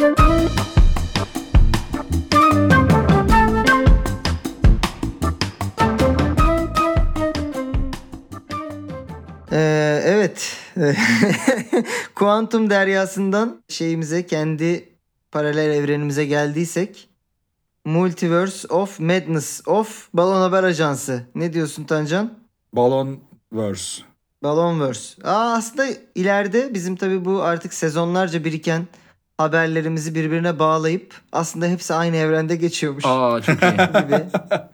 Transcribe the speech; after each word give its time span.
Ee, 0.00 0.06
evet. 10.04 10.56
Kuantum 12.14 12.70
deryasından 12.70 13.62
şeyimize 13.68 14.26
kendi 14.26 14.88
paralel 15.32 15.70
evrenimize 15.70 16.24
geldiysek 16.24 17.08
Multiverse 17.84 18.68
of 18.68 19.00
Madness 19.00 19.62
of 19.66 20.08
Balon 20.14 20.40
Haber 20.40 20.64
Ajansı. 20.64 21.22
Ne 21.34 21.52
diyorsun 21.52 21.84
Tancan? 21.84 22.38
Balonverse. 22.72 24.02
Balonverse. 24.42 25.22
Aa, 25.22 25.52
aslında 25.54 25.86
ileride 26.14 26.74
bizim 26.74 26.96
tabii 26.96 27.24
bu 27.24 27.42
artık 27.42 27.74
sezonlarca 27.74 28.44
biriken 28.44 28.86
haberlerimizi 29.40 30.14
birbirine 30.14 30.58
bağlayıp 30.58 31.14
aslında 31.32 31.66
hepsi 31.66 31.94
aynı 31.94 32.16
evrende 32.16 32.56
geçiyormuş 32.56 33.04
Aa 33.06 33.40
çok 33.42 33.62
iyi. 33.62 33.70
gibi. 34.06 34.24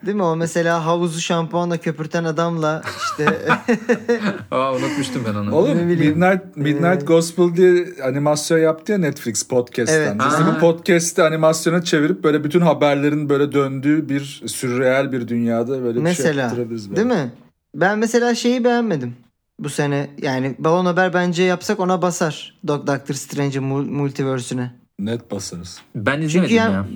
Değil 0.06 0.16
mi? 0.16 0.22
O 0.22 0.36
mesela 0.36 0.86
havuzu 0.86 1.20
şampuanla 1.20 1.76
köpürten 1.78 2.24
adamla 2.24 2.82
işte 3.04 3.26
Aa 4.50 4.72
unutmuştum 4.74 5.22
ben 5.28 5.34
onu. 5.34 5.54
Oğlum. 5.54 5.78
Midnight, 5.78 6.56
Midnight 6.56 7.02
Ee, 7.02 7.06
Gospel 7.06 7.56
diye 7.56 7.86
animasyon 8.04 8.58
yaptı 8.58 8.92
ya 8.92 8.98
Netflix 8.98 9.42
podcast'ten. 9.42 10.00
Evet. 10.00 10.14
Biz 10.26 10.34
Aa. 10.34 10.54
bu 10.54 10.58
podcast'i 10.60 11.22
animasyona 11.22 11.82
çevirip 11.82 12.24
böyle 12.24 12.44
bütün 12.44 12.60
haberlerin 12.60 13.28
böyle 13.28 13.52
döndüğü 13.52 14.08
bir 14.08 14.42
sürreel 14.46 15.12
bir 15.12 15.28
dünyada 15.28 15.72
böyle 15.82 15.88
bir 15.88 15.94
şey 15.94 16.02
Mesela, 16.02 16.40
yaptırabiliriz. 16.42 16.96
değil 16.96 17.08
belki. 17.08 17.22
mi? 17.24 17.30
Ben 17.74 17.98
mesela 17.98 18.34
şeyi 18.34 18.64
beğenmedim 18.64 19.14
bu 19.58 19.68
sene. 19.70 20.10
Yani 20.22 20.54
balon 20.58 20.86
haber 20.86 21.14
bence 21.14 21.42
yapsak 21.42 21.80
ona 21.80 22.02
basar. 22.02 22.58
Doc 22.68 22.86
Doctor 22.86 23.14
Strange'in 23.14 23.64
mul- 23.64 23.90
multiverse'üne. 23.90 24.72
Net 24.98 25.30
basarız. 25.30 25.78
Ben 25.94 26.20
izlemedim 26.20 26.28
Çünkü 26.48 26.54
yani 26.54 26.72
ya. 26.74 26.86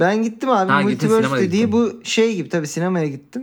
ben 0.00 0.22
gittim 0.22 0.50
abi 0.50 0.72
Ha, 0.72 0.80
multiverse 0.80 1.16
sinemaya 1.22 1.42
dediği 1.42 1.56
gittin. 1.56 1.72
bu 1.72 2.00
şey 2.04 2.34
gibi 2.36 2.48
tabii 2.48 2.66
sinemaya 2.66 3.06
gittim. 3.08 3.42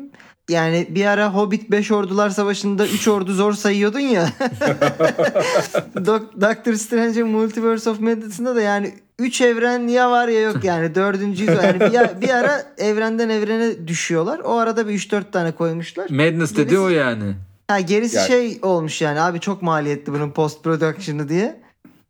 Yani 0.50 0.88
bir 0.90 1.06
ara 1.06 1.34
Hobbit 1.34 1.72
5 1.72 1.92
ordular 1.92 2.30
savaşında 2.30 2.88
3 2.88 3.08
ordu 3.08 3.34
zor 3.34 3.54
sayıyordun 3.54 4.00
ya. 4.00 4.30
Doc- 5.96 6.42
Doctor 6.42 6.74
Strange'in 6.74 7.28
Multiverse 7.28 7.90
of 7.90 8.00
Madness'ında 8.00 8.56
da 8.56 8.62
yani 8.62 8.94
3 9.20 9.42
evren 9.42 9.88
ya 9.88 10.12
var 10.12 10.28
ya 10.28 10.42
yok 10.42 10.64
yani 10.64 10.96
dördüncüyü 10.96 11.50
yani 11.52 11.80
bir, 11.80 12.22
bir 12.22 12.30
ara 12.30 12.64
evrenden 12.78 13.30
evrene 13.30 13.88
düşüyorlar. 13.88 14.40
O 14.40 14.54
arada 14.58 14.88
bir 14.88 14.94
3-4 14.94 15.32
tane 15.32 15.52
koymuşlar. 15.52 16.10
Madness 16.10 16.56
dedi 16.58 16.80
o 16.80 16.90
yani. 16.90 17.36
Ha 17.68 17.80
gerisi 17.80 18.18
Yani- 18.18 18.28
şey 18.28 18.60
olmuş 18.62 19.02
yani 19.02 19.22
abi 19.22 19.40
çok 19.40 19.62
maliyetli 19.62 20.14
bunun 20.14 20.32
post 20.32 20.64
production'ı 20.64 21.30
diye. 21.30 21.66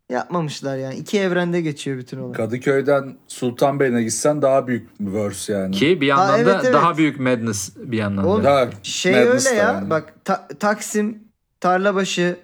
Yapmamışlar 0.10 0.78
yani. 0.78 0.96
İki 0.96 1.20
evrende 1.20 1.62
geçiyor 1.62 1.98
bütün 1.98 2.20
olay. 2.20 2.34
Kadıköy'den 2.34 3.16
Sultanbeyli'ne 3.28 4.04
gitsen 4.04 4.42
daha 4.42 4.68
büyük 4.68 4.90
verse 5.00 5.54
yani. 5.54 5.76
Ki 5.76 6.02
bir 6.02 6.08
yandan 6.08 6.34
Aa, 6.34 6.38
evet, 6.38 6.54
da 6.54 6.62
evet. 6.64 6.74
daha 6.74 6.98
büyük 6.98 7.20
Madness 7.20 7.72
bir 7.78 7.98
yandan 7.98 8.26
Oğlum, 8.26 8.44
da. 8.44 8.48
Daha 8.48 8.70
Şey 8.84 9.12
Madness 9.26 9.46
öyle 9.48 9.58
ya 9.58 9.64
yani. 9.66 9.90
bak 9.90 10.14
Ta- 10.26 10.48
Taksim, 10.60 11.20
Tarlabaşı, 11.60 12.38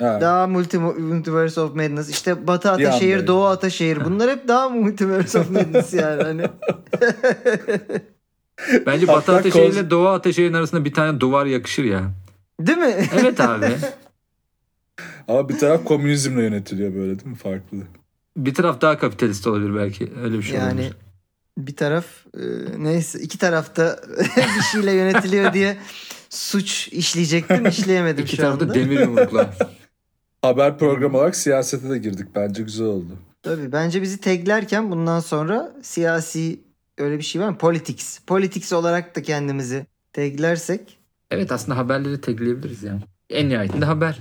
Ha. 0.00 0.18
daha 0.20 0.46
multi 0.46 0.78
Multiverse 0.78 1.60
of 1.60 1.74
Madness. 1.74 2.10
İşte 2.10 2.46
Batı 2.46 2.78
Bir 2.78 2.84
Ataşehir. 2.84 3.26
Doğu 3.26 3.44
Ataşehir. 3.44 4.04
Bunlar 4.04 4.30
hep 4.30 4.48
daha 4.48 4.68
Multiverse 4.68 5.38
of 5.38 5.50
Madness 5.50 5.94
yani. 6.02 6.22
Hani. 6.22 6.42
Bence 8.86 9.08
Batı 9.08 9.32
Koz- 9.32 9.74
ile 9.74 9.90
Doğu 9.90 10.08
Ateşehir'in 10.08 10.54
arasında 10.54 10.84
bir 10.84 10.92
tane 10.94 11.20
duvar 11.20 11.46
yakışır 11.46 11.84
ya. 11.84 12.02
Değil 12.60 12.78
mi? 12.78 13.08
Evet 13.20 13.40
abi. 13.40 13.66
Ama 15.28 15.48
bir 15.48 15.58
taraf 15.58 15.84
komünizmle 15.84 16.42
yönetiliyor 16.42 16.94
böyle 16.94 17.18
değil 17.18 17.26
mi? 17.30 17.36
Farklı. 17.36 17.78
bir 18.36 18.54
taraf 18.54 18.80
daha 18.80 18.98
kapitalist 18.98 19.46
olabilir 19.46 19.74
belki. 19.74 20.12
Öyle 20.22 20.38
bir 20.38 20.42
şey 20.42 20.54
yani 20.58 20.72
olabilir. 20.72 20.92
bir 21.58 21.76
taraf 21.76 22.06
e, 22.34 22.42
neyse 22.78 23.20
iki 23.20 23.38
tarafta 23.38 24.00
bir 24.36 24.62
şeyle 24.72 24.92
yönetiliyor 24.92 25.52
diye 25.52 25.76
suç 26.30 26.88
işleyecektim 26.88 27.66
işleyemedim 27.66 28.24
İki 28.24 28.36
şu 28.36 28.42
tarafta 28.42 28.64
anda. 28.64 28.74
demir 28.74 29.00
yumruklar. 29.00 29.56
Haber 30.42 30.78
programı 30.78 31.16
olarak 31.18 31.36
siyasete 31.36 31.90
de 31.90 31.98
girdik. 31.98 32.26
Bence 32.34 32.62
güzel 32.62 32.86
oldu. 32.86 33.08
Tabii 33.42 33.72
bence 33.72 34.02
bizi 34.02 34.18
taglerken 34.20 34.90
bundan 34.90 35.20
sonra 35.20 35.72
siyasi 35.82 36.60
öyle 36.98 37.18
bir 37.18 37.22
şey 37.22 37.42
var 37.42 37.48
mı? 37.48 37.58
Politics. 37.58 38.18
Politics 38.26 38.72
olarak 38.72 39.16
da 39.16 39.22
kendimizi 39.22 39.86
taglersek 40.12 40.95
evet 41.30 41.52
aslında 41.52 41.78
haberleri 41.78 42.20
tekleyebiliriz 42.20 42.82
yani. 42.82 43.00
En 43.30 43.48
nihayetinde 43.48 43.84
haber 43.84 44.18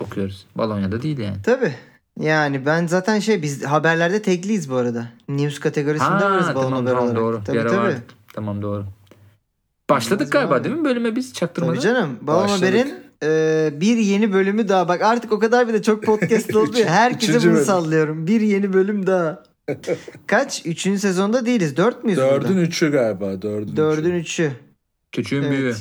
okuyoruz. 0.00 0.46
Balonya'da 0.56 1.02
değil 1.02 1.18
yani. 1.18 1.36
Tabii. 1.44 1.72
Yani 2.20 2.66
ben 2.66 2.86
zaten 2.86 3.18
şey 3.18 3.42
biz 3.42 3.64
haberlerde 3.64 4.22
tekliyiz 4.22 4.70
bu 4.70 4.74
arada. 4.76 5.06
News 5.28 5.58
kategorisinde 5.60 6.10
varız 6.10 6.46
balon 6.46 6.62
tamam 6.62 6.72
haber 6.72 6.90
tamam 6.90 7.04
olarak. 7.04 7.16
doğru. 7.20 7.40
Tabii 7.44 7.58
bir 7.58 7.68
tabii. 7.68 7.96
Tamam 8.34 8.62
doğru. 8.62 8.84
Başladık 9.90 10.20
Olmaz 10.20 10.30
galiba 10.30 10.54
abi. 10.54 10.64
değil 10.64 10.76
mi 10.76 10.84
bölüme 10.84 11.16
biz 11.16 11.32
çaktırmadan? 11.34 11.74
Tabii 11.74 11.82
canım. 11.84 12.18
Balon 12.20 12.44
Başladık. 12.44 12.68
Haber'in 12.68 12.94
e, 13.22 13.80
bir 13.80 13.96
yeni 13.96 14.32
bölümü 14.32 14.68
daha. 14.68 14.88
Bak 14.88 15.02
artık 15.02 15.32
o 15.32 15.38
kadar 15.38 15.68
bile 15.68 15.82
çok 15.82 16.02
podcast 16.04 16.56
oldu 16.56 16.78
ya. 16.78 16.86
Herkese 16.86 17.42
bunu 17.42 17.52
bölüm. 17.54 17.64
sallıyorum. 17.64 18.26
Bir 18.26 18.40
yeni 18.40 18.72
bölüm 18.72 19.06
daha. 19.06 19.42
Kaç? 20.26 20.66
Üçüncü 20.66 20.98
sezonda 21.00 21.46
değiliz. 21.46 21.76
Dört 21.76 22.04
müyüz 22.04 22.18
Dördün 22.18 22.48
burada? 22.48 22.60
üçü 22.60 22.92
galiba. 22.92 23.42
Dördün, 23.42 23.76
Dördün 23.76 24.10
üçü. 24.14 24.42
üçü. 24.44 24.52
Küçüğün 25.12 25.42
Evet. 25.42 25.50
büyüğü. 25.52 25.74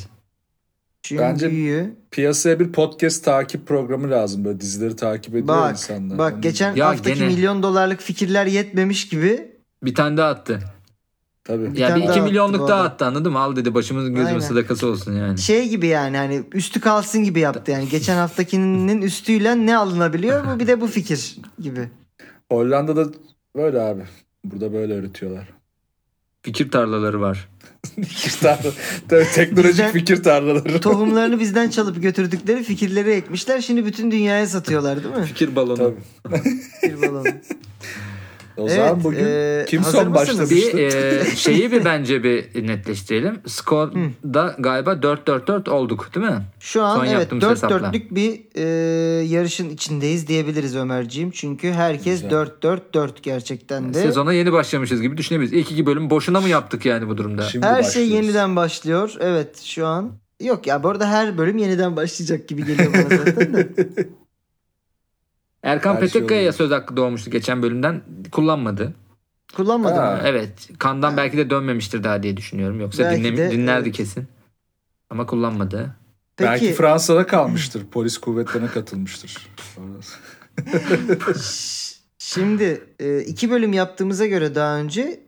Üçün 1.06 1.18
Bence-. 1.18 1.90
Piyasaya 2.12 2.60
bir 2.60 2.72
podcast 2.72 3.26
takip 3.26 3.68
programı 3.68 4.12
lazım. 4.12 4.46
Böyle 4.46 4.60
dizileri 4.60 4.96
takip 4.96 5.30
ediyor 5.36 5.48
Bak, 5.48 5.72
insanlar. 5.72 6.18
bak 6.18 6.34
Onu- 6.34 6.42
geçen 6.42 6.76
Ya 6.76 6.88
haftaki 6.88 7.20
gene- 7.20 7.28
milyon 7.28 7.64
dolarlık 7.64 8.00
fikirler 8.02 8.46
yetmemiş 8.46 9.10
gibi 9.10 9.52
Bir 9.84 9.96
tane 9.96 10.18
daha 10.18 10.30
attı. 10.30 10.60
Tabii. 11.44 11.74
Bir 11.74 11.78
ya 11.78 11.88
bir 11.88 12.02
daha 12.02 12.10
iki 12.10 12.10
attı 12.10 12.24
milyonluk 12.24 12.62
bu 12.62 12.68
daha 12.68 12.84
attı 12.84 13.06
anladın 13.06 13.32
mı? 13.32 13.40
Al 13.40 13.56
dedi 13.56 13.74
başımızın 13.74 14.10
gözümüzün 14.10 14.36
Aynen. 14.36 14.48
sadakası 14.48 14.88
olsun 14.88 15.14
yani. 15.16 15.38
şey 15.38 15.70
gibi 15.70 15.88
yani 15.88 16.18
hani 16.18 16.44
üstü 16.54 16.80
kalsın 16.82 17.24
gibi 17.24 17.40
yaptı 17.40 17.72
yani. 17.72 17.90
Geçen 17.90 18.16
haftakinin 18.16 19.02
üstüyle 19.02 19.66
ne 19.66 19.78
alınabiliyor? 19.78 20.56
Bu 20.56 20.60
bir 20.60 20.68
de 20.68 20.82
bu 20.82 20.88
fikir 20.88 21.36
gibi. 21.60 21.90
Hollanda'da 22.52 23.06
böyle 23.56 23.82
abi. 23.82 24.02
Burada 24.46 24.74
böyle 24.74 24.94
öğretiyorlar. 24.94 25.48
Fikir 26.42 26.72
tarlaları 26.72 27.22
var. 27.22 27.50
Fikir 28.08 28.32
tarlaları. 28.42 28.74
Tabii 29.10 29.28
teknolojik 29.36 29.72
Bizden- 29.74 29.92
fikir 29.92 30.24
tarlaları. 30.24 30.82
Tohumlarını 30.82 31.40
bizden 31.40 31.70
çalıp 31.70 32.02
götürdükleri 32.02 32.64
fikirleri 32.64 33.12
ekmişler. 33.12 33.62
Şimdi 33.62 33.86
bütün 33.86 34.12
dünyaya 34.12 34.48
satıyorlar 34.48 35.04
değil 35.04 35.16
mi? 35.16 35.26
Fikir 35.26 35.56
balonu. 35.56 35.94
Tabii. 36.24 36.40
Fikir 36.82 37.02
balonu. 37.02 37.28
O 38.58 38.62
Evet, 38.68 38.76
zaman 38.76 39.04
bugün 39.04 39.26
e, 39.26 39.66
kim 39.68 39.82
hazır 39.82 39.98
son 39.98 40.14
başlamıştı? 40.14 40.56
Bir 40.56 40.78
e, 40.78 41.26
şeyi 41.36 41.72
bir 41.72 41.86
bence 41.86 42.24
bir 42.24 42.68
netleştirelim. 42.68 43.40
Score'da 43.48 44.56
galiba 44.60 44.92
4-4-4 44.92 45.70
olduk 45.70 46.10
değil 46.16 46.26
mi? 46.26 46.42
Şu 46.60 46.84
an 46.84 46.96
Son 46.96 47.06
evet 47.06 47.14
yaptığımız 47.14 47.42
4 47.44 47.52
hesapla. 47.52 47.80
dörtlük 47.80 48.16
bir 48.16 48.40
e, 48.56 48.64
yarışın 49.24 49.70
içindeyiz 49.70 50.28
diyebiliriz 50.28 50.76
Ömerciğim. 50.76 51.32
Çünkü 51.32 51.72
herkes 51.72 52.22
Güzel. 52.22 52.38
4-4-4 52.62 53.10
gerçekten 53.22 53.94
de. 53.94 54.02
Sezona 54.02 54.34
yeni 54.34 54.52
başlamışız 54.52 55.02
gibi 55.02 55.18
düşünebiliriz. 55.18 55.54
İlk 55.54 55.72
iki 55.72 55.86
bölüm 55.86 56.10
boşuna 56.10 56.42
mı 56.42 56.50
yaptık 56.50 56.86
yani 56.86 57.08
bu 57.08 57.18
durumda? 57.18 57.42
Şimdi 57.44 57.66
Her 57.66 57.84
şey 57.84 58.08
yeniden 58.10 58.56
başlıyor. 58.56 59.14
Evet 59.20 59.62
şu 59.62 59.86
an. 59.88 60.12
Yok 60.44 60.68
ya 60.68 60.84
bu 60.84 60.90
arada 60.90 61.10
her 61.10 61.38
bölüm 61.38 61.58
yeniden 61.58 61.96
başlayacak 61.96 62.48
gibi 62.48 62.66
geliyor 62.66 62.94
bana 62.94 63.18
zaten 63.18 63.54
de. 63.54 63.70
Erkan 65.64 65.92
şey 65.94 66.02
Petekkaya'ya 66.02 66.54
söz 66.54 66.72
hakkı 66.72 66.98
doğmuştu 66.98 67.32
geçen 67.32 67.62
bölümden. 67.62 68.02
Kullanmadı. 68.32 68.94
Kullanmadım. 69.56 69.98
Ha. 69.98 70.12
mı? 70.12 70.22
Evet. 70.26 70.70
Kandan 70.80 71.18
belki 71.18 71.38
de 71.38 71.50
dönmemiştir 71.50 72.04
daha 72.04 72.24
diye 72.24 72.38
düşünüyorum. 72.38 72.80
Yoksa 72.80 73.04
Belki 73.04 73.22
dinlemi- 73.24 73.38
de, 73.38 73.52
dinlerdi 73.52 73.84
evet. 73.88 73.98
kesin. 73.98 74.28
Ama 75.10 75.26
kullanmadı. 75.26 75.96
Peki 76.38 76.50
Belki 76.52 76.74
Fransa'da 76.74 77.28
kalmıştır. 77.28 77.86
Polis 77.92 78.18
kuvvetlerine 78.18 78.68
katılmıştır. 78.68 79.48
şimdi 82.18 82.84
e, 83.00 83.20
iki 83.20 83.52
bölüm 83.52 83.74
yaptığımıza 83.74 84.26
göre 84.26 84.56
daha 84.56 84.78
önce 84.78 85.20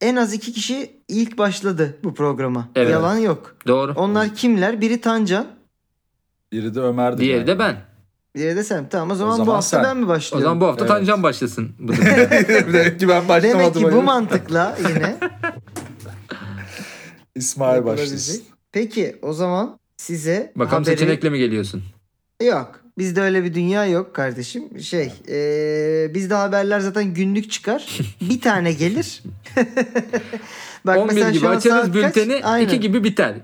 en 0.00 0.16
az 0.16 0.32
iki 0.32 0.52
kişi 0.52 0.90
ilk 1.08 1.38
başladı 1.38 1.96
bu 2.04 2.14
programa. 2.14 2.68
Evet. 2.74 2.90
Yalan 2.90 3.16
yok. 3.16 3.56
Doğru. 3.66 3.92
Onlar 3.96 4.34
kimler? 4.34 4.80
Biri 4.80 5.00
Tancan. 5.00 5.46
Biri 6.52 6.74
de 6.74 6.80
Ömer'di. 6.80 7.20
Diğeri 7.20 7.40
de 7.46 7.54
galiba. 7.54 7.64
ben. 7.64 7.87
Diğeri 8.38 8.56
de 8.56 8.64
sen. 8.64 8.88
Tamam 8.88 9.10
o 9.10 9.14
zaman, 9.14 9.32
zaman 9.32 9.46
bu 9.46 9.52
hafta 9.52 9.68
sen. 9.76 9.84
ben 9.84 9.96
mi 9.96 10.04
O 10.04 10.08
başlıyorum? 10.08 10.42
zaman 10.42 10.60
bu 10.60 10.66
hafta 10.66 10.84
Evet. 10.84 10.94
Tancan 10.94 11.22
başlasın. 11.22 11.70
Demek 12.72 13.00
ki 13.00 13.08
ben 13.08 13.28
başlamadım. 13.28 13.60
Demek 13.60 13.74
ki 13.74 13.92
bu 13.92 14.02
mantıkla 14.02 14.78
yine 14.88 15.16
İsmail 17.34 17.84
başlasın. 17.84 18.42
Peki 18.72 19.16
o 19.22 19.32
zaman 19.32 19.78
size 19.96 20.52
Bakalım 20.56 20.82
haberi... 20.82 20.98
seçenekle 20.98 21.30
mi 21.30 21.38
geliyorsun? 21.38 21.82
Yok. 22.42 22.80
Bizde 22.98 23.20
öyle 23.20 23.44
bir 23.44 23.54
dünya 23.54 23.86
yok 23.86 24.14
kardeşim. 24.14 24.80
Şey, 24.80 25.12
eee 25.28 26.10
bizde 26.14 26.34
haberler 26.34 26.80
zaten 26.80 27.14
günlük 27.14 27.50
çıkar. 27.50 27.98
bir 28.20 28.40
tane 28.40 28.72
gelir. 28.72 29.22
Bak 30.86 30.96
11 30.98 31.14
mesela 31.14 31.30
gibi 31.30 31.40
şu 31.40 31.48
açarız 31.48 31.86
kaç? 31.86 31.94
bülteni 31.94 32.40
Aynen. 32.44 32.66
2 32.66 32.80
gibi 32.80 33.04
biter. 33.04 33.34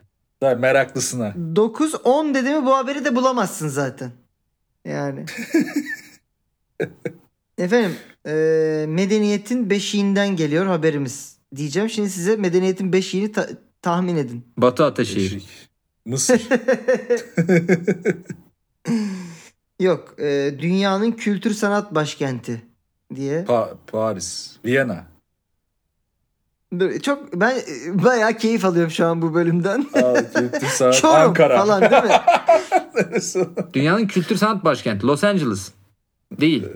Tabii, 0.40 0.60
Meraklısına. 0.60 1.34
9 1.56 1.94
10 2.04 2.34
dedi 2.34 2.50
mi 2.50 2.66
bu 2.66 2.76
haberi 2.76 3.04
de 3.04 3.16
bulamazsın 3.16 3.68
zaten. 3.68 4.10
Yani. 4.84 5.24
Efendim 7.58 7.92
e, 8.26 8.30
medeniyetin 8.88 9.70
beşiğinden 9.70 10.36
geliyor 10.36 10.66
haberimiz 10.66 11.36
diyeceğim. 11.56 11.90
Şimdi 11.90 12.10
size 12.10 12.36
medeniyetin 12.36 12.92
beşiğini 12.92 13.32
ta- 13.32 13.48
tahmin 13.82 14.16
edin. 14.16 14.44
Batı 14.56 14.84
Ataşehir. 14.84 15.26
Eşik. 15.36 15.48
Mısır. 16.06 16.48
Yok 19.80 20.14
e, 20.20 20.54
dünyanın 20.58 21.12
kültür 21.12 21.54
sanat 21.54 21.94
başkenti 21.94 22.62
diye. 23.14 23.42
Pa- 23.42 23.74
Paris. 23.86 24.56
Viyana. 24.64 25.04
Çok 27.02 27.40
ben 27.40 27.56
e, 27.56 28.04
bayağı 28.04 28.34
keyif 28.36 28.64
alıyorum 28.64 28.90
şu 28.90 29.06
an 29.06 29.22
bu 29.22 29.34
bölümden. 29.34 29.86
Aa, 29.94 30.32
kültür 30.34 30.66
sanat. 30.66 30.94
Çorum 30.94 31.16
Ankara. 31.16 31.58
falan 31.64 31.80
değil 31.90 32.02
mi? 32.02 32.10
Dünyanın 33.72 34.06
kültür 34.06 34.36
sanat 34.36 34.64
başkenti 34.64 35.06
Los 35.06 35.24
Angeles. 35.24 35.72
Değil. 36.40 36.66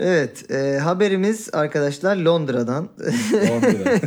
Evet 0.00 0.50
e, 0.50 0.78
haberimiz 0.78 1.48
arkadaşlar 1.52 2.16
Londra'dan. 2.16 2.88
Londra. 3.32 4.00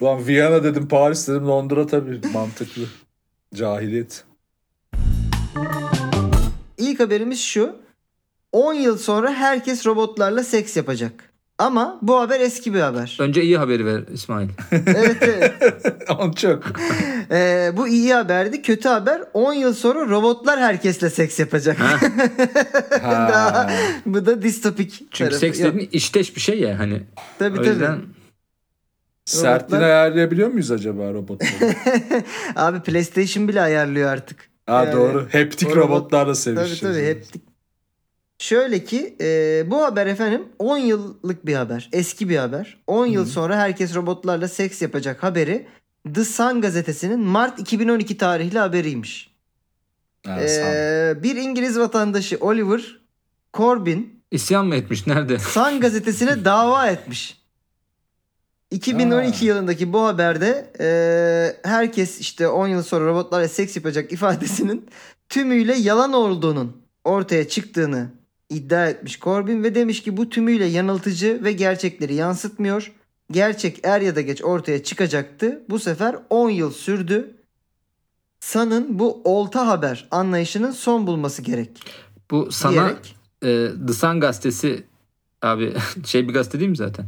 Ulan 0.00 0.26
Viyana 0.26 0.64
dedim 0.64 0.88
Paris 0.88 1.28
dedim 1.28 1.46
Londra 1.46 1.86
tabii 1.86 2.20
mantıklı. 2.32 2.82
Cahiliyet. 3.54 4.24
İlk 6.78 7.00
haberimiz 7.00 7.40
şu. 7.40 7.76
10 8.52 8.74
yıl 8.74 8.98
sonra 8.98 9.32
herkes 9.34 9.86
robotlarla 9.86 10.44
seks 10.44 10.76
yapacak. 10.76 11.29
Ama 11.60 11.98
bu 12.02 12.20
haber 12.20 12.40
eski 12.40 12.74
bir 12.74 12.80
haber. 12.80 13.16
Önce 13.20 13.42
iyi 13.42 13.58
haberi 13.58 13.86
ver 13.86 14.02
İsmail. 14.12 14.48
evet 14.72 15.16
evet. 15.22 15.54
Çok. 16.36 16.62
Ee, 17.30 17.70
bu 17.76 17.88
iyi 17.88 18.14
haberdi. 18.14 18.62
Kötü 18.62 18.88
haber 18.88 19.22
10 19.34 19.52
yıl 19.52 19.74
sonra 19.74 20.08
robotlar 20.08 20.60
herkesle 20.60 21.10
seks 21.10 21.38
yapacak. 21.38 21.76
Daha- 23.02 23.70
bu 24.06 24.26
da 24.26 24.42
distopik 24.42 24.90
Çünkü 24.92 25.10
tarafı. 25.18 25.38
seks 25.38 25.58
dediğin 25.58 25.88
işteş 25.92 26.36
bir 26.36 26.40
şey 26.40 26.60
ya 26.60 26.78
hani. 26.78 27.02
Tabii 27.38 27.54
o 27.58 27.62
tabii. 27.62 27.68
yüzden 27.68 27.98
Sertliğini 29.24 29.82
Robotlar- 29.84 29.86
ayarlayabiliyor 29.86 30.48
muyuz 30.48 30.70
acaba 30.70 31.12
robotları? 31.12 31.74
Abi 32.56 32.80
PlayStation 32.80 33.48
bile 33.48 33.60
ayarlıyor 33.60 34.12
artık. 34.12 34.50
ha 34.66 34.84
Yani 34.84 34.92
doğru. 34.92 35.26
Heptik 35.30 35.68
robot- 35.68 35.76
robotlarla 35.76 36.24
Tabii 36.32 36.36
sevişeceğiz. 36.36 36.80
tabii 36.96 37.06
hep. 37.06 37.24
Şöyle 38.40 38.84
ki 38.84 39.16
e, 39.20 39.64
bu 39.66 39.82
haber 39.82 40.06
efendim 40.06 40.48
10 40.58 40.78
yıllık 40.78 41.46
bir 41.46 41.54
haber. 41.54 41.88
Eski 41.92 42.28
bir 42.28 42.36
haber. 42.36 42.76
10 42.86 43.06
yıl 43.06 43.26
sonra 43.26 43.56
herkes 43.56 43.94
robotlarla 43.94 44.48
seks 44.48 44.82
yapacak 44.82 45.22
haberi 45.22 45.66
The 46.14 46.24
Sun 46.24 46.60
gazetesinin 46.60 47.20
Mart 47.20 47.58
2012 47.58 48.16
tarihli 48.16 48.58
haberiymiş. 48.58 49.34
Ha. 50.26 50.40
Ee, 50.40 51.14
bir 51.22 51.36
İngiliz 51.36 51.78
vatandaşı 51.78 52.38
Oliver 52.40 53.00
Corbyn 53.54 54.06
isyan 54.30 54.66
mı 54.66 54.76
etmiş 54.76 55.06
nerede? 55.06 55.38
Sun 55.38 55.80
gazetesine 55.80 56.44
dava 56.44 56.86
etmiş. 56.86 57.40
2012 58.70 59.38
Ha. 59.38 59.44
yılındaki 59.44 59.92
bu 59.92 60.04
haberde 60.06 60.72
e, 60.80 60.88
herkes 61.68 62.20
işte 62.20 62.48
10 62.48 62.68
yıl 62.68 62.82
sonra 62.82 63.06
robotlarla 63.06 63.48
seks 63.48 63.76
yapacak 63.76 64.12
ifadesinin 64.12 64.86
tümüyle 65.28 65.74
yalan 65.74 66.12
olduğunun 66.12 66.82
ortaya 67.04 67.48
çıktığını 67.48 68.19
iddia 68.50 68.88
etmiş 68.88 69.20
Corbyn 69.20 69.62
ve 69.62 69.74
demiş 69.74 70.02
ki 70.02 70.16
bu 70.16 70.28
tümüyle 70.28 70.64
yanıltıcı 70.64 71.44
ve 71.44 71.52
gerçekleri 71.52 72.14
yansıtmıyor. 72.14 72.92
Gerçek 73.30 73.80
er 73.82 74.00
ya 74.00 74.16
da 74.16 74.20
geç 74.20 74.44
ortaya 74.44 74.82
çıkacaktı. 74.82 75.62
Bu 75.68 75.78
sefer 75.78 76.16
10 76.30 76.50
yıl 76.50 76.72
sürdü. 76.72 77.34
Sun'ın 78.40 78.98
bu 78.98 79.22
olta 79.24 79.66
haber 79.66 80.08
anlayışının 80.10 80.70
son 80.70 81.06
bulması 81.06 81.42
gerek. 81.42 81.70
Bu 82.30 82.52
sana 82.52 82.72
diyerek 82.72 83.16
e, 83.42 83.68
The 83.86 83.92
Sun 83.92 84.20
gazetesi 84.20 84.84
abi 85.42 85.74
şey 86.06 86.28
bir 86.28 86.34
gazete 86.34 86.60
değil 86.60 86.70
mi 86.70 86.76
zaten? 86.76 87.06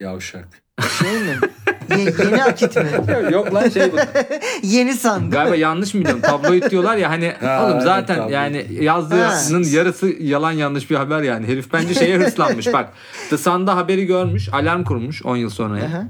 Yavşak. 0.00 0.62
şey 0.98 1.20
mi? 1.20 1.38
Ye- 1.98 2.14
yeni 2.24 2.44
akit 2.44 2.76
mi? 2.76 2.86
Yok 3.32 3.54
lan 3.54 3.68
şey 3.68 3.92
bu. 3.92 3.96
Yeni 4.62 4.94
san 4.94 5.20
değil 5.20 5.32
Galiba 5.32 5.56
yanlış 5.56 5.94
mı 5.94 6.00
biliyorum? 6.00 6.22
Tabloid 6.22 6.70
diyorlar 6.70 6.96
ya 6.96 7.10
hani 7.10 7.32
Ha, 7.40 7.62
oğlum 7.64 7.72
evet, 7.74 7.82
zaten 7.82 8.16
tabloid. 8.16 8.32
yani 8.32 8.66
yazdığının 8.80 9.62
Ha. 9.64 9.68
yarısı 9.70 10.06
yalan 10.20 10.52
yanlış 10.52 10.90
bir 10.90 10.96
haber 10.96 11.22
yani. 11.22 11.46
Herif 11.46 11.72
bence 11.72 11.94
şeye 11.94 12.18
hırslanmış. 12.18 12.72
Bak 12.72 12.88
The 13.30 13.38
Sun'da 13.38 13.76
haberi 13.76 14.06
görmüş, 14.06 14.48
alarm 14.52 14.84
kurmuş 14.84 15.24
10 15.24 15.36
yıl 15.36 15.50
sonraya. 15.50 15.84
Aha. 15.86 16.04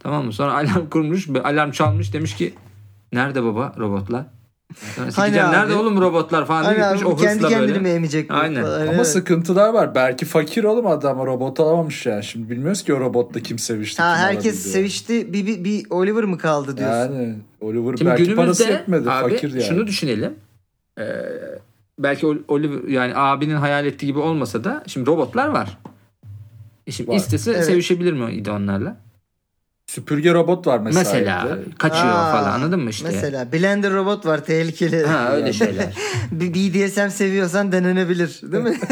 Tamam 0.00 0.24
mı? 0.24 0.32
Sonra 0.32 0.52
alarm 0.52 0.88
kurmuş, 0.90 1.28
bir 1.28 1.48
alarm 1.48 1.70
çalmış 1.70 2.12
demiş 2.12 2.34
ki 2.36 2.54
nerede 3.12 3.44
baba 3.44 3.72
robotlar? 3.78 4.24
Sonra 4.96 5.10
sikeceğim, 5.12 5.48
abi? 5.48 5.56
nerede 5.56 5.74
oğlum 5.74 6.00
robotlar 6.00 6.46
falan 6.46 6.64
diye 6.74 6.84
Hani 6.84 6.94
gitmiş 6.98 7.02
abi 7.02 7.08
o 7.14 7.16
kendi 7.16 7.34
hırsla 7.42 7.48
kendini 7.48 7.74
böyle. 7.76 7.94
emecek? 7.94 8.30
Aynen. 8.30 8.62
Ama 8.64 8.74
Evet. 8.94 9.06
sıkıntılar 9.06 9.68
var. 9.74 9.94
Belki 9.94 10.24
fakir 10.24 10.64
oğlum 10.64 10.86
adam 10.86 11.26
robot 11.26 11.60
alamamış 11.60 12.06
yani. 12.06 12.24
Şimdi 12.24 12.50
bilmiyoruz 12.50 12.82
ki 12.84 12.94
o 12.94 13.00
robotla 13.00 13.40
kim 13.40 13.58
sevişti. 13.58 14.02
Ha 14.02 14.14
kim 14.14 14.22
herkes 14.24 14.72
sevişti. 14.72 15.32
Bir, 15.32 15.46
bir, 15.46 15.64
bir 15.64 15.86
Oliver 15.90 16.24
mı 16.24 16.38
kaldı 16.38 16.76
diyorsun? 16.76 17.14
Yani 17.14 17.34
Oliver 17.60 17.96
Şimdi 17.96 18.10
belki 18.10 18.34
parası 18.34 18.62
yetmedi. 18.70 19.10
abi 19.10 19.30
fakir 19.30 19.50
yani. 19.52 19.62
şunu 19.62 19.86
düşünelim. 19.86 20.34
Ee, 20.98 21.04
belki 21.98 22.26
Ol- 22.26 22.42
Oliver 22.48 22.88
yani 22.88 23.12
abinin 23.16 23.56
hayal 23.56 23.86
ettiği 23.86 24.06
gibi 24.06 24.18
olmasa 24.18 24.64
da 24.64 24.84
şimdi 24.86 25.06
robotlar 25.10 25.48
var. 25.48 25.78
E 26.86 26.90
Şimdi 26.90 27.10
Var. 27.10 27.16
istese 27.16 27.52
Evet. 27.52 27.64
sevişebilir 27.64 28.12
mi 28.12 28.24
onlarla? 28.50 28.96
Süpürge 29.98 30.34
robot 30.34 30.66
var 30.66 30.78
mesela. 30.78 31.04
Mesela 31.04 31.48
evde. 31.48 31.64
kaçıyor 31.78 32.14
Aa, 32.14 32.32
falan 32.32 32.52
anladın 32.52 32.80
mı 32.80 32.90
işte? 32.90 33.08
Mesela 33.12 33.52
Blender 33.52 33.92
robot 33.92 34.26
var 34.26 34.44
tehlikeli. 34.44 35.06
Ha 35.06 35.32
öyle 35.32 35.52
şeyler. 35.52 35.94
BDSM 36.32 37.08
seviyorsan 37.08 37.72
denenebilir 37.72 38.40
değil 38.42 38.64
mi? 38.64 38.78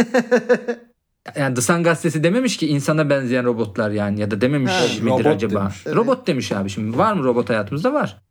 Yani 1.36 1.54
The 1.54 1.60
Sun 1.60 1.82
gazetesi 1.82 2.24
dememiş 2.24 2.56
ki 2.56 2.66
insana 2.68 3.10
benzeyen 3.10 3.44
robotlar 3.44 3.90
yani 3.90 4.20
ya 4.20 4.30
da 4.30 4.40
dememiş 4.40 4.72
Ha. 4.72 4.82
midir 5.02 5.24
Robot 5.24 5.26
acaba? 5.26 5.60
demiş. 5.60 5.76
Evet. 5.86 5.96
Robot 5.96 6.26
demiş 6.26 6.52
abi 6.52 6.70
şimdi 6.70 6.98
var 6.98 7.12
mı 7.12 7.24
robot 7.24 7.50
hayatımızda 7.50 7.92
var. 7.92 8.22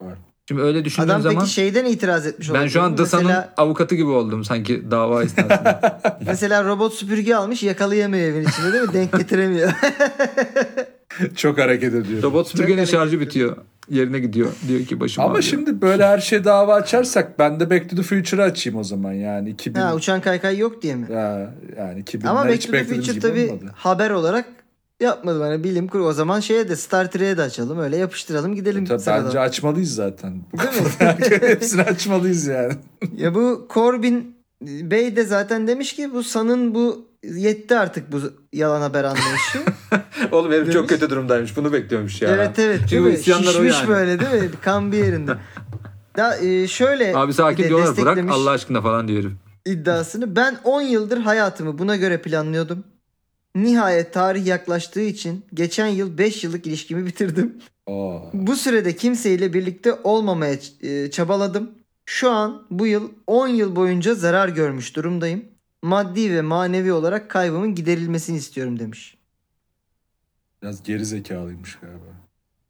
Var. 0.00 0.18
Şimdi 0.48 0.62
öyle 0.62 0.84
düşündüğüm 0.84 1.10
Adam 1.10 1.22
zaman 1.22 1.38
peki 1.40 1.52
şeyden 1.52 1.84
itiraz 1.84 2.26
etmiş 2.26 2.48
ben 2.48 2.54
olabilir 2.54 2.70
şu 2.70 2.82
an 2.82 2.96
Sun'ın 2.96 3.24
mesela, 3.24 3.54
avukatı 3.56 3.94
gibi 3.94 4.08
oldum 4.10 4.44
sanki 4.44 4.90
dava 4.90 5.22
esnasında. 5.22 6.00
mesela 6.26 6.64
robot 6.64 6.94
süpürge 6.94 7.34
almış 7.34 7.62
yakalayamıyor 7.62 8.24
evin 8.24 8.48
içinde 8.48 8.72
değil 8.72 8.84
mi? 8.84 8.92
Denk 8.92 9.12
getiremiyor. 9.12 9.72
Çok 11.36 11.58
hareket 11.58 11.94
ediyor. 11.94 12.22
Robot 12.22 12.48
süpürgenin 12.48 12.84
şarjı 12.84 13.20
bitiyor. 13.20 13.56
Yerine 13.88 14.18
gidiyor. 14.18 14.48
Diyor 14.68 14.80
ki 14.86 15.00
başım 15.00 15.24
Ama 15.24 15.30
ağrıyor. 15.32 15.42
şimdi 15.42 15.80
böyle 15.82 16.06
her 16.06 16.18
şey 16.18 16.44
dava 16.44 16.74
açarsak 16.74 17.38
ben 17.38 17.60
de 17.60 17.70
Back 17.70 17.90
to 17.90 17.96
the 17.96 18.02
Future'ı 18.02 18.44
açayım 18.44 18.78
o 18.78 18.84
zaman 18.84 19.12
yani 19.12 19.50
2000 19.50 19.80
ha, 19.80 19.94
uçan 19.94 20.20
kaykay 20.20 20.58
yok 20.58 20.82
diye 20.82 20.94
mi? 20.94 21.06
ya, 21.12 21.54
yani 21.78 22.00
2000'ler 22.02 22.28
Ama 22.28 22.48
Back 22.48 22.62
to 22.62 22.72
the 22.72 22.84
Future 22.84 23.20
tabii 23.20 23.50
olmadı. 23.50 23.72
haber 23.74 24.10
olarak 24.10 24.44
yapmadı 25.00 25.42
hani 25.42 25.64
bilim 25.64 25.88
kurgu. 25.88 26.06
O 26.06 26.12
zaman 26.12 26.40
şeye 26.40 26.68
de 26.68 26.76
Star 26.76 27.10
Trek'e 27.10 27.36
de 27.36 27.42
açalım. 27.42 27.78
Öyle 27.78 27.96
yapıştıralım 27.96 28.54
gidelim. 28.54 28.84
Tabii 28.86 29.00
sıradan. 29.00 29.26
bence 29.26 29.40
açmalıyız 29.40 29.94
zaten. 29.94 30.32
Değil 30.58 31.30
mi? 31.40 31.40
Hepsini 31.48 31.82
açmalıyız 31.82 32.46
yani. 32.46 32.72
Ya 33.16 33.34
bu 33.34 33.66
Corbyn 33.74 34.24
Bey 34.62 35.16
de 35.16 35.24
zaten 35.24 35.66
demiş 35.66 35.92
ki 35.92 36.12
bu 36.14 36.22
sanın 36.22 36.74
bu 36.74 37.06
yetti 37.22 37.76
artık 37.78 38.12
bu 38.12 38.20
yalan 38.52 38.80
haber 38.80 39.04
anlayışı. 39.04 39.58
Oğlum 40.32 40.52
herif 40.52 40.72
çok 40.72 40.88
kötü 40.88 41.10
durumdaymış. 41.10 41.56
Bunu 41.56 41.72
bekliyormuş 41.72 42.22
ya. 42.22 42.28
evet 42.28 42.58
evet 42.58 42.80
Çünkü 42.88 43.22
Şişmiş 43.22 43.74
yani. 43.78 43.88
böyle 43.88 44.20
değil 44.20 44.42
mi? 44.42 44.50
Kan 44.62 44.92
bir 44.92 44.98
yerinde. 44.98 45.36
Da, 46.16 46.38
e, 46.38 46.68
şöyle 46.68 47.16
Abi 47.16 47.32
sakin 47.34 47.64
diyorlar 47.68 47.96
bırak 47.96 48.18
Allah 48.30 48.50
aşkına 48.50 48.82
falan 48.82 49.08
diyor 49.08 49.20
herif. 49.24 49.32
iddiasını. 49.66 50.36
Ben 50.36 50.56
10 50.64 50.82
yıldır 50.82 51.18
hayatımı 51.18 51.78
buna 51.78 51.96
göre 51.96 52.22
planlıyordum. 52.22 52.84
Nihayet 53.54 54.12
tarih 54.14 54.46
yaklaştığı 54.46 55.00
için 55.00 55.44
geçen 55.54 55.86
yıl 55.86 56.18
5 56.18 56.44
yıllık 56.44 56.66
ilişkimi 56.66 57.06
bitirdim. 57.06 57.54
Aa, 57.86 58.18
Bu 58.32 58.56
sürede 58.56 58.96
kimseyle 58.96 59.52
birlikte 59.52 59.94
olmamaya 60.04 60.56
e, 60.82 61.10
çabaladım. 61.10 61.70
Şu 62.06 62.30
an 62.30 62.62
bu 62.70 62.86
yıl 62.86 63.08
10 63.26 63.48
yıl 63.48 63.76
boyunca 63.76 64.14
zarar 64.14 64.48
görmüş 64.48 64.96
durumdayım. 64.96 65.44
Maddi 65.82 66.34
ve 66.34 66.42
manevi 66.42 66.92
olarak 66.92 67.30
kaybımın 67.30 67.74
giderilmesini 67.74 68.36
istiyorum 68.36 68.78
demiş. 68.78 69.16
biraz 70.62 70.82
geri 70.82 71.04
zekalıymış 71.06 71.78
galiba. 71.80 72.04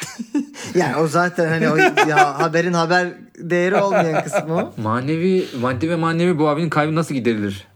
Yani 0.75 0.97
o 0.97 1.07
zaten 1.07 1.49
hani 1.49 1.71
o 1.71 1.76
ya 2.09 2.38
haberin 2.38 2.73
haber 2.73 3.09
değeri 3.38 3.76
olmayan 3.76 4.25
kısmı 4.25 4.54
o. 4.54 4.75
Manevi, 4.83 5.47
maddi 5.61 5.90
ve 5.90 5.97
manevi 5.97 6.38
bu 6.38 6.49
abinin 6.49 6.71
kaybı 6.71 6.95
nasıl 6.95 7.14
giderilir 7.14 7.66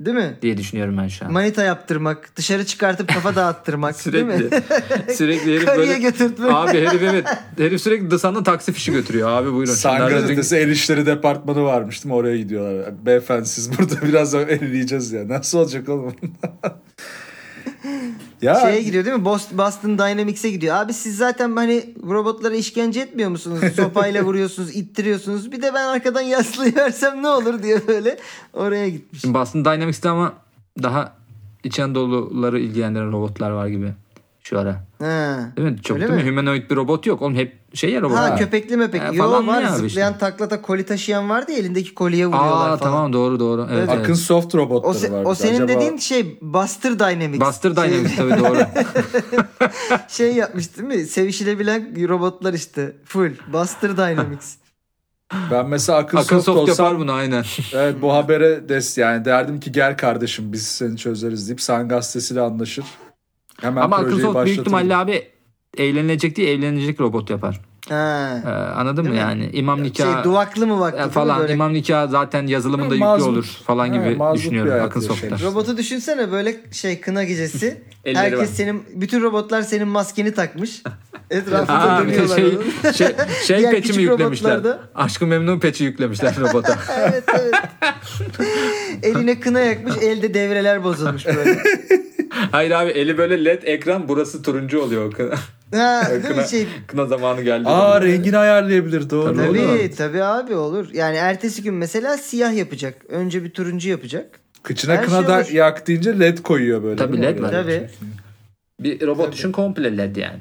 Değil 0.00 0.16
mi? 0.16 0.38
diye 0.42 0.56
düşünüyorum 0.56 0.98
ben 0.98 1.08
şu 1.08 1.24
an. 1.26 1.32
Manita 1.32 1.62
yaptırmak, 1.62 2.36
dışarı 2.36 2.66
çıkartıp 2.66 3.08
kafa 3.08 3.36
dağıttırmak 3.36 4.12
değil 4.12 4.24
mi? 4.24 4.32
sürekli 4.38 5.14
sürekli 5.16 5.54
herif 5.54 5.66
Karıya 5.66 5.88
böyle 5.88 5.98
götürtmek. 5.98 6.50
Abi 6.52 6.70
herif 6.86 7.02
evet. 7.02 7.26
Herif 7.58 7.80
sürekli 7.80 8.10
dışarıdan 8.10 8.44
taksi 8.44 8.72
fişi 8.72 8.92
götürüyor. 8.92 9.28
Abi 9.30 9.52
buyurun. 9.52 9.72
San 9.72 9.96
şunlar 9.96 10.10
da 10.10 10.14
drink- 10.14 10.20
gazetesi 10.20 10.56
el 10.56 10.68
işleri 10.68 11.06
departmanı 11.06 11.62
varmış 11.64 12.04
değil 12.04 12.12
mi? 12.14 12.18
Oraya 12.18 12.36
gidiyorlar. 12.38 13.06
Beyefendi 13.06 13.48
siz 13.48 13.78
burada 13.78 14.02
biraz 14.08 14.32
da 14.32 14.40
eleyeceğiz 14.42 15.12
ya. 15.12 15.28
Nasıl 15.28 15.58
olacak 15.58 15.88
oğlum? 15.88 16.16
ya 18.42 18.54
Şeye 18.54 18.82
gidiyor 18.82 19.04
değil 19.04 19.16
mi? 19.16 19.24
Boston, 19.24 19.98
Dynamics'e 19.98 20.50
gidiyor. 20.50 20.76
Abi 20.76 20.92
siz 20.92 21.16
zaten 21.16 21.56
hani 21.56 21.94
robotlara 22.08 22.54
işkence 22.54 23.00
etmiyor 23.00 23.30
musunuz? 23.30 23.60
Sopayla 23.76 24.22
vuruyorsunuz, 24.24 24.76
ittiriyorsunuz. 24.76 25.52
Bir 25.52 25.62
de 25.62 25.74
ben 25.74 25.86
arkadan 25.86 26.20
yaslayıversem 26.20 27.22
ne 27.22 27.28
olur 27.28 27.62
diye 27.62 27.86
böyle 27.88 28.18
oraya 28.52 28.88
gitmiş. 28.88 29.24
Boston 29.24 29.64
Dynamics'te 29.64 30.08
ama 30.08 30.32
daha 30.82 31.12
İç 31.64 31.80
Anadoluları 31.80 32.60
ilgilendiren 32.60 33.12
robotlar 33.12 33.50
var 33.50 33.66
gibi 33.66 33.92
şu 34.48 34.58
ara. 34.58 34.84
Ha. 34.98 35.38
Değil 35.56 35.68
mi? 35.70 35.82
Çok 35.82 35.96
Öyle 35.96 36.08
değil 36.08 36.18
mi? 36.18 36.24
mi? 36.24 36.30
Humanoid 36.30 36.70
bir 36.70 36.76
robot 36.76 37.06
yok. 37.06 37.22
Oğlum 37.22 37.34
hep 37.34 37.76
şey 37.76 37.90
ya 37.90 38.00
robot. 38.02 38.16
Ha 38.16 38.36
köpekli 38.36 38.76
mepek. 38.76 39.02
Ha, 39.02 39.10
Yo 39.12 39.46
var 39.46 39.62
abi 39.62 39.66
zıplayan 39.76 40.12
işte? 40.12 40.18
taklata 40.18 40.62
koli 40.62 40.86
taşıyan 40.86 41.28
vardı 41.30 41.52
ya 41.52 41.58
elindeki 41.58 41.94
kolye 41.94 42.26
vuruyorlar 42.26 42.50
Aa 42.70 42.76
falan. 42.76 42.78
tamam 42.78 43.12
doğru 43.12 43.40
doğru. 43.40 43.62
Evet, 43.70 43.78
Evet. 43.78 43.88
evet. 43.92 44.00
Akın 44.04 44.14
Soft 44.14 44.54
robotları 44.54 44.90
O, 44.92 44.94
se- 44.98 45.12
var. 45.12 45.24
o 45.24 45.34
senin 45.34 45.54
Acaba- 45.60 45.68
dediğin 45.68 45.96
şey 45.96 46.38
Buster 46.42 46.98
Dynamics. 46.98 47.40
Buster 47.46 47.76
Dynamics 47.76 48.16
tabii 48.16 48.30
doğru. 48.38 48.58
Şey 50.08 50.32
yapmış 50.34 50.76
değil 50.76 50.88
mi? 50.88 51.06
Sevişilebilen 51.06 52.08
robotlar 52.08 52.54
işte. 52.54 52.96
Full. 53.04 53.30
Buster 53.52 53.96
Dynamics. 53.96 54.54
Ben 55.50 55.68
mesela 55.68 55.98
Akın, 55.98 56.16
Akın 56.18 56.36
Soft, 56.38 56.44
Soft 56.44 56.58
olsam 56.70 56.86
yapar 56.86 56.98
bunu 57.00 57.12
aynen. 57.12 57.44
evet, 57.74 57.96
bu 58.02 58.12
habere 58.14 58.68
des 58.68 58.98
yani 58.98 59.24
derdim 59.24 59.60
ki 59.60 59.72
gel 59.72 59.96
kardeşim 59.96 60.52
biz 60.52 60.66
seni 60.66 60.96
çözeriz 60.96 61.48
deyip 61.48 61.60
San 61.60 61.88
gazetesiyle 61.88 62.40
anlaşır. 62.40 62.84
Hemen 63.60 63.82
Ama 63.82 64.10
Soft 64.10 64.44
büyük 64.44 64.58
ihtimalle 64.58 64.96
abi 64.96 65.28
eğlenilecek 65.76 66.36
değil 66.36 66.48
evlenilecek 66.48 67.00
robot 67.00 67.30
yapar. 67.30 67.60
Ha. 67.88 68.42
Ee, 68.46 68.48
anladın 68.50 69.04
mı 69.04 69.10
Değil 69.10 69.24
mi? 69.24 69.28
yani? 69.30 69.50
İmam 69.52 69.82
nikahı 69.82 70.12
Şey 70.14 70.24
duvaklı 70.24 70.66
mı 70.66 70.80
vaklı 70.80 70.98
e, 70.98 71.08
falan 71.08 71.40
böyle? 71.40 71.52
imam 71.52 71.72
nikahı 71.74 72.08
zaten 72.08 72.46
yazılımında 72.46 72.88
Ha, 72.88 72.94
yüklü 72.94 73.04
mazbut. 73.04 73.28
olur 73.28 73.44
falan 73.66 73.88
Ha, 73.88 73.94
gibi 73.96 74.04
bir 74.20 74.34
düşünüyorum 74.34 74.84
Akın 74.84 75.00
yaşayın. 75.00 75.38
Robotu 75.42 75.76
düşünsene 75.76 76.32
böyle 76.32 76.56
şey 76.72 77.00
kına 77.00 77.24
gecesi. 77.24 77.82
Herkes 78.04 78.38
var. 78.40 78.44
senin 78.46 78.82
bütün 78.94 79.22
robotlar 79.22 79.62
senin 79.62 79.88
maskeni 79.88 80.34
takmış. 80.34 80.82
Etrafında 81.30 81.78
Aa, 81.92 82.02
dönüyorlar. 82.02 82.36
şey, 82.36 82.44
onun. 82.46 82.92
şey, 82.92 83.08
şey 83.46 83.70
peçi 83.70 83.92
mi 83.92 84.02
yüklemişler? 84.02 84.56
robotlarda- 84.58 84.78
Aşkı 84.94 85.26
memnun 85.26 85.60
peçi 85.60 85.84
yüklemişler 85.84 86.34
robota. 86.40 86.78
evet 86.98 87.24
evet. 87.28 87.54
Eline 89.02 89.40
kına 89.40 89.60
yakmış 89.60 89.96
elde 89.96 90.34
devreler 90.34 90.84
bozulmuş 90.84 91.26
böyle. 91.26 91.58
Hayır 92.52 92.70
abi 92.70 92.90
eli 92.90 93.18
böyle 93.18 93.44
led 93.44 93.62
ekran 93.62 94.08
burası 94.08 94.42
turuncu 94.42 94.80
oluyor. 94.82 95.06
o 95.06 95.10
Kına, 95.10 95.34
Ha, 95.74 96.02
değil 96.10 96.22
mi 96.24 96.28
kına, 96.28 96.46
şey? 96.46 96.66
kına 96.86 97.06
zamanı 97.06 97.42
geldi. 97.42 97.68
Aa 97.68 98.00
rengini 98.00 98.38
ayarlayabilir 98.38 99.10
doğru. 99.10 99.36
Tabii. 99.36 99.58
Tabii 99.58 99.90
tabii 99.96 100.22
abi 100.22 100.54
olur. 100.54 100.88
Yani 100.92 101.16
ertesi 101.16 101.62
gün 101.62 101.74
mesela 101.74 102.16
siyah 102.16 102.56
yapacak. 102.56 102.94
Önce 103.08 103.44
bir 103.44 103.50
turuncu 103.50 103.88
yapacak. 103.88 104.40
Kıçına 104.62 104.92
Her 104.92 105.04
kına 105.06 105.18
şey 105.18 105.28
da 105.28 105.36
olur. 105.38 105.48
yak 105.50 105.86
deyince 105.86 106.20
led 106.20 106.38
koyuyor 106.38 106.82
böyle. 106.82 106.96
Tabii 106.96 107.22
led 107.22 107.40
var. 107.42 107.50
Tabii. 107.50 107.88
Bir 108.80 109.06
robot 109.06 109.32
düşün 109.32 109.52
komple 109.52 109.96
led 109.96 110.16
yani. 110.16 110.38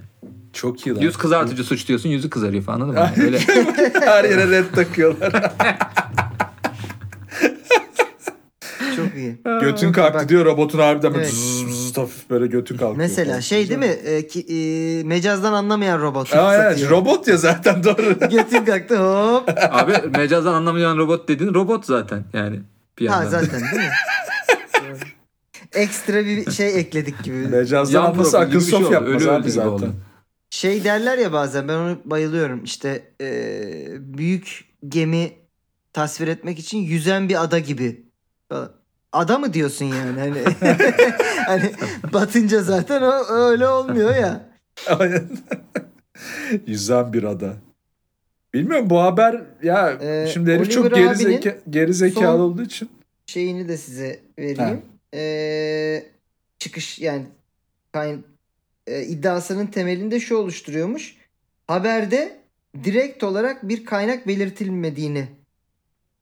Çok 0.53 0.87
iyi 0.87 0.95
lan. 0.95 1.01
Yüz 1.01 1.17
kızartıcı 1.17 1.63
suç 1.63 1.87
diyorsun 1.87 2.09
yüzü 2.09 2.29
kızarıyor 2.29 2.63
falan 2.63 2.79
anladın 2.81 3.01
mı? 3.01 3.09
Öyle 3.25 3.39
Her 4.05 4.23
yere 4.23 4.51
led 4.51 4.65
takıyorlar. 4.75 5.33
İyi. 9.17 9.37
götün 9.61 9.91
kalktı 9.91 10.13
Bak. 10.19 10.29
diyor 10.29 10.45
robotun 10.45 10.79
harbiden 10.79 11.13
böyle 11.13 11.23
Evet. 11.25 11.33
zzz, 11.33 11.67
zzz, 11.87 11.97
hafif 11.97 12.29
böyle 12.29 12.47
götün 12.47 12.77
kalkıyor. 12.77 12.97
Mesela 12.97 13.41
şey 13.41 13.69
değil 13.69 13.79
mi? 13.79 13.85
E, 13.85 14.27
ki, 14.27 14.39
e, 14.41 15.03
mecazdan 15.03 15.53
anlamayan 15.53 16.01
robot. 16.01 16.35
Aa, 16.35 16.55
evet, 16.55 16.89
robot 16.89 17.27
ya 17.27 17.37
zaten 17.37 17.83
doğru. 17.83 18.19
Götün 18.31 18.65
kalktı 18.65 18.97
hop. 18.97 19.49
Abi 19.71 19.93
mecazdan 20.17 20.53
anlamayan 20.53 20.97
robot 20.97 21.27
dediğin 21.29 21.53
robot 21.53 21.85
zaten 21.85 22.23
yani. 22.33 22.59
Bir 22.99 23.07
Ha 23.07 23.25
zaten 23.25 23.61
değil 23.61 23.73
mi? 23.87 23.89
Ekstra 25.73 26.25
bir 26.25 26.51
şey 26.51 26.79
ekledik 26.79 27.23
gibi. 27.23 27.35
Mecazdan 27.35 28.03
anlasa 28.05 28.43
gibi 28.43 28.49
akıl 28.57 28.61
şey 28.61 28.69
sof 28.71 28.85
oldu. 28.85 28.93
yapmaz 28.93 29.21
Ölü 29.21 29.31
abi 29.31 29.41
gibi 29.41 29.51
zaten. 29.51 29.69
oldu. 29.69 29.93
Şey 30.49 30.83
derler 30.83 31.17
ya 31.17 31.33
bazen 31.33 31.67
ben 31.67 31.73
onu 31.73 31.97
bayılıyorum. 32.05 32.63
İşte 32.63 33.11
e, 33.21 33.27
büyük 33.99 34.65
gemi 34.87 35.31
tasvir 35.93 36.27
etmek 36.27 36.59
için 36.59 36.77
yüzen 36.77 37.29
bir 37.29 37.43
ada 37.43 37.59
gibi. 37.59 38.05
falan. 38.49 38.71
Ada 39.11 39.39
mı 39.39 39.53
diyorsun 39.53 39.85
yani? 39.85 40.19
Hani, 40.19 40.43
hani 41.45 41.71
batınca 42.13 42.61
zaten 42.63 43.01
o 43.01 43.25
öyle 43.33 43.67
olmuyor 43.67 44.15
ya. 44.15 44.49
Aynen. 44.87 45.27
Yüzen 46.67 47.13
bir 47.13 47.23
ada. 47.23 47.53
Bilmiyorum 48.53 48.89
bu 48.89 49.01
haber 49.01 49.41
ya 49.63 49.97
Ee, 50.01 50.27
şimdi 50.33 50.51
herif 50.53 50.71
çok 50.71 50.95
geri, 50.95 51.15
zeka, 51.15 51.55
geri 51.69 51.93
zekalı 51.93 52.41
olduğu 52.43 52.61
için. 52.63 52.89
Şeyini 53.27 53.67
de 53.67 53.77
size 53.77 54.19
vereyim. 54.39 54.81
Ee, 55.13 56.03
çıkış 56.59 56.99
yani 56.99 57.25
kayn- 57.93 58.21
e, 58.87 59.01
iddiasının 59.03 59.65
temelinde 59.67 60.19
şu 60.19 60.35
oluşturuyormuş. 60.37 61.15
Haberde 61.67 62.37
direkt 62.83 63.23
olarak 63.23 63.67
bir 63.69 63.85
kaynak 63.85 64.27
belirtilmediğini 64.27 65.27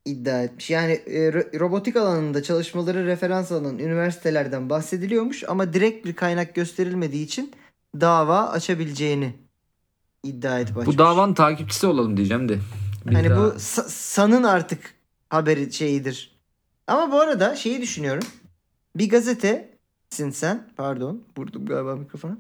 iddia 0.06 0.44
etmiş. 0.44 0.70
Yani 0.70 0.92
e, 0.92 1.20
ro- 1.20 1.60
robotik 1.60 1.96
alanında 1.96 2.44
çalışmaları 2.44 3.06
referans 3.06 3.52
alan 3.52 3.80
üniversitelerden 3.80 4.70
bahsediliyormuş 4.70 5.44
ama 5.48 5.74
direkt 5.74 6.06
bir 6.06 6.14
kaynak 6.14 6.56
gösterilmediği 6.56 7.26
için 7.26 7.52
dava 8.02 8.48
açabileceğini 8.50 9.34
iddia 10.24 10.60
edip 10.60 10.78
açmış. 10.78 10.96
Bu 10.96 10.98
davanın 10.98 11.34
takipçisi 11.34 11.88
olalım 11.88 12.18
diyeceğim 12.18 12.50
de. 12.50 12.58
Bir 13.06 13.14
Hani 13.16 13.30
daha- 13.30 13.40
bu 13.46 13.48
sa- 13.48 13.90
sanın 13.90 14.44
artık 14.44 14.80
haberi 15.30 15.74
şeyidir. 15.74 16.36
Ama 16.88 17.12
bu 17.12 17.20
arada 17.22 17.56
şeyi 17.56 17.82
düşünüyorum. 17.82 18.24
Bir 18.96 19.10
gazetesin 19.10 20.30
sen. 20.32 20.68
Pardon. 20.78 21.24
Vurdum 21.38 21.66
galiba 21.66 21.96
mikrofona. 21.96 22.38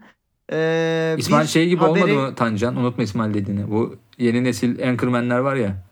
Ee, 0.51 1.15
İsmail 1.17 1.47
şey 1.47 1.67
gibi 1.69 1.81
haberi- 1.81 2.03
olmadı 2.03 2.13
mı 2.29 2.35
Tancan? 2.35 2.75
Unutma 2.75 3.03
İsmail 3.03 3.33
dediğini. 3.33 3.71
Bu 3.71 3.95
yeni 4.17 4.43
nesil 4.43 4.89
anchormanler 4.89 5.39
var 5.39 5.55
ya. 5.55 5.83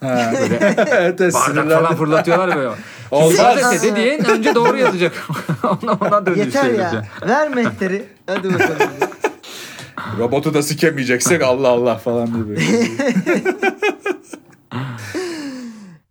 Ha. 0.00 0.32
Böyle 0.40 0.56
evet, 0.90 1.20
bardak 1.20 1.70
falan 1.70 1.96
fırlatıyorlar 1.96 2.56
böyle. 2.56 2.68
Olmaz. 3.10 3.36
Gazete 3.36 3.96
dediğin 3.96 4.24
önce 4.24 4.54
doğru 4.54 4.76
yazacak. 4.76 5.26
ona, 5.64 5.92
ona 5.92 6.26
dönüş 6.26 6.38
Yeter 6.38 6.70
ya. 6.70 7.06
Ver 7.28 7.48
mehteri. 7.48 8.04
Hadi 8.26 8.54
bakalım. 8.54 8.76
Robotu 10.18 10.54
da 10.54 10.62
sikemeyeceksek 10.62 11.42
Allah 11.42 11.68
Allah 11.68 11.94
falan 11.98 12.34
diye 12.34 12.48
böyle. 12.48 12.60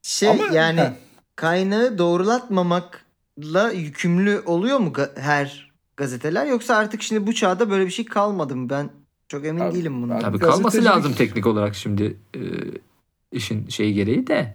Şey 0.01 0.29
Ama- 0.29 0.43
yani 0.55 0.79
Heh. 0.81 0.89
kaynağı 1.35 1.97
doğrulatmamakla 1.97 3.71
yükümlü 3.73 4.41
oluyor 4.45 4.77
mu 4.79 4.89
ga- 4.89 5.19
her 5.19 5.71
gazeteler 5.97 6.45
yoksa 6.45 6.75
artık 6.75 7.01
şimdi 7.01 7.27
bu 7.27 7.33
çağda 7.33 7.69
böyle 7.69 7.85
bir 7.85 7.91
şey 7.91 8.05
kalmadı 8.05 8.55
mı? 8.55 8.69
Ben 8.69 8.89
çok 9.27 9.45
emin 9.45 9.59
Abi- 9.61 9.75
değilim 9.75 10.01
bundan. 10.01 10.15
abi- 10.15 10.21
Tabii 10.23 10.39
kalması 10.39 10.77
Gazetecilik- 10.77 10.85
lazım 10.85 11.13
teknik 11.13 11.47
olarak 11.47 11.75
şimdi 11.75 12.17
e, 12.35 12.39
işin 13.31 13.67
şeyi 13.69 13.93
gereği 13.93 14.27
de. 14.27 14.53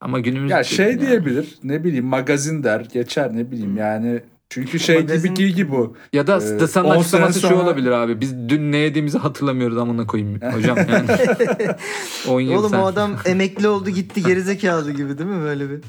Ama 0.00 0.20
günümüzde 0.20 0.54
ya 0.54 0.64
şey 0.64 1.00
diyebilir 1.00 1.58
ne 1.64 1.84
bileyim 1.84 2.04
magazin 2.06 2.62
der 2.62 2.80
geçer 2.92 3.30
ne 3.36 3.50
bileyim 3.50 3.76
yani 3.76 4.20
çünkü 4.50 4.78
şey 4.80 4.96
Magazin- 4.96 5.34
gibi 5.34 5.54
ki 5.54 5.70
bu. 5.70 5.96
Ya 6.12 6.26
da 6.26 6.32
Ee, 6.32 6.36
10 6.36 6.64
açıklaması 6.64 7.08
sene 7.10 7.32
şu 7.32 7.38
sonra- 7.40 7.62
olabilir 7.62 7.90
abi. 7.90 8.20
Biz 8.20 8.34
dün 8.48 8.72
ne 8.72 8.76
yediğimizi 8.76 9.18
hatırlamıyoruz 9.18 9.78
amına 9.78 10.06
koyayım 10.06 10.40
hocam 10.52 10.76
yani. 10.78 11.06
10 12.28 12.40
yıl 12.40 12.52
Oğlum 12.52 12.70
sen. 12.70 12.78
o 12.78 12.84
adam 12.86 13.16
emekli 13.26 13.68
oldu 13.68 13.90
gitti 13.90 14.22
gerizekalı 14.22 14.92
gibi 14.92 15.18
değil 15.18 15.30
mi 15.30 15.40
böyle 15.42 15.70
bir? 15.70 15.80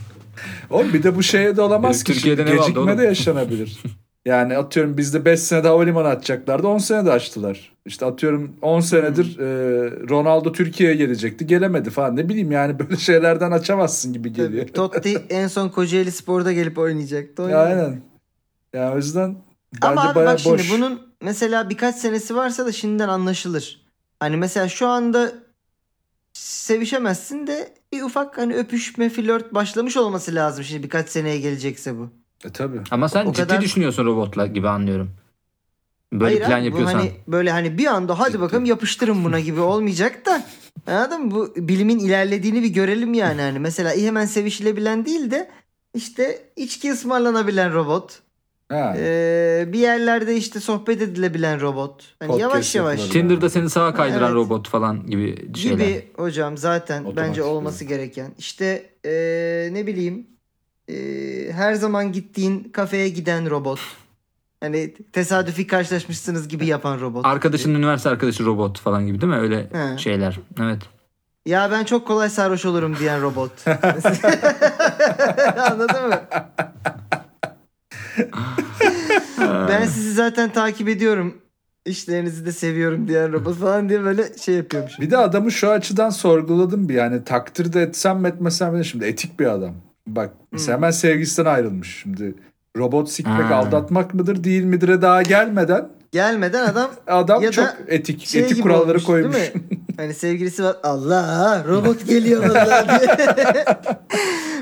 Oğlum 0.69 0.93
bir 0.93 1.03
de 1.03 1.15
bu 1.15 1.23
şeye 1.23 1.57
de 1.57 1.61
olamaz 1.61 2.03
ki 2.03 2.13
Türkiye'de 2.13 2.45
ne 2.45 2.55
gecikme 2.55 2.97
de 2.97 3.03
yaşanabilir. 3.03 3.79
Yani 4.29 4.57
atıyorum 4.57 4.97
bizde 4.97 5.25
5 5.25 5.39
senede 5.39 5.67
havalimanı 5.67 6.07
açacaklardı 6.07 6.67
10 6.67 6.77
senede 6.77 7.11
açtılar. 7.11 7.71
İşte 7.85 8.05
atıyorum 8.05 8.55
10 8.61 8.79
senedir 8.79 9.37
Hmm. 9.37 9.45
e, 9.45 9.47
Ronaldo 10.09 10.51
Türkiye'ye 10.51 10.95
gelecekti 10.95 11.47
gelemedi 11.47 11.89
falan 11.89 12.15
ne 12.15 12.29
bileyim 12.29 12.51
yani 12.51 12.79
böyle 12.79 12.97
şeylerden 12.97 13.51
açamazsın 13.51 14.13
gibi 14.13 14.33
geliyor. 14.33 14.67
Totti 14.67 15.23
en 15.29 15.47
son 15.47 15.69
Kocaeli 15.69 16.11
Spor'da 16.11 16.53
gelip 16.53 16.77
oynayacaktı. 16.77 17.41
Ya, 17.41 17.47
oynadı. 17.47 17.63
aynen. 17.69 18.01
Ya 18.73 18.93
o 18.93 18.97
yüzden 18.97 19.35
bence 19.73 19.87
Ama 19.87 20.01
abi 20.09 20.15
bayağı 20.15 20.31
bak 20.33 20.39
şimdi 20.39 20.57
boş. 20.57 20.71
bunun 20.71 21.01
mesela 21.21 21.69
birkaç 21.69 21.95
senesi 21.95 22.35
varsa 22.35 22.65
da 22.65 22.71
şimdiden 22.71 23.07
anlaşılır. 23.09 23.85
Hani 24.19 24.37
mesela 24.37 24.67
şu 24.69 24.87
anda 24.87 25.31
sevişemezsin 26.33 27.47
de 27.47 27.73
bir 27.93 28.01
ufak 28.01 28.37
hani 28.37 28.55
öpüşme 28.55 29.09
flört 29.09 29.53
başlamış 29.53 29.97
olması 29.97 30.35
lazım 30.35 30.63
şimdi 30.63 30.83
birkaç 30.83 31.09
seneye 31.09 31.39
gelecekse 31.39 31.97
bu. 31.97 32.09
E 32.45 32.49
tabii. 32.49 32.81
Ama 32.91 33.09
sen 33.09 33.25
O 33.25 33.33
ciddi 33.33 33.47
kadar- 33.47 33.61
düşünüyorsun 33.61 34.05
robotla 34.05 34.47
gibi 34.47 34.69
anlıyorum. 34.69 35.11
Böyle 36.13 36.23
Hayır 36.25 36.39
plan 36.45 36.59
abi, 36.59 36.65
yapıyorsan. 36.65 36.99
hani 36.99 37.11
böyle 37.27 37.51
hani 37.51 37.77
bir 37.77 37.85
anda 37.85 38.19
hadi 38.19 38.31
Ciddi. 38.31 38.41
bakalım 38.41 38.65
yapıştırın 38.65 39.23
buna 39.25 39.39
gibi 39.39 39.59
olmayacak 39.71 40.25
da. 40.25 40.43
Anladın 40.87 41.21
mı? 41.25 41.31
Bu 41.31 41.53
bilimin 41.57 41.99
ilerlediğini 41.99 42.63
bir 42.63 42.69
görelim 42.69 43.13
yani. 43.13 43.41
Hani 43.41 43.59
mesela 43.59 43.95
hemen 43.95 44.25
sevişilebilen 44.25 45.05
değil 45.05 45.31
de 45.31 45.49
işte 45.95 46.41
içki 46.55 46.91
ısmarlanabilen 46.91 47.73
robot. 47.73 48.19
Ha. 48.69 48.93
Ee, 48.97 49.65
bir 49.67 49.79
yerlerde 49.79 50.35
işte 50.35 50.59
sohbet 50.59 51.01
edilebilen 51.01 51.61
robot. 51.61 52.15
Hani 52.19 52.27
Podcast 52.27 52.41
yavaş 52.51 52.75
yavaş. 52.75 52.99
yapılabilir. 52.99 53.21
Tinder'da 53.21 53.49
seni 53.49 53.69
sağa 53.69 53.93
kaydıran 53.93 54.23
Evet. 54.23 54.33
robot 54.35 54.69
falan 54.69 55.05
gibi 55.07 55.55
şeyler. 55.55 55.77
Gibi 55.87 56.07
hocam 56.15 56.57
zaten 56.57 56.99
Otomatik 57.03 57.17
bence 57.29 57.43
olması 57.43 57.85
gereken. 57.85 58.31
İşte 58.37 58.89
ee, 59.05 59.69
ne 59.71 59.87
bileyim 59.87 60.27
ee, 60.89 61.51
her 61.51 61.73
zaman 61.73 62.11
gittiğin 62.11 62.63
kafeye 62.63 63.09
giden 63.09 63.49
robot. 63.49 63.79
Hani 64.61 64.93
tesadüfi 65.13 65.67
karşılaşmışsınız 65.67 66.47
gibi 66.47 66.65
yapan 66.65 66.99
robot. 66.99 67.25
Arkadaşın 67.25 67.75
üniversite 67.75 68.09
arkadaşı 68.09 68.45
robot 68.45 68.79
falan 68.79 69.05
gibi 69.07 69.21
değil 69.21 69.33
mi? 69.33 69.39
Öyle 69.39 69.69
He. 69.71 69.97
şeyler. 69.97 70.39
Evet. 70.61 70.81
Ya 71.45 71.71
ben 71.71 71.83
çok 71.83 72.07
kolay 72.07 72.29
sarhoş 72.29 72.65
olurum 72.65 72.95
diyen 72.99 73.21
robot. 73.21 73.51
Anladın 75.71 76.07
mı? 76.07 76.21
ben 79.69 79.85
sizi 79.85 80.13
zaten 80.13 80.49
takip 80.53 80.89
ediyorum. 80.89 81.37
İşlerinizi 81.85 82.45
de 82.45 82.51
seviyorum 82.51 83.07
diyen 83.07 83.33
robot 83.33 83.55
falan 83.55 83.89
diye 83.89 84.03
böyle 84.03 84.37
şey 84.37 84.55
yapıyormuş. 84.55 84.99
Bir 84.99 85.11
de 85.11 85.17
adamı 85.17 85.51
şu 85.51 85.69
açıdan 85.69 86.09
sorguladım 86.09 86.89
bir 86.89 86.93
yani 86.93 87.23
takdir 87.23 87.73
de 87.73 87.81
etsem 87.81 88.19
mi 88.19 88.27
etmesem 88.27 88.75
mi 88.75 88.85
şimdi 88.85 89.05
etik 89.05 89.39
bir 89.39 89.45
adam. 89.45 89.75
Bak 90.15 90.31
mesela 90.51 90.77
hemen 90.77 90.91
sevgisinden 90.91 91.49
ayrılmış 91.53 91.99
şimdi. 92.01 92.35
Robot 92.77 93.09
sikmek 93.09 93.45
Ha. 93.51 93.55
aldatmak 93.55 94.13
mıdır 94.13 94.43
değil 94.43 94.63
midir'e 94.63 95.01
daha 95.01 95.21
gelmeden 95.21 95.89
Gelmeden 96.11 96.65
adam 96.65 96.91
adam 97.07 97.41
Ya 97.41 97.47
da 97.47 97.51
çok 97.51 97.75
etik 97.87 98.25
şey 98.25 98.41
etik 98.41 98.63
kuralları 98.63 98.89
olmuş, 98.89 99.03
koymuş. 99.03 99.35
Değil 99.35 99.53
mi? 99.55 99.61
Hani 99.97 100.13
sevgilisi 100.13 100.63
var. 100.63 100.75
Allah 100.83 101.63
robot 101.67 102.07
geliyor 102.07 102.49
vallahi 102.49 102.87
diye. 102.99 103.65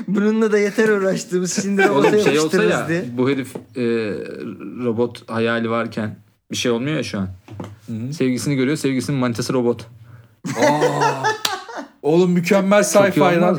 Bununla 0.08 0.52
da 0.52 0.58
yeter 0.58 0.88
uğraştığımız 0.88 1.62
şimdi 1.62 1.88
robota 1.88 2.18
şey 2.18 2.38
olsa 2.38 2.62
ya 2.64 2.88
diye. 2.88 3.04
bu 3.18 3.30
herif 3.30 3.56
e, 3.56 3.82
robot 4.84 5.30
hayali 5.30 5.70
varken 5.70 6.16
bir 6.50 6.56
şey 6.56 6.70
olmuyor 6.72 6.96
ya 6.96 7.02
şu 7.02 7.18
an. 7.18 7.28
Hı. 7.86 8.12
Sevgisini 8.12 8.56
görüyor. 8.56 8.76
Sevgisinin 8.76 9.18
manitası 9.18 9.52
robot. 9.52 9.86
Aa, 10.48 11.22
Oğlum 12.02 12.30
mükemmel 12.30 12.82
sci-fi 12.82 13.40
lan. 13.40 13.58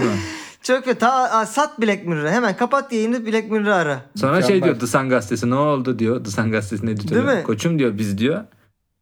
Çok 0.64 0.88
ve 0.88 0.94
ta 0.94 1.46
sat 1.46 1.82
Black 1.82 2.06
Mirror'ı. 2.06 2.30
Hemen 2.32 2.58
kapat 2.58 2.94
yayını 2.94 3.26
Black 3.26 3.52
Mirror'ı 3.52 3.76
ara. 3.76 4.02
Sonra 4.16 4.42
şey 4.42 4.56
Mükemmel. 4.56 4.64
diyor 4.64 4.80
The 4.80 4.88
Sun 4.88 5.10
gazetesi 5.10 5.50
ne 5.50 5.56
oldu 5.56 6.00
diyor. 6.00 6.24
The 6.24 6.32
Sun 6.32 6.52
gazetesinin 6.52 6.92
editörü. 6.92 7.28
Değil 7.28 7.38
mi? 7.38 7.44
Koçum 7.44 7.80
diyor 7.80 7.98
biz 7.98 8.18
diyor. 8.18 8.44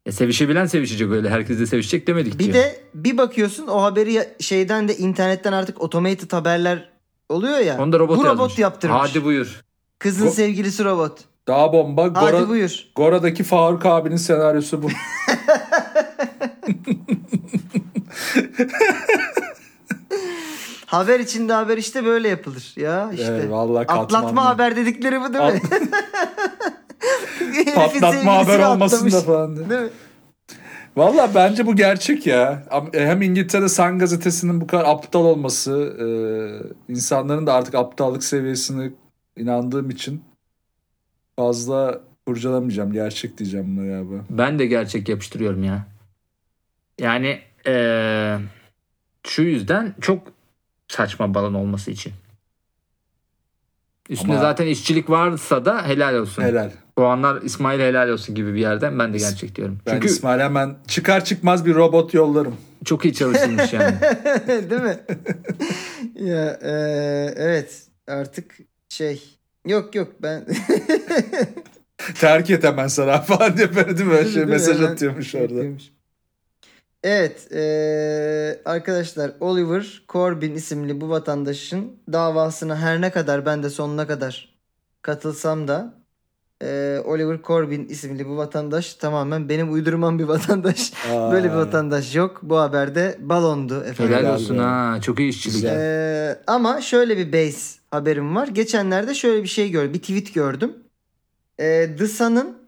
Ya 0.06 0.12
sevişebilen 0.14 0.66
sevişecek 0.66 1.12
öyle. 1.12 1.30
Herkes 1.30 1.60
de 1.60 1.66
sevişecek 1.66 2.08
demedik 2.08 2.40
Bir 2.40 2.44
diyor. 2.44 2.54
de 2.56 2.80
bir 2.94 3.18
bakıyorsun 3.18 3.68
o 3.68 3.82
haberi 3.84 4.24
şeyden 4.40 4.88
de 4.88 4.98
internetten 4.98 5.54
artık 5.54 5.82
automated 5.82 6.34
haberler 6.34 6.90
oluyor 7.30 7.58
ya. 7.58 7.78
Onu 7.80 7.94
da 7.94 8.00
robot 8.00 8.18
Bu 8.18 8.26
yazmış. 8.26 8.40
robot 8.44 8.60
yaptırmış. 8.60 8.98
Hadi 9.00 9.24
buyur. 9.24 9.62
Kızın 10.00 10.28
Go- 10.28 10.32
sevgilisi 10.32 10.84
robot. 10.86 11.20
Daha 11.48 11.74
bomba. 11.74 12.04
Hadi 12.04 12.14
Gora, 12.38 12.50
buyur. 12.50 12.88
Gora'daki 12.96 13.44
Faruk 13.44 13.86
abinin 13.86 14.16
senaryosu 14.18 14.84
bu. 14.84 14.88
Haber 20.88 21.20
içinde 21.20 21.54
haber 21.54 21.78
işte 21.78 22.06
böyle 22.06 22.28
yapılır. 22.30 22.74
Ya 22.78 23.12
işte. 23.12 23.26
Evet, 23.26 23.52
vallahi 23.52 23.88
katmanlı. 23.88 24.04
Atlatma 24.04 24.46
haber 24.46 24.76
dedikleri 24.76 25.22
bu 25.22 25.34
değil 25.34 25.54
mi? 25.54 25.62
Herifin 27.40 27.74
Patlatma 27.76 28.36
haber 28.38 28.60
olmasın 28.60 29.12
da 29.12 29.22
falan 29.22 29.56
diye. 29.56 29.70
Değil 29.70 29.82
mi? 29.82 29.90
Valla 30.98 31.30
bence 31.36 31.66
bu 31.66 31.76
gerçek 31.76 32.28
ya. 32.28 32.64
E, 32.94 33.06
Hem 33.08 33.22
İngiltere 33.22 33.70
Sun 33.70 34.00
gazetesinin 34.00 34.62
bu 34.62 34.68
kadar 34.68 34.86
aptal 34.86 35.26
olması, 35.26 35.72
e, 36.00 36.08
insanların 36.94 37.48
da 37.48 37.54
artık 37.54 37.76
aptallık 37.76 38.24
seviyesine 38.24 38.92
inandığım 39.38 39.90
için 39.90 40.24
fazla 41.36 42.02
kurcalamayacağım. 42.26 42.94
Gerçek 42.94 43.38
diyeceğim 43.38 43.78
buna 43.78 43.86
galiba. 43.88 44.26
Ben 44.30 44.60
de 44.60 44.66
gerçek 44.66 45.10
yapıştırıyorum 45.10 45.64
ya. 45.64 45.86
Yani 47.00 47.40
eee, 47.66 48.38
şu 49.28 49.42
yüzden 49.42 49.96
çok 50.02 50.37
saçma 50.88 51.34
balon 51.34 51.54
olması 51.54 51.92
için. 51.92 52.14
Üstünde 54.10 54.32
Ama- 54.32 54.42
zaten 54.42 54.68
işçilik 54.68 55.10
varsa 55.10 55.66
da 55.66 55.88
helal 55.88 56.14
olsun. 56.16 56.42
Helal. 56.44 56.72
Puanlar 56.96 57.42
İsmail 57.42 57.80
helal 57.80 58.10
olsun 58.10 58.36
gibi 58.36 58.54
bir 58.54 58.60
yerden 58.60 59.00
ben 59.00 59.14
de 59.14 59.18
gerçek 59.18 59.56
diyorum. 59.56 59.80
Ben 59.86 59.92
Çünkü 59.94 60.08
İsmail 60.08 60.40
hemen 60.40 60.76
çıkar 60.88 61.26
çıkmaz 61.26 61.66
bir 61.66 61.76
robot 61.76 62.14
yollarım. 62.14 62.56
çok 62.86 63.06
iyi 63.06 63.14
çalışılmış 63.14 63.74
yani. 63.74 63.96
Değil 64.48 64.82
mi? 64.82 64.98
ya 66.30 66.60
e, 66.62 66.72
evet 67.36 67.88
artık 68.08 68.58
şey 68.90 69.24
yok 69.66 69.96
yok 69.96 70.12
ben 70.22 70.46
Terk 72.20 72.50
et 72.50 72.64
hemen 72.64 72.88
sana 72.88 73.22
falan 73.22 73.58
diye 73.58 73.76
böyle 73.76 73.98
değil 73.98 74.10
mi? 74.10 74.24
Şey, 74.26 74.36
Değil 74.36 74.48
mesaj 74.48 74.82
atıyormuş 74.82 75.36
orada. 75.36 75.44
yapıyormuş. 75.54 75.84
Evet 77.10 77.52
e, 77.52 77.62
arkadaşlar 78.66 79.32
Oliver 79.40 80.02
Corbin 80.10 80.56
isimli 80.56 81.02
bu 81.02 81.10
vatandaşın 81.10 81.92
davasına 82.12 82.78
her 82.78 83.02
ne 83.02 83.12
kadar 83.12 83.46
ben 83.46 83.64
de 83.64 83.70
sonuna 83.70 84.08
kadar 84.08 84.56
katılsam 85.02 85.68
da 85.68 85.94
e, 86.64 87.00
Oliver 87.06 87.40
Corbin 87.44 87.86
isimli 87.88 88.28
bu 88.28 88.38
vatandaş 88.38 88.94
tamamen 88.94 89.50
benim 89.50 89.74
uydurmam 89.74 90.20
bir 90.20 90.24
vatandaş. 90.24 90.94
Aa, 91.12 91.32
Böyle 91.32 91.50
bir 91.52 91.56
vatandaş 91.56 92.16
yok. 92.16 92.40
Bu 92.44 92.58
haberde 92.58 93.18
balondu 93.20 93.84
efendim. 93.84 94.16
helal 94.16 94.34
olsun 94.36 94.58
ha. 94.58 95.00
Çok 95.02 95.20
iyi 95.20 95.30
işçilik. 95.30 95.64
Ee, 95.64 96.40
ama 96.48 96.82
şöyle 96.82 97.18
bir 97.18 97.34
base 97.34 97.80
haberim 97.92 98.36
var. 98.36 98.48
Geçenlerde 98.48 99.14
şöyle 99.14 99.44
bir 99.44 99.48
şey 99.48 99.72
gördüm. 99.72 99.94
Bir 99.94 100.00
tweet 100.00 100.34
gördüm. 100.34 100.74
Ee, 101.60 101.96
The 101.98 102.08
Sun'ın 102.08 102.67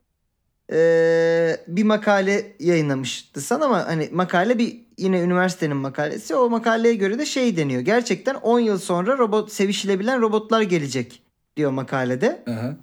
ee, 0.72 1.58
bir 1.68 1.84
makale 1.84 2.56
yayınlamış 2.60 3.22
The 3.22 3.42
Sun 3.42 3.62
ama 3.62 3.88
hani 3.88 4.10
makale 4.12 4.58
bir 4.58 4.78
yine 4.98 5.22
üniversitenin 5.22 5.78
makalesi. 5.78 6.36
O 6.36 6.50
makaleye 6.50 6.96
göre 6.96 7.20
de 7.20 7.26
şey 7.26 7.58
deniyor. 7.58 7.82
Gerçekten 7.82 8.36
10 8.36 8.60
yıl 8.60 8.78
sonra 8.78 9.18
robot 9.18 9.52
sevişilebilen 9.52 10.22
robotlar 10.22 10.62
gelecek 10.62 11.22
diyor 11.58 11.72
makalede. 11.72 12.44
Aha. 12.50 12.76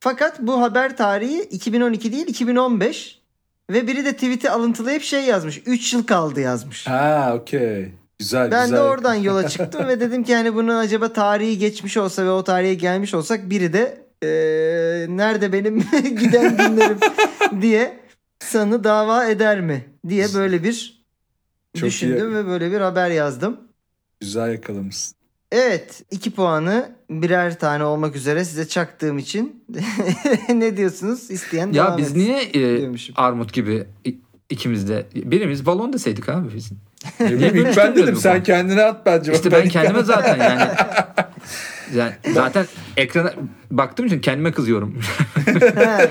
Fakat 0.00 0.40
bu 0.40 0.60
haber 0.60 0.96
tarihi 0.96 1.40
2012 1.42 2.12
değil 2.12 2.26
2015 2.26 3.20
ve 3.70 3.86
biri 3.86 4.04
de 4.04 4.12
tweet'i 4.12 4.50
alıntılayıp 4.50 5.02
şey 5.02 5.24
yazmış. 5.24 5.62
3 5.66 5.92
yıl 5.94 6.06
kaldı 6.06 6.40
yazmış. 6.40 6.86
Ha 6.86 7.32
okey. 7.40 7.92
Güzel 8.18 8.50
Ben 8.50 8.64
güzel. 8.64 8.76
de 8.78 8.82
oradan 8.82 9.14
yola 9.14 9.48
çıktım 9.48 9.88
ve 9.88 10.00
dedim 10.00 10.24
ki 10.24 10.34
hani 10.34 10.54
bunun 10.54 10.76
acaba 10.76 11.12
tarihi 11.12 11.58
geçmiş 11.58 11.96
olsa 11.96 12.24
ve 12.24 12.30
o 12.30 12.44
tarihe 12.44 12.74
gelmiş 12.74 13.14
olsak 13.14 13.50
biri 13.50 13.72
de 13.72 14.03
eee, 14.28 15.16
nerede 15.16 15.52
benim 15.52 15.78
giden 16.20 16.56
günlerim 16.56 16.98
diye 17.62 18.00
sanı 18.38 18.84
dava 18.84 19.24
eder 19.26 19.60
mi 19.60 19.84
diye 20.08 20.26
böyle 20.34 20.64
bir 20.64 21.04
Çok 21.76 21.88
düşündüm 21.88 22.30
iyi. 22.30 22.34
ve 22.34 22.46
böyle 22.46 22.72
bir 22.72 22.80
haber 22.80 23.10
yazdım. 23.10 23.60
Güzel 24.20 24.52
yakalamışsın. 24.52 25.16
Evet 25.52 26.02
iki 26.10 26.30
puanı 26.30 26.88
birer 27.10 27.58
tane 27.58 27.84
olmak 27.84 28.16
üzere 28.16 28.44
size 28.44 28.68
çaktığım 28.68 29.18
için 29.18 29.64
ne 30.54 30.76
diyorsunuz? 30.76 31.30
İsteyen 31.30 31.66
Ya 31.66 31.72
devam 31.86 31.98
biz 31.98 32.06
etsin 32.06 32.18
niye 32.18 32.42
e, 32.42 32.90
armut 33.16 33.52
gibi 33.52 33.86
ikimiz 34.50 34.88
de 34.88 35.06
birimiz 35.14 35.66
balon 35.66 35.92
deseydik 35.92 36.28
abi 36.28 36.48
böyle 37.20 37.46
ilk 37.48 37.76
ben 37.76 37.96
dedim 37.96 38.16
sen 38.16 38.42
kendine 38.42 38.82
at 38.82 39.06
bence. 39.06 39.32
İşte 39.32 39.52
ben 39.52 39.68
kendime 39.68 40.02
zaten 40.02 40.36
yani 40.38 40.70
yani 41.96 42.12
zaten 42.34 42.66
ekrana 42.96 43.32
baktığım 43.70 44.06
için 44.06 44.20
kendime 44.20 44.52
kızıyorum. 44.52 44.94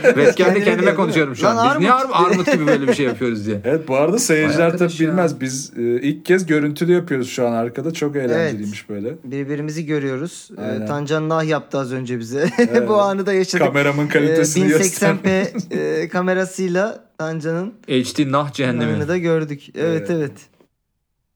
Webcam'de 0.04 0.64
kendime 0.64 0.96
konuşuyorum 0.96 1.36
şu 1.36 1.44
Lan 1.44 1.58
an. 1.58 1.74
Biz 1.74 1.80
niye 1.80 1.92
armut. 1.94 2.16
armut, 2.16 2.52
gibi 2.54 2.68
böyle 2.68 2.88
bir 2.88 2.94
şey 2.94 3.06
yapıyoruz 3.06 3.46
diye. 3.48 3.62
Evet 3.66 3.88
bu 3.88 3.96
arada 3.96 4.20
seyirciler 4.20 4.78
tabii 4.78 4.94
ya. 4.94 5.00
bilmez. 5.00 5.42
Biz 5.42 5.72
e, 5.78 5.82
ilk 5.82 6.26
kez 6.26 6.46
görüntülü 6.46 6.94
yapıyoruz 6.94 7.30
şu 7.30 7.48
an 7.48 7.52
arkada. 7.52 7.94
Çok 7.94 8.16
eğlenceliymiş 8.16 8.90
böyle. 8.90 9.14
Birbirimizi 9.24 9.86
görüyoruz. 9.86 10.50
Aynen. 10.58 10.88
Tancan 10.88 11.30
nah 11.30 11.44
yaptı 11.44 11.78
az 11.78 11.94
önce 11.94 12.20
bize. 12.20 12.50
Evet. 12.58 12.88
Bu 12.90 13.02
anı 13.02 13.26
da 13.26 13.34
yaşadık. 13.34 13.66
Kameramın 13.66 14.08
kalitesini 14.08 14.68
göster. 14.68 15.16
1080p 15.26 16.04
e, 16.04 16.10
kamerasıyla 16.10 17.04
Tancan'ın 17.18 17.74
HD 17.88 18.32
nah 18.32 18.54
cehennemi. 18.54 18.92
anını 18.94 19.08
da 19.08 19.18
gördük. 19.18 19.62
Evet 19.76 19.86
Evet. 19.86 20.10
evet. 20.10 20.32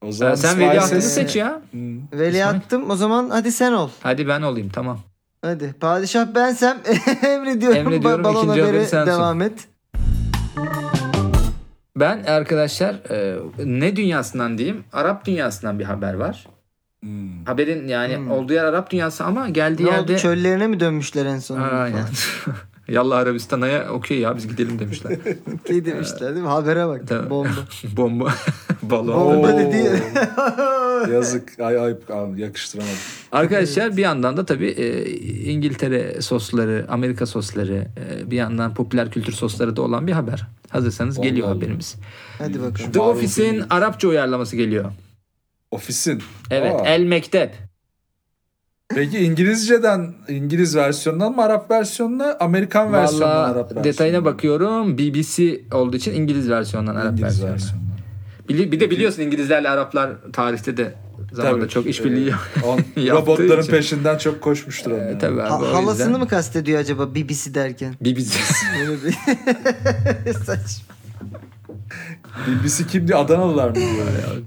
O 0.02 0.12
zaman 0.12 0.34
Ee, 0.34 0.36
sen 0.36 0.48
İsmail 0.48 0.68
veliahtını 0.70 1.02
seç 1.02 1.36
ya. 1.36 1.62
Hı. 1.72 1.78
Veliahtım 2.18 2.90
o 2.90 2.96
zaman 2.96 3.30
hadi 3.30 3.52
sen 3.52 3.72
ol. 3.72 3.90
Hadi 4.02 4.28
ben 4.28 4.42
olayım 4.42 4.68
tamam. 4.68 5.00
Hadi. 5.42 5.74
Padişah 5.80 6.34
bensem 6.34 6.78
emrediyorum. 7.22 7.78
Emrediyorum, 7.78 8.20
Ba- 8.20 8.24
Balon 8.24 8.44
ikinci 8.44 8.62
haberi 8.62 8.86
sensin. 8.86 9.12
devam 9.12 9.42
et. 9.42 9.68
Ben 11.96 12.24
arkadaşlar 12.24 12.94
e, 13.10 13.36
ne 13.64 13.96
dünyasından 13.96 14.58
diyeyim? 14.58 14.84
Arap 14.92 15.24
dünyasından 15.24 15.78
bir 15.78 15.84
haber 15.84 16.14
var. 16.14 16.46
Hmm. 17.02 17.44
Haberin 17.44 17.88
yani 17.88 18.16
Hmm. 18.16 18.30
olduğu 18.30 18.52
yer 18.52 18.64
Arap 18.64 18.90
dünyası 18.90 19.24
ama 19.24 19.48
geldiği 19.48 19.84
Ne 19.86 19.90
yerde... 19.90 20.02
oldu 20.12 20.18
çöllerine 20.18 20.66
mi 20.66 20.80
dönmüşler 20.80 21.26
en 21.26 21.38
son? 21.38 21.60
Aynen. 21.60 22.04
Yallah 22.88 23.18
Arabistan'a 23.18 23.84
okey 23.92 24.18
ya 24.18 24.36
biz 24.36 24.48
gidelim 24.48 24.78
demişler. 24.78 25.12
Okey 25.60 25.84
demişler 25.84 26.34
değil 26.34 26.42
mi? 26.44 26.48
Habere 26.48 26.86
bak. 26.86 27.02
Tamam. 27.08 27.30
Bomba. 27.30 27.50
Bomba. 27.96 28.34
Balon. 28.82 29.14
Bomba 29.26 29.52
Oo. 29.54 29.58
dedi. 29.58 30.02
Yazık. 31.12 31.60
Ay 31.60 31.78
ayıp 31.78 32.10
Aa, 32.10 32.26
yakıştıramadım. 32.36 32.94
Arkadaşlar 33.32 33.96
bir 33.96 34.02
yandan 34.02 34.36
da 34.36 34.46
tabii 34.46 34.68
e, 34.68 35.10
İngiltere 35.50 36.22
sosları, 36.22 36.86
Amerika 36.88 37.26
sosları, 37.26 37.86
e, 38.18 38.30
bir 38.30 38.36
yandan 38.36 38.74
popüler 38.74 39.10
kültür 39.10 39.32
sosları 39.32 39.76
da 39.76 39.82
olan 39.82 40.06
bir 40.06 40.12
haber. 40.12 40.46
Hazırsanız 40.68 41.18
Allah 41.18 41.26
geliyor 41.26 41.48
Allah. 41.48 41.56
haberimiz. 41.56 41.96
Hadi 42.38 42.62
bakalım. 42.62 42.92
The 42.92 43.00
Office'in. 43.00 43.64
Arapça 43.70 44.08
uyarlaması 44.08 44.56
geliyor. 44.56 44.84
Ofisin. 45.70 46.22
Evet, 46.50 46.80
Aa. 46.80 46.84
El 46.86 47.02
Mektep. 47.02 47.67
Peki 48.94 49.18
İngilizceden 49.18 50.14
İngiliz 50.28 50.76
versiyonundan 50.76 51.34
mı 51.36 51.42
Arap 51.42 51.70
versiyonuna 51.70 52.36
Amerikan 52.40 52.92
versiyonundan 52.92 53.44
Arap 53.44 53.56
versiyonuna? 53.56 53.84
detayına 53.84 54.24
bakıyorum. 54.24 54.98
BBC 54.98 55.60
olduğu 55.72 55.96
için 55.96 56.14
İngiliz 56.14 56.50
versiyondan 56.50 56.96
Arap 56.96 57.12
İngiliz 57.12 57.24
versiyonu. 57.24 57.52
versiyonundan. 57.52 57.88
Bir, 58.48 58.72
bir 58.72 58.80
de 58.80 58.90
biliyorsun 58.90 59.22
İngilizlerle 59.22 59.68
Araplar 59.68 60.10
tarihte 60.32 60.76
de 60.76 60.94
zamanda 61.32 61.58
Tabii. 61.58 61.68
çok 61.68 61.86
işbirliği 61.86 62.28
Ee, 62.30 62.66
on- 62.66 63.02
yaptığı 63.02 63.22
robotların 63.22 63.62
için. 63.62 63.72
peşinden 63.72 64.18
çok 64.18 64.40
koşmuştur 64.40 64.90
onlar. 64.90 65.06
Ee, 65.10 65.18
tabii 65.18 65.42
abi, 65.42 65.66
Ha- 65.66 65.72
halasını 65.74 66.04
yüzden 66.06 66.20
mı 66.20 66.28
kastediyor 66.28 66.80
acaba 66.80 67.14
BBC 67.14 67.54
derken? 67.54 67.94
bir 68.00 68.20
saçma. 70.32 70.94
BBC 72.48 72.86
kim 72.86 73.08
diyor? 73.08 73.18
Adanalılar 73.18 73.68
mı? 73.70 73.76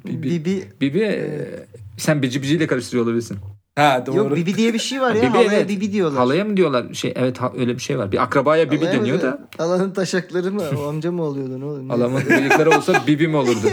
Bibi, 0.06 0.23
Bibi. 0.30 0.63
Bibi 0.82 0.99
e, 0.99 1.49
sen 1.97 2.21
bici 2.21 2.41
biciyle 2.41 2.67
karıştırıyor 2.67 3.06
olabilirsin. 3.06 3.38
Ha 3.75 4.03
doğru. 4.05 4.17
Yok 4.17 4.36
Bibi 4.36 4.55
diye 4.57 4.73
bir 4.73 4.79
şey 4.79 5.01
var 5.01 5.15
ya. 5.15 5.21
Bibi, 5.21 5.27
halaya 5.29 5.51
evet. 5.53 5.69
Bibi 5.69 5.91
diyorlar. 5.93 6.19
Halaya 6.19 6.45
mı 6.45 6.57
diyorlar? 6.57 6.93
Şey 6.93 7.13
evet 7.15 7.38
ha- 7.38 7.51
öyle 7.57 7.75
bir 7.75 7.81
şey 7.81 7.97
var. 7.97 8.12
Bir 8.12 8.23
akrabaya 8.23 8.71
bibi 8.71 8.86
Halaya 8.86 8.99
deniyor 8.99 9.21
diyor? 9.21 9.34
da 9.34 9.47
Halanın 9.57 9.91
taşakları 9.91 10.51
mı? 10.51 10.63
O 10.77 10.88
amca 10.89 11.12
mı 11.12 11.23
oluyordu 11.23 11.60
ne 11.60 11.65
oluyor? 11.65 11.89
alamın 11.89 12.25
bıyıkları 12.25 12.69
olsa 12.77 13.03
bibi 13.07 13.27
mi 13.27 13.36
olurdu? 13.38 13.67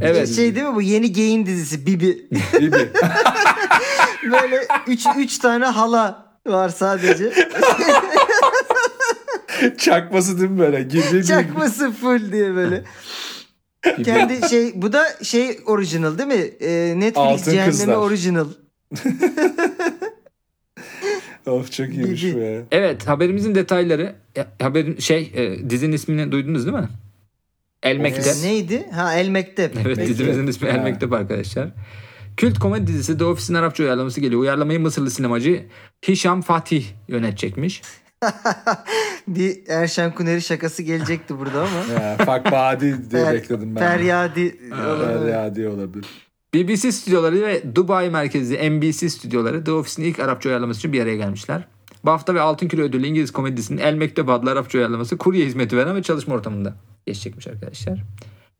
Evet. 0.00 0.28
Şey 0.28 0.54
değil 0.54 0.66
mi 0.66 0.74
bu 0.74 0.82
yeni 0.82 1.12
geyin 1.12 1.46
dizisi 1.46 1.86
Bibi. 1.86 2.28
Bibi. 2.60 2.76
Böyle 4.32 4.66
3 4.86 5.06
3 5.18 5.38
tane 5.38 5.64
hala 5.64 6.26
var 6.46 6.68
sadece. 6.68 7.32
Çakması 9.78 10.40
değil 10.40 10.50
mi 10.50 10.58
böyle? 10.58 10.82
Gibi 10.82 11.24
Çakması 11.24 11.92
full 11.92 12.32
diye 12.32 12.54
böyle. 12.54 12.84
Kendi 14.04 14.48
şey 14.48 14.82
bu 14.82 14.92
da 14.92 15.04
şey 15.22 15.58
orijinal 15.66 16.18
değil 16.18 16.28
mi? 16.28 16.50
Ee, 16.60 16.94
Netflix 16.96 17.16
Altın 17.16 17.50
Cehennemi 17.50 17.70
Kızlar. 17.70 17.96
orijinal. 17.96 18.48
Of 21.46 21.72
çok 21.72 21.88
iyiymiş 21.88 22.24
Bibi. 22.24 22.40
be. 22.40 22.62
Evet 22.70 23.06
haberimizin 23.08 23.54
detayları 23.54 24.14
e, 24.36 24.46
haberin 24.64 24.98
şey 24.98 25.32
e, 25.34 25.70
dizinin 25.70 25.92
ismini 25.92 26.32
duydunuz 26.32 26.66
değil 26.66 26.76
mi? 26.76 26.88
El 27.82 27.96
Mektep. 27.96 28.26
Ee, 28.26 28.46
neydi? 28.48 28.86
Ha 28.94 29.14
El 29.14 29.28
Mektep. 29.28 29.72
Evet 29.76 29.86
Mektep. 29.86 30.08
dizimizin 30.08 30.46
ismi 30.46 30.68
El 30.68 30.76
Ha. 30.76 30.82
Mektep 30.82 31.12
arkadaşlar. 31.12 31.68
Kült 32.36 32.58
komedi 32.58 32.86
dizisi 32.86 33.18
The 33.18 33.24
Office'in 33.24 33.54
Arapça 33.58 33.82
uyarlaması 33.82 34.20
geliyor. 34.20 34.40
Uyarlamayı 34.40 34.80
Mısırlı 34.80 35.10
sinemacı 35.10 35.66
Hişam 36.08 36.42
Fatih 36.42 36.84
yönetecekmiş. 37.08 37.82
Bir 39.28 39.58
Erşen 39.68 40.14
Kuneri 40.14 40.42
şakası 40.42 40.82
gelecekti 40.82 41.38
burada 41.38 41.60
ama. 41.60 42.02
Ya, 42.02 42.16
Fak 42.16 42.52
Badi 42.52 43.10
diye 43.10 43.32
bekledim 43.32 43.76
ben. 43.76 43.80
Feryadi. 43.80 44.56
Feryadi 44.70 45.68
olabilir. 45.68 46.06
BBC 46.54 46.92
stüdyoları 46.92 47.42
ve 47.42 47.74
Dubai 47.74 48.10
merkezli 48.10 48.70
NBC 48.70 49.08
stüdyoları 49.08 49.64
The 49.64 49.72
Office'in 49.72 50.08
ilk 50.08 50.20
Arapça 50.20 50.48
uyarlaması 50.48 50.78
için 50.78 50.92
bir 50.92 51.02
araya 51.02 51.16
gelmişler. 51.16 51.64
Bu 52.04 52.10
hafta 52.10 52.34
ve 52.34 52.40
Altın 52.40 52.68
Küre 52.68 52.82
ödüllü 52.82 53.06
İngiliz 53.06 53.30
komedisinin 53.30 53.78
El 53.78 53.94
Mektep 53.94 54.28
adlı 54.28 54.50
Arapça 54.50 54.78
uyarlaması 54.78 55.18
kurye 55.18 55.46
hizmeti 55.46 55.76
veren 55.76 55.96
ve 55.96 56.02
çalışma 56.02 56.34
ortamında 56.34 56.74
geçecekmiş 57.06 57.46
arkadaşlar. 57.46 58.04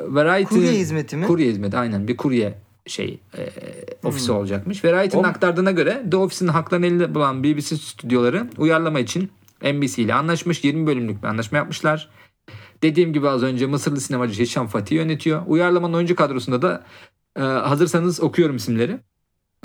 Variety, 0.01 0.55
Kurye 0.55 0.73
hizmeti 0.73 1.17
mi? 1.17 1.27
Kurye 1.27 1.51
hizmeti 1.51 1.77
aynen 1.77 2.09
bir 2.09 2.17
kurye 2.17 2.55
şey 2.87 3.21
e, 3.39 3.49
ofisi 4.05 4.33
olacakmış. 4.33 4.85
Variety'nin 4.85 5.23
aktardığına 5.23 5.71
göre 5.71 6.03
The 6.11 6.17
Office'in 6.17 6.49
haklarını 6.49 6.87
elinde 6.87 7.15
bulan 7.15 7.45
BBC 7.45 7.77
stüdyoları 7.77 8.51
uyarlama 8.59 9.01
için 9.01 9.31
NBC 9.63 10.03
ile 10.03 10.15
anlaşmış. 10.15 10.65
20 10.65 10.87
bölümlük 10.87 11.23
bir 11.23 11.29
anlaşma 11.29 11.59
yapmışlar. 11.59 12.11
Dediğim 12.83 13.13
gibi 13.13 13.29
az 13.29 13.43
önce 13.43 13.67
Mısırlı 13.67 14.01
sinemacı 14.01 14.43
Hişam 14.43 14.67
Fatih 14.67 14.97
yönetiyor. 14.97 15.43
Uyarlamanın 15.47 15.95
oyuncu 15.95 16.17
kadrosunda 16.17 16.63
da 16.63 16.85
e, 17.37 17.41
hazırsanız 17.41 18.21
okuyorum 18.21 18.57
isimleri. 18.57 19.01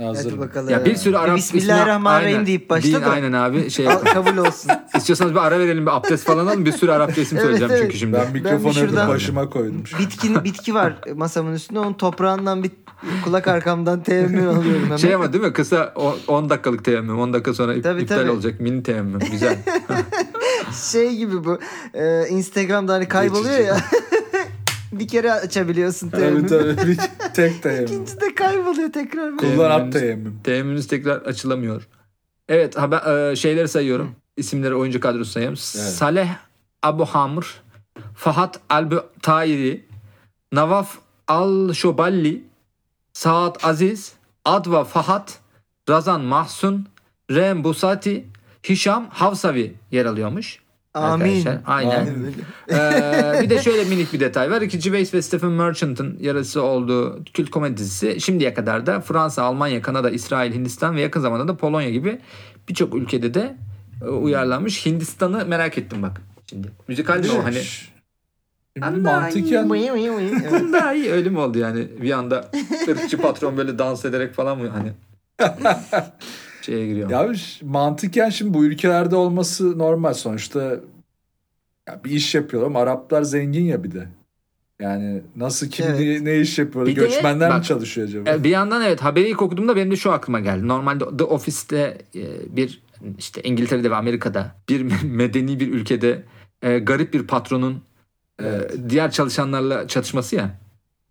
Hazır. 0.02 0.30
Hadi 0.32 0.40
bakalım. 0.40 0.70
Ya 0.70 0.86
bir 0.86 0.96
sürü 0.96 1.18
Arap 1.18 1.38
ismi- 1.38 1.54
Bismillahirrahmanirrahim 1.58 2.36
Aynen. 2.36 2.46
deyip 2.48 2.70
başla 2.70 3.02
Din-. 3.02 3.04
Aynen 3.10 3.34
abi 3.34 3.70
şey 3.72 3.86
kabul 4.14 4.38
olsun. 4.38 4.72
İstiyorsanız 4.98 5.32
bir 5.32 5.40
ara 5.40 5.60
verelim 5.60 5.86
bir 5.86 5.92
abdest 5.98 6.26
falan 6.26 6.48
alın. 6.48 6.66
Bir 6.66 6.72
sürü 6.72 6.92
Arapça 6.92 7.22
isim 7.22 7.38
Evet, 7.42 7.44
söyleyeceğim 7.46 7.72
evet. 7.72 7.82
çünkü 7.84 7.98
şimdi. 7.98 8.14
Ben 8.18 8.32
mikrofonu 8.34 8.74
şuradan- 8.74 9.08
başıma 9.10 9.50
koydum. 9.50 9.84
Bitkin, 10.00 10.44
bitki 10.44 10.74
var 10.76 10.94
masamın 11.16 11.54
üstünde. 11.54 11.80
Onun 11.80 11.94
toprağından 11.94 12.64
bir 12.64 12.72
kulak 13.24 13.48
arkamdan 13.48 14.04
teyemmüm 14.04 14.50
alıyorum 14.50 14.84
hemen. 14.86 14.98
Şey 14.98 15.16
ama 15.16 15.34
değil 15.34 15.44
mi? 15.44 15.54
Kısa 15.54 15.94
o- 15.96 16.18
10 16.28 16.50
dakikalık 16.50 16.86
teyemmüm. 16.86 17.20
10 17.20 17.34
dakika 17.34 17.54
sonra 17.54 17.82
Tabii, 17.82 18.02
iptal 18.02 18.16
tabii. 18.18 18.30
olacak. 18.32 18.60
Mini 18.60 18.84
teyemmüm. 18.84 19.20
Güzel. 19.32 19.58
Şey 20.92 21.16
gibi 21.16 21.44
bu. 21.44 21.60
e, 21.94 22.28
Instagram'da 22.30 22.94
hani 22.94 23.08
kayboluyor 23.08 23.58
Geçici. 23.58 23.68
ya. 23.68 23.78
Bir 25.00 25.08
kere 25.08 25.32
açabiliyorsun 25.34 26.10
Tabii 26.10 26.22
teyemmüm. 26.22 26.48
tabii. 26.48 26.88
Bir 26.88 26.98
tek 27.34 27.64
teyemmüm. 27.64 28.04
İkinci 28.04 28.22
de 28.22 28.36
kayboluyor 28.36 28.92
tekrar. 28.94 29.38
Kullan 29.38 29.72
at 29.72 29.94
teyemmüm. 29.94 30.40
Teyemmümünüz 30.44 30.88
tekrar 30.88 31.18
açılamıyor. 31.22 31.88
Evet 32.50 32.78
haber, 32.78 33.32
e, 33.32 33.36
şeyleri 33.36 33.68
sayıyorum. 33.68 34.16
İsimleri 34.38 34.76
oyuncu 34.76 35.00
kadrosu 35.00 35.32
sayıyorum. 35.32 35.58
Saleh 35.58 36.30
Abu 36.84 37.06
Hamr, 37.06 37.62
Fahat 38.16 38.60
Albu 38.70 39.04
Tayri, 39.22 39.86
Navaf 40.52 40.98
Al 41.28 41.74
Şoballi, 41.74 42.44
Saad 43.14 43.56
Aziz, 43.64 44.14
Adva 44.46 44.84
Fahat, 44.84 45.40
Razan 45.90 46.22
Mahsun, 46.22 46.88
Rem 47.32 47.64
Busati, 47.64 48.26
Hişam 48.70 49.08
Havsavi 49.10 49.74
yer 49.92 50.06
alıyormuş. 50.06 50.60
Amin. 50.94 51.38
Arkadaşlar, 51.38 51.62
Aynen. 51.66 52.08
Amin. 52.08 52.36
Ee, 52.70 53.40
bir 53.42 53.50
de 53.50 53.62
şöyle 53.62 53.84
minik 53.84 54.14
bir 54.14 54.20
detay 54.20 54.52
var. 54.52 54.62
Ricky 54.62 54.84
Gervais 54.84 55.14
ve 55.14 55.22
Stephen 55.22 55.52
Merchant'ın 55.52 56.18
yarısı 56.22 56.62
olduğu 56.62 57.24
kült 57.34 57.50
komedi 57.50 57.78
dizisi 57.78 58.22
şimdiye 58.22 58.54
kadar 58.54 58.86
da 58.86 59.02
Fransa, 59.02 59.44
Almanya, 59.44 59.82
Kanada, 59.82 60.10
İsrail, 60.10 60.54
Hindistan 60.54 60.96
ve 60.96 61.02
yakın 61.02 61.20
zamanda 61.20 61.48
da 61.48 61.58
Polonya 61.58 61.90
gibi 61.90 62.20
birçok 62.70 62.96
ülkede 62.96 63.34
de 63.34 63.58
e, 64.02 64.06
uyarlanmış. 64.06 64.86
Hindistan'ı 64.86 65.46
merak 65.46 65.78
ettim 65.78 66.02
bak 66.02 66.22
şimdi. 66.50 66.68
Müzikal 66.88 67.24
değil 67.24 67.34
mi 67.34 67.40
o 67.40 67.44
hani? 67.44 67.62
Şimdi 67.64 69.00
mantıken 69.00 69.70
Evet. 70.52 70.74
Daha 70.74 70.94
iyi 70.94 71.12
öyle 71.12 71.30
mi 71.30 71.40
oldu 71.40 71.58
yani? 71.58 71.88
Bir 72.02 72.12
anda 72.12 72.52
ırkçı 72.90 73.18
patron 73.18 73.58
böyle 73.58 73.80
dans 73.80 74.06
ederek 74.06 74.34
falan 74.34 74.58
mı 74.58 74.70
hani? 74.70 74.92
şeye 76.66 76.88
giriyor. 76.88 77.10
Ya 77.10 77.32
mantıken 77.64 78.30
şimdi 78.30 78.54
bu 78.54 78.66
ülkelerde 78.66 79.16
olması 79.16 79.78
normal 79.78 80.14
sonuçta 80.14 80.62
ya 81.90 82.02
bir 82.06 82.12
iş 82.12 82.36
yapıyorlar 82.36 82.68
ama 82.70 82.80
Araplar 82.80 83.22
zengin 83.24 83.64
ya 83.66 83.84
bir 83.84 83.92
de. 83.92 84.08
Yani 84.82 85.22
nasıl 85.36 85.70
kim 85.70 85.86
Evet. 85.90 86.00
ne, 86.22 86.26
ne 86.32 86.40
iş 86.40 86.60
yapıyor? 86.60 86.86
Bir 86.86 86.96
de 86.96 87.00
Göçmenler 87.00 87.50
mi 87.50 87.56
bak- 87.56 87.66
çalışıyor 87.66 88.08
acaba? 88.08 88.30
E, 88.30 88.44
Bir 88.44 88.50
yandan 88.50 88.82
evet 88.82 89.02
haberi 89.02 89.30
ilk 89.30 89.42
okuduğumda 89.42 89.76
benim 89.76 89.92
de 89.92 89.96
şu 89.96 90.12
aklıma 90.12 90.40
geldi. 90.40 90.68
Normalde 90.68 91.18
The 91.18 91.24
Office'te 91.24 91.98
e, 92.16 92.22
bir 92.56 92.82
işte 93.18 93.42
İngiltere'de 93.44 93.92
ve 93.92 93.96
Amerika'da 93.96 94.56
bir 94.70 94.82
medeni 95.04 95.60
bir 95.60 95.74
ülkede 95.74 96.24
e, 96.62 96.80
garip 96.80 97.14
bir 97.14 97.28
patronun 97.28 97.82
Evet. 98.40 98.76
diğer 98.90 99.12
çalışanlarla 99.12 99.88
çatışması 99.88 100.36
ya. 100.36 100.60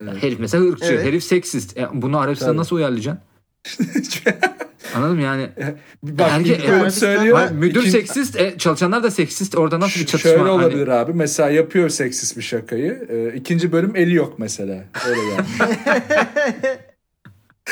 Evet. 0.03 0.23
Herif 0.23 0.41
mesela 0.41 0.65
ırkçı, 0.69 0.85
Evet. 0.93 1.05
herif 1.05 1.25
seksist. 1.25 1.79
E, 1.79 1.89
bunu 1.93 2.19
Arabistan'a 2.19 2.57
nasıl 2.57 2.77
uyarlayacaksın? 2.77 3.23
Anladın 4.95 5.17
mı 5.17 5.23
yani? 5.23 5.49
Bak 6.03 6.31
Erkek- 6.33 6.69
bölüm 6.69 6.91
söylüyor. 6.91 7.39
Hayır, 7.39 7.51
müdür 7.51 7.81
ikinci- 7.81 7.91
seksist, 7.91 8.37
e, 8.41 8.59
çalışanlar 8.59 9.03
da 9.03 9.11
seksist. 9.11 9.57
Orada 9.57 9.81
nasıl 9.81 10.01
bir 10.01 10.07
çatışma? 10.07 10.31
Şöyle 10.31 10.43
Hani- 10.43 10.51
olabilir 10.51 10.89
abi. 10.89 11.13
Mesela 11.15 11.51
yapıyor 11.51 11.89
seksist 11.89 12.37
bir 12.37 12.43
şakayı. 12.43 13.07
Ee, 13.11 13.37
ikinci 13.37 13.73
bölüm 13.73 13.97
eli 13.97 14.15
yok 14.15 14.39
mesela. 14.39 14.85
Öyle 15.09 15.21
yani. 15.21 15.47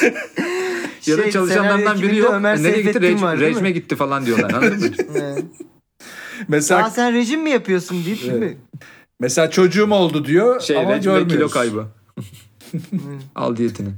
ya 1.07 1.19
da 1.19 1.23
Şey, 1.23 1.31
çalışanlardan 1.31 2.03
biri 2.03 2.17
yok. 2.17 2.31
Ömer 2.35 2.57
Nereye 2.59 2.69
gitti? 2.71 2.83
Seyfettin 2.83 3.17
Rej- 3.19 3.23
var, 3.23 3.39
rejime 3.41 3.71
gitti 3.71 3.97
falan 3.97 4.27
diyorlar. 4.27 4.51
Anladın 4.51 4.79
mı? 4.81 5.37
Mesela 6.49 6.85
Aa 6.85 6.91
sen 6.91 7.15
rejim 7.15 7.43
mi 7.43 7.51
yapıyorsun 7.51 8.05
deyip 8.05 8.19
Evet. 8.25 8.41
mi? 8.41 8.57
mesela 9.21 9.51
çocuğum 9.51 9.91
oldu 9.93 10.25
diyor 10.25 10.61
Şey, 10.61 10.77
ama 10.77 10.97
rejim 10.97 11.13
ve 11.13 11.17
kilo 11.19 11.29
görmüyoruz. 11.29 11.53
kaybı. 11.53 11.87
Al 13.35 13.57
diyetini. 13.57 13.89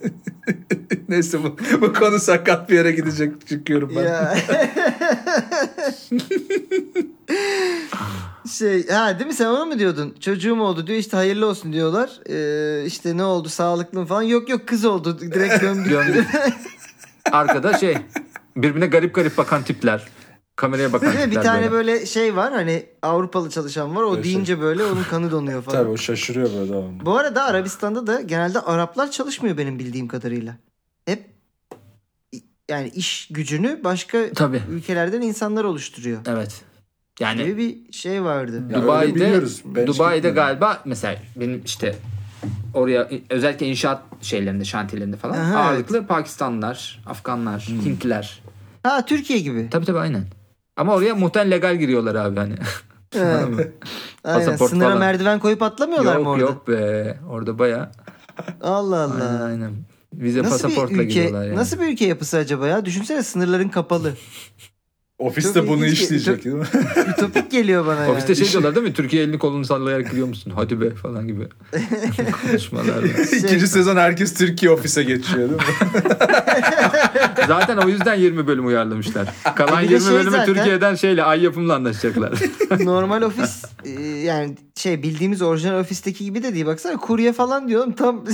Neyse 1.08 1.38
bu, 1.44 1.56
bu 1.80 1.92
konu 1.92 2.18
sakat 2.18 2.70
bir 2.70 2.74
yere 2.74 2.92
gidecek 2.92 3.46
çıkıyorum 3.46 3.92
ben. 3.96 4.02
Ya. 4.02 4.36
şey 8.50 8.88
ha 8.88 9.18
değil 9.18 9.26
mi 9.26 9.34
sen 9.34 9.46
onu 9.46 9.66
mu 9.66 9.78
diyordun? 9.78 10.14
Çocuğum 10.20 10.60
oldu 10.60 10.86
diyor 10.86 10.98
işte 10.98 11.16
hayırlı 11.16 11.46
olsun 11.46 11.72
diyorlar. 11.72 12.20
Ee, 12.28 12.84
işte 12.86 13.16
ne 13.16 13.24
oldu 13.24 13.48
sağlıklı 13.48 14.00
mı 14.00 14.06
falan. 14.06 14.22
Yok 14.22 14.48
yok 14.48 14.68
kız 14.68 14.84
oldu 14.84 15.18
direkt 15.20 15.60
gömdük. 15.60 15.90
Gömdük. 15.90 16.26
Arkada 17.32 17.78
şey 17.78 17.98
birbirine 18.56 18.86
garip 18.86 19.14
garip 19.14 19.38
bakan 19.38 19.62
tipler. 19.62 20.06
Kameraya 20.56 20.92
bakan 20.92 21.10
tipler 21.10 21.30
Bir 21.30 21.34
tane 21.40 21.60
böyle. 21.72 21.92
böyle 21.92 22.06
şey 22.06 22.36
var 22.36 22.52
hani 22.52 22.86
Avrupalı 23.02 23.50
çalışan 23.50 23.96
var. 23.96 24.02
O 24.02 24.10
Böyle 24.10 24.22
şey. 24.22 24.32
deyince 24.32 24.60
böyle 24.60 24.84
onun 24.84 25.02
kanı 25.02 25.30
donuyor 25.30 25.62
falan. 25.62 25.78
Tabii 25.78 25.90
o 25.90 25.96
şaşırıyor 25.96 26.50
böyle 26.52 26.70
tamam. 26.72 27.00
Bu 27.06 27.18
arada 27.18 27.44
Arabistan'da 27.44 28.06
da 28.06 28.20
genelde 28.20 28.60
Araplar 28.60 29.10
çalışmıyor 29.10 29.56
benim 29.58 29.78
bildiğim 29.78 30.08
kadarıyla. 30.08 30.56
Hep 31.06 31.24
yani 32.70 32.88
iş 32.88 33.28
gücünü 33.30 33.80
başka 33.84 34.32
Tabii. 34.32 34.62
ülkelerden 34.70 35.20
insanlar 35.20 35.64
oluşturuyor. 35.64 36.18
Evet. 36.26 36.60
Yani 37.20 37.44
Gibi 37.44 37.56
bir 37.56 37.92
şey 37.92 38.24
vardı. 38.24 38.56
Ya 38.70 38.76
öyle 38.76 38.82
Dubai'de 38.86 39.14
biliyoruz. 39.14 39.62
Ben 39.64 39.86
hiç 39.86 39.88
Dubai'de 39.94 40.16
gitmedim. 40.16 40.34
galiba 40.34 40.82
mesela 40.84 41.16
benim 41.36 41.62
işte 41.64 41.96
oraya 42.74 43.08
özellikle 43.30 43.66
inşaat 43.66 44.02
şeylerinde, 44.22 44.64
şantiyelerinde 44.64 45.16
falan 45.16 45.34
Aha, 45.38 45.58
ağırlıklı 45.58 46.06
Pakistanlılar, 46.06 47.02
Afganlar, 47.06 47.66
Hmm. 47.68 47.80
Hintliler. 47.80 48.42
Ha 48.82 49.04
Türkiye 49.06 49.38
gibi. 49.38 49.68
Tabii 49.70 49.86
tabii 49.86 49.98
aynen. 49.98 50.24
Ama 50.76 50.94
oraya 50.94 51.14
muhtemelen 51.14 51.50
legal 51.50 51.76
giriyorlar 51.76 52.14
abi 52.14 52.36
hani. 52.40 52.54
Evet. 53.14 53.46
Aynen. 54.24 54.38
Pasaport 54.46 54.70
Sınıra 54.70 54.86
falan. 54.86 54.98
merdiven 54.98 55.38
koyup 55.38 55.62
atlamıyorlar 55.62 56.16
mı 56.16 56.20
yok 56.20 56.28
orada? 56.28 56.42
yok 56.44 56.68
be. 56.68 57.18
Orada 57.30 57.58
baya 57.58 57.92
Allah 58.62 59.00
Aynen 59.14 59.26
Allah. 59.34 59.44
aynen. 59.44 59.72
Vize 60.14 60.42
Nasıl 60.42 60.54
bir 60.58 60.62
pasaportla 60.74 60.94
ülke 60.94 61.04
gidiyorlar 61.04 61.44
yani. 61.46 61.56
nasıl 61.56 61.80
bir 61.80 61.86
ülke 61.92 62.06
yapısı 62.06 62.36
acaba 62.36 62.66
ya? 62.68 62.84
Düşünsene 62.84 63.22
sınırların 63.22 63.68
kapalı. 63.68 64.12
Ofiste 65.18 65.60
Çok 65.60 65.68
bunu 65.68 65.86
ilginç. 65.86 66.00
işleyecek 66.00 66.44
değil 66.44 66.56
mi? 66.56 66.64
Ütopik 67.18 67.50
geliyor 67.50 67.86
bana 67.86 68.00
yani. 68.00 68.10
Ofiste 68.12 68.34
şey 68.34 68.50
diyorlar 68.50 68.74
değil 68.74 68.86
mi? 68.86 68.92
Türkiye 68.92 69.22
elini 69.22 69.38
kolunu 69.38 69.64
sallayarak 69.64 70.10
gidiyor 70.10 70.26
musun? 70.28 70.52
Hadi 70.56 70.80
be 70.80 70.90
falan 70.90 71.26
gibi. 71.26 71.48
Konuşmalar 72.46 72.88
var. 73.02 73.32
İkinci 73.38 73.68
sezon 73.68 73.96
herkes 73.96 74.34
Türkiye 74.34 74.70
ofise 74.72 75.02
geçiyor 75.02 75.38
değil 75.48 75.50
mi? 75.50 75.62
Zaten 77.48 77.76
o 77.76 77.88
yüzden 77.88 78.14
20 78.14 78.46
bölüm 78.46 78.66
uyarlamışlar. 78.66 79.28
Kalan 79.56 79.82
de 79.82 79.86
20 79.86 80.00
şey 80.00 80.12
bölümü 80.12 80.30
zaten- 80.30 80.46
Türkiye'den 80.54 80.94
şeyle 80.94 81.22
ay 81.22 81.42
yapımla 81.42 81.74
anlaşacaklar. 81.74 82.32
Normal 82.84 83.22
ofis 83.22 83.64
e, 83.84 83.90
yani 84.02 84.54
şey 84.74 85.02
bildiğimiz 85.02 85.42
orijinal 85.42 85.80
ofisteki 85.80 86.24
gibi 86.24 86.42
de 86.42 86.54
değil. 86.54 86.66
Baksana 86.66 86.96
kurye 86.96 87.32
falan 87.32 87.68
diyorum 87.68 87.92
tam 87.92 88.24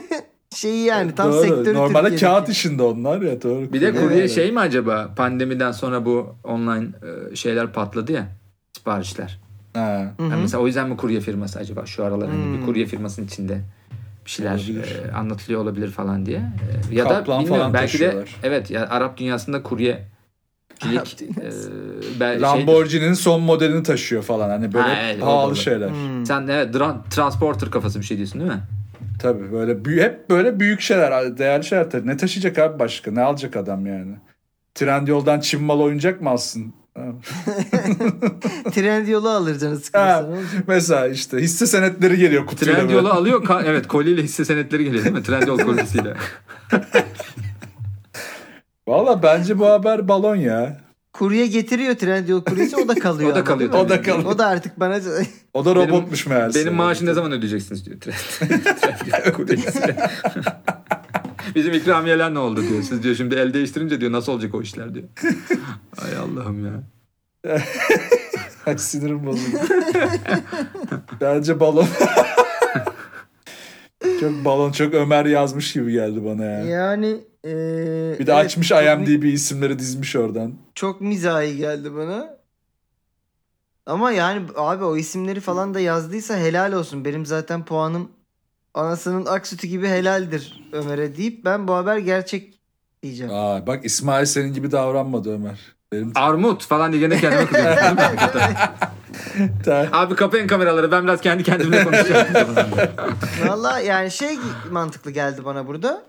şeyi 0.54 0.84
yani 0.84 1.14
tam 1.14 1.32
Doğru. 1.32 1.40
sektörü 1.42 1.74
Normalde 1.74 2.08
Türkiye'deki. 2.10 2.20
kağıt 2.20 2.48
işinde 2.48 2.82
onlar 2.82 3.20
ya 3.22 3.42
doğru. 3.42 3.72
Bir 3.72 3.80
de 3.80 3.86
Evet. 3.86 4.00
kurye 4.00 4.28
şey 4.28 4.52
mi 4.52 4.60
acaba? 4.60 5.10
Pandemiden 5.16 5.72
sonra 5.72 6.04
bu 6.04 6.34
online 6.44 6.86
e, 7.32 7.36
şeyler 7.36 7.72
patladı 7.72 8.12
ya. 8.12 8.28
Siparişler. 8.76 9.40
Ha. 9.74 10.14
Yani 10.18 10.42
mesela 10.42 10.62
o 10.62 10.66
yüzden 10.66 10.88
mi 10.88 10.96
kurye 10.96 11.20
firması 11.20 11.58
acaba? 11.58 11.86
Şu 11.86 12.04
aralar 12.04 12.28
hani 12.30 12.52
bir 12.52 12.58
Hmm. 12.58 12.66
kurye 12.66 12.86
firmasının 12.86 13.26
içinde 13.26 13.60
bir 14.26 14.30
şeyler 14.30 14.54
Olabilir. 14.54 15.04
e, 15.08 15.12
anlatılıyor 15.12 15.60
olabilir 15.60 15.90
falan 15.90 16.26
diye. 16.26 16.38
E, 16.90 16.94
ya 16.94 17.04
Kaplan 17.04 17.38
da 17.38 17.40
bilmiyorum 17.40 17.58
falan 17.58 17.74
belki 17.74 18.00
de 18.00 18.24
evet 18.42 18.70
ya 18.70 18.88
Arap 18.88 19.16
dünyasında 19.16 19.62
kurye 19.62 20.04
e, 20.84 21.50
ben- 22.20 22.42
Lamborghini'nin 22.42 23.14
son 23.14 23.42
modelini 23.42 23.82
taşıyor 23.82 24.22
falan. 24.22 24.48
Hani 24.50 24.72
böyle 24.72 24.88
Ha, 24.88 25.02
evet, 25.02 25.20
pahalı 25.20 25.56
şeyler. 25.56 25.90
Hmm. 25.90 26.26
Sen 26.26 26.46
evet 26.46 26.74
dra- 26.74 27.08
transporter 27.10 27.70
kafası 27.70 28.00
bir 28.00 28.04
şey 28.04 28.16
diyorsun 28.16 28.40
değil 28.40 28.52
mi? 28.52 28.62
Tabii 29.20 29.52
böyle 29.52 30.02
hep 30.02 30.30
böyle 30.30 30.60
büyük 30.60 30.80
şeyler, 30.80 31.38
değerli 31.38 31.64
şeyler. 31.64 31.90
tabii. 31.90 32.06
Ne 32.06 32.16
taşıyacak 32.16 32.58
abi 32.58 32.78
başka? 32.78 33.10
Ne 33.10 33.20
alacak 33.22 33.56
adam 33.56 33.86
yani? 33.86 34.16
Trendyol'dan 34.74 35.40
Çin 35.40 35.62
malı 35.62 35.82
oyuncak 35.82 36.20
mı 36.20 36.30
alsın? 36.30 36.74
Trend 38.74 39.08
yolu 39.08 39.28
alır 39.30 39.58
canı 39.58 39.74
Ha, 39.74 39.76
sıkılırsa. 39.80 40.28
Mesela 40.66 41.06
işte 41.08 41.38
hisse 41.38 41.66
senetleri 41.66 42.16
geliyor 42.18 42.46
kutuyla 42.46 42.74
Trendyol'u 42.74 43.04
böyle. 43.04 43.14
alıyor. 43.14 43.44
ka- 43.44 43.64
evet 43.66 43.86
koliyle 43.88 44.22
hisse 44.22 44.44
senetleri 44.44 44.84
geliyor 44.84 45.04
değil 45.04 45.16
mi? 45.16 45.22
Trendyol 45.22 45.58
kolisiyle. 45.58 46.14
Valla 48.88 49.22
bence 49.22 49.58
bu 49.58 49.66
haber 49.66 50.08
balon 50.08 50.36
ya. 50.36 50.80
Kurye 51.12 51.46
getiriyor 51.46 51.94
Trendyol 51.94 52.44
kuryesi 52.44 52.76
o 52.76 52.88
da 52.88 52.94
kalıyor. 52.94 53.30
O 53.30 53.34
da 53.34 53.38
ama, 53.38 53.44
kalıyor 53.44 53.72
tabii. 53.72 53.82
O 53.82 53.88
da 53.88 54.02
kalıyor. 54.02 54.24
O 54.34 54.38
da 54.38 54.46
artık 54.46 54.80
bana 54.80 55.00
O 55.54 55.64
da 55.64 55.74
robotmuş 55.74 56.26
meğerse. 56.26 56.60
Benim 56.60 56.74
maaşı 56.74 57.06
ne 57.06 57.12
zaman 57.14 57.32
ödeyeceksiniz 57.32 57.86
diyor. 57.86 57.96
Trendyol 58.00 59.32
kolisiyle. 59.36 59.96
Bizim 61.54 61.74
ikramiyeler 61.74 62.34
ne 62.34 62.38
oldu 62.38 62.62
diyor. 62.68 62.82
Siz 62.82 63.02
diyor 63.02 63.14
şimdi 63.14 63.34
el 63.34 63.54
değiştirince 63.54 64.00
diyor 64.00 64.12
nasıl 64.12 64.32
olacak 64.32 64.54
o 64.54 64.62
işler 64.62 64.94
diyor. 64.94 65.04
Ay 66.04 66.16
Allah'ım 66.16 66.66
ya. 66.66 66.82
Ay, 68.66 68.78
sinirim 68.78 69.26
bozuldu. 69.26 69.56
bence 71.20 71.60
balon. 71.60 71.86
çok 74.20 74.44
balon 74.44 74.72
çok 74.72 74.94
Ömer 74.94 75.24
yazmış 75.24 75.72
gibi 75.72 75.92
geldi 75.92 76.24
bana 76.24 76.44
ya. 76.44 76.64
yani 76.64 77.24
e, 77.44 77.50
Bir 78.18 78.26
de 78.26 78.32
evet, 78.32 78.44
açmış 78.46 78.68
çok 78.68 78.78
mi- 78.78 78.84
IMDb 78.86 79.22
isimleri 79.22 79.78
dizmiş 79.78 80.16
oradan. 80.16 80.54
çok 80.74 81.00
mizahi 81.00 81.56
geldi 81.56 81.94
bana. 81.94 82.36
Ama 83.86 84.12
yani 84.12 84.42
abi 84.56 84.84
o 84.84 84.96
isimleri 84.96 85.40
falan 85.40 85.74
da 85.74 85.80
yazdıysa 85.80 86.36
helal 86.38 86.72
olsun. 86.72 87.04
Benim 87.04 87.26
zaten 87.26 87.64
puanım 87.64 88.08
anasının 88.76 89.26
ak 89.26 89.46
sütü 89.46 89.66
gibi 89.66 89.88
helaldir 89.88 90.68
Ömer'e 90.72 91.16
deyip 91.16 91.44
ben 91.44 91.68
bu 91.68 91.74
haber 91.74 91.98
gerçek 91.98 92.60
diyeceğim. 93.02 93.32
Aa, 93.34 93.66
bak 93.66 93.84
İsmail 93.84 94.26
senin 94.26 94.52
gibi 94.52 94.72
davranmadı 94.72 95.34
Ömer. 95.34 95.76
Benim 95.92 96.12
Armut 96.14 96.66
falan 96.66 96.92
diye 96.92 97.00
gene 97.00 97.20
kendime 97.20 97.46
kızıyorum. 97.46 97.98
Abi 99.92 100.14
kapayın 100.14 100.46
kameraları 100.46 100.92
ben 100.92 101.04
biraz 101.04 101.20
kendi 101.20 101.42
kendimle 101.42 101.84
konuşacağım. 101.84 102.26
Valla 103.46 103.80
yani 103.80 104.10
şey 104.10 104.38
mantıklı 104.70 105.10
geldi 105.10 105.44
bana 105.44 105.66
burada. 105.66 106.02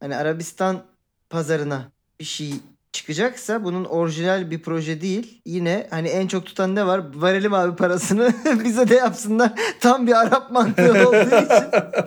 Hani 0.00 0.16
Arabistan 0.16 0.82
pazarına 1.30 1.88
bir 2.20 2.24
şey 2.24 2.54
çıkacaksa 2.92 3.64
bunun 3.64 3.84
orijinal 3.84 4.50
bir 4.50 4.58
proje 4.62 5.00
değil. 5.00 5.40
Yine 5.44 5.86
hani 5.90 6.08
en 6.08 6.26
çok 6.26 6.46
tutan 6.46 6.74
ne 6.74 6.86
var? 6.86 7.00
Verelim 7.22 7.54
abi 7.54 7.76
parasını 7.76 8.32
bize 8.64 8.88
de 8.88 8.94
yapsınlar. 8.94 9.52
Tam 9.80 10.06
bir 10.06 10.20
Arap 10.20 10.50
mantığı 10.50 11.08
olduğu 11.08 11.16
için. 11.26 11.36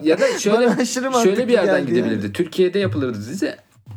ya 0.10 0.20
da 0.20 0.40
şöyle 0.40 0.86
şöyle 1.24 1.48
bir 1.48 1.54
yerden 1.54 1.86
gidebilirdi. 1.86 2.34
Türkiye'de 2.34 2.80
yapılırdı 2.80 3.18
dizi. 3.18 3.56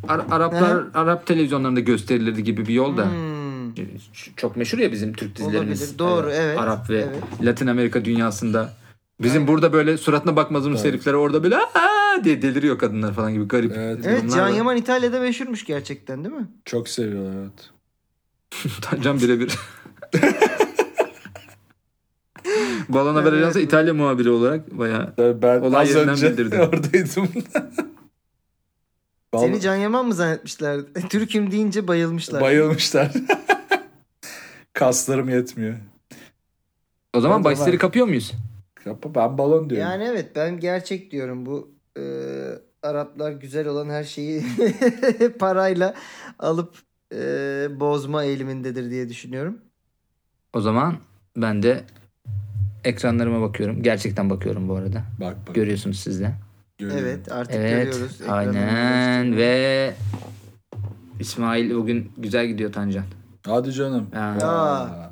Ar- 0.09 0.27
Araplar 0.31 0.85
Arap 0.95 1.27
televizyonlarında 1.27 1.81
gösterilirdi 1.81 2.45
gibi 2.45 2.67
bir 2.67 2.75
yolda. 2.75 3.05
Hmm. 3.05 3.39
Ç- 3.75 4.31
Çok 4.37 4.57
meşhur 4.57 4.79
ya 4.79 4.93
bizim 4.93 5.13
Türk 5.13 5.37
dizilerimiz. 5.37 5.81
Olabilir. 5.83 5.99
Doğru, 5.99 6.31
evet. 6.33 6.59
Arap 6.59 6.91
ve 6.91 6.97
Evet. 6.99 7.23
Latin 7.43 7.67
Amerika 7.67 8.05
dünyasında. 8.05 8.73
Bizim 9.21 9.47
burada 9.49 9.73
böyle 9.73 9.97
suratına 9.99 10.37
bakmadığımız 10.37 10.81
Evet. 10.81 10.93
herifler 10.95 11.13
orada 11.13 11.43
böyle 11.43 11.57
aa 11.57 12.25
diye 12.25 12.43
deliriyor 12.43 12.79
kadınlar 12.79 13.15
falan 13.15 13.33
gibi 13.35 13.45
garip. 13.49 13.73
Evet. 13.77 13.99
Evet 14.05 14.31
Can 14.35 14.41
var. 14.41 14.49
Yaman 14.57 14.77
İtalya'da 14.77 15.21
meşhurmuş 15.21 15.65
gerçekten 15.65 16.25
değil 16.25 16.35
mi? 16.35 16.49
Çok 16.65 16.89
seviyorlar 16.89 17.33
evet. 17.43 17.71
Can 19.03 19.21
birebir. 19.21 19.59
Balon 22.89 23.15
Haber 23.15 23.33
Evet. 23.33 23.39
Ajansı 23.43 23.61
İtalya 23.61 23.95
muhabiri 23.95 24.31
olarak 24.31 24.79
bayağı 24.79 25.15
Tabii 25.17 25.43
Ben 25.43 25.61
Olay 25.61 25.83
az 25.83 25.91
yerinden 25.91 26.09
önce 26.09 26.31
bildirdi. 26.33 26.57
oradaydım. 26.63 27.29
Seni 29.35 29.61
Can 29.61 29.77
Yaman 29.77 30.07
mı 30.07 30.15
zannetmişler? 30.15 30.81
Türk'üm 31.11 31.51
deyince 31.51 31.89
bayılmışlar. 31.89 32.41
bayılmışlar. 32.43 33.13
Kaslarım 34.73 35.29
yetmiyor. 35.29 35.75
O 37.15 37.21
zaman 37.21 37.55
zaman- 37.55 37.79
kapıyor 37.79 38.07
muyuz? 38.07 38.33
Yapma, 38.89 39.15
Ben 39.15 39.39
balon 39.39 39.71
diyorum. 39.71 39.91
Yani 39.91 40.05
evet 40.05 40.27
ben 40.37 40.61
gerçek 40.61 41.11
diyorum 41.11 41.47
bu 41.47 41.71
e, 41.99 42.03
Araplar 42.83 43.33
güzel 43.33 43.67
olan 43.69 43.91
her 43.91 44.05
şeyi 44.05 44.43
parayla 45.39 45.95
alıp 46.39 46.75
e, 47.15 47.21
bozma 47.81 48.25
eğilimindedir 48.25 48.91
diye 48.91 49.09
düşünüyorum. 49.09 49.59
O 50.53 50.61
zaman 50.61 50.97
ben 51.37 51.63
de 51.63 51.85
ekranlarıma 52.85 53.41
bakıyorum. 53.41 53.83
Gerçekten 53.83 54.31
bakıyorum 54.31 54.69
bu 54.69 54.75
arada. 54.75 55.03
Bak 55.21 55.37
bak. 55.49 55.55
Görüyorsunuz 55.55 56.01
siz 56.01 56.21
de. 56.21 56.33
görüyorum. 56.79 57.05
Evet 57.07 57.33
artık 57.33 57.55
Evet. 57.55 57.85
görüyoruz. 57.85 58.19
Aynen 58.29 59.37
ve 59.37 59.95
İsmail 61.21 61.75
bugün 61.75 62.13
güzel 62.19 62.47
gidiyor 62.47 62.73
Tancan. 62.73 63.05
Hadi 63.47 63.73
canım. 63.73 64.07
Ha. 64.15 64.37
Aa. 64.43 65.08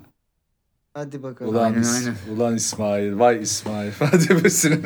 Hadi 0.96 1.22
bakalım. 1.22 1.54
Ulan, 1.54 1.64
Aynen, 1.64 1.82
aynen. 1.82 2.14
ulan 2.37 2.56
İsmail. 2.56 3.18
Vay 3.18 3.42
İsmail. 3.42 3.90
Hadi 3.98 4.44
besin. 4.44 4.82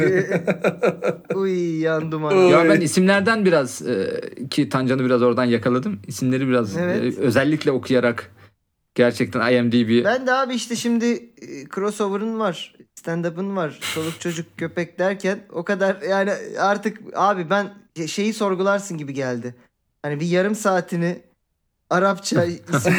Uy 1.34 1.80
yandım 1.80 2.24
abi. 2.24 2.34
Ya 2.34 2.68
ben 2.68 2.80
isimlerden 2.80 3.44
biraz 3.44 3.82
e, 3.82 4.20
ki 4.50 4.68
Tancan'ı 4.68 5.04
biraz 5.04 5.22
oradan 5.22 5.44
yakaladım. 5.44 6.00
İsimleri 6.06 6.48
biraz 6.48 6.76
Evet. 6.76 7.18
e, 7.18 7.20
özellikle 7.20 7.70
okuyarak 7.72 8.30
gerçekten 8.94 9.52
IMDb 9.52 10.04
Ben 10.04 10.26
de 10.26 10.32
abi 10.32 10.54
işte 10.54 10.76
şimdi 10.76 11.06
e, 11.06 11.68
crossover'ın 11.74 12.38
var. 12.40 12.74
Stand-up'ın 12.94 13.56
var. 13.56 13.78
Çoluk 13.94 14.20
çocuk 14.20 14.46
köpek 14.58 14.98
derken 14.98 15.40
o 15.52 15.64
kadar 15.64 16.02
yani 16.02 16.32
artık 16.58 16.98
abi 17.14 17.50
ben 17.50 17.68
şeyi 18.06 18.32
sorgularsın 18.32 18.98
gibi 18.98 19.14
geldi. 19.14 19.54
Hani 20.02 20.20
bir 20.20 20.26
yarım 20.26 20.54
saatini 20.54 21.22
Arapça 21.90 22.44
isim 22.74 22.94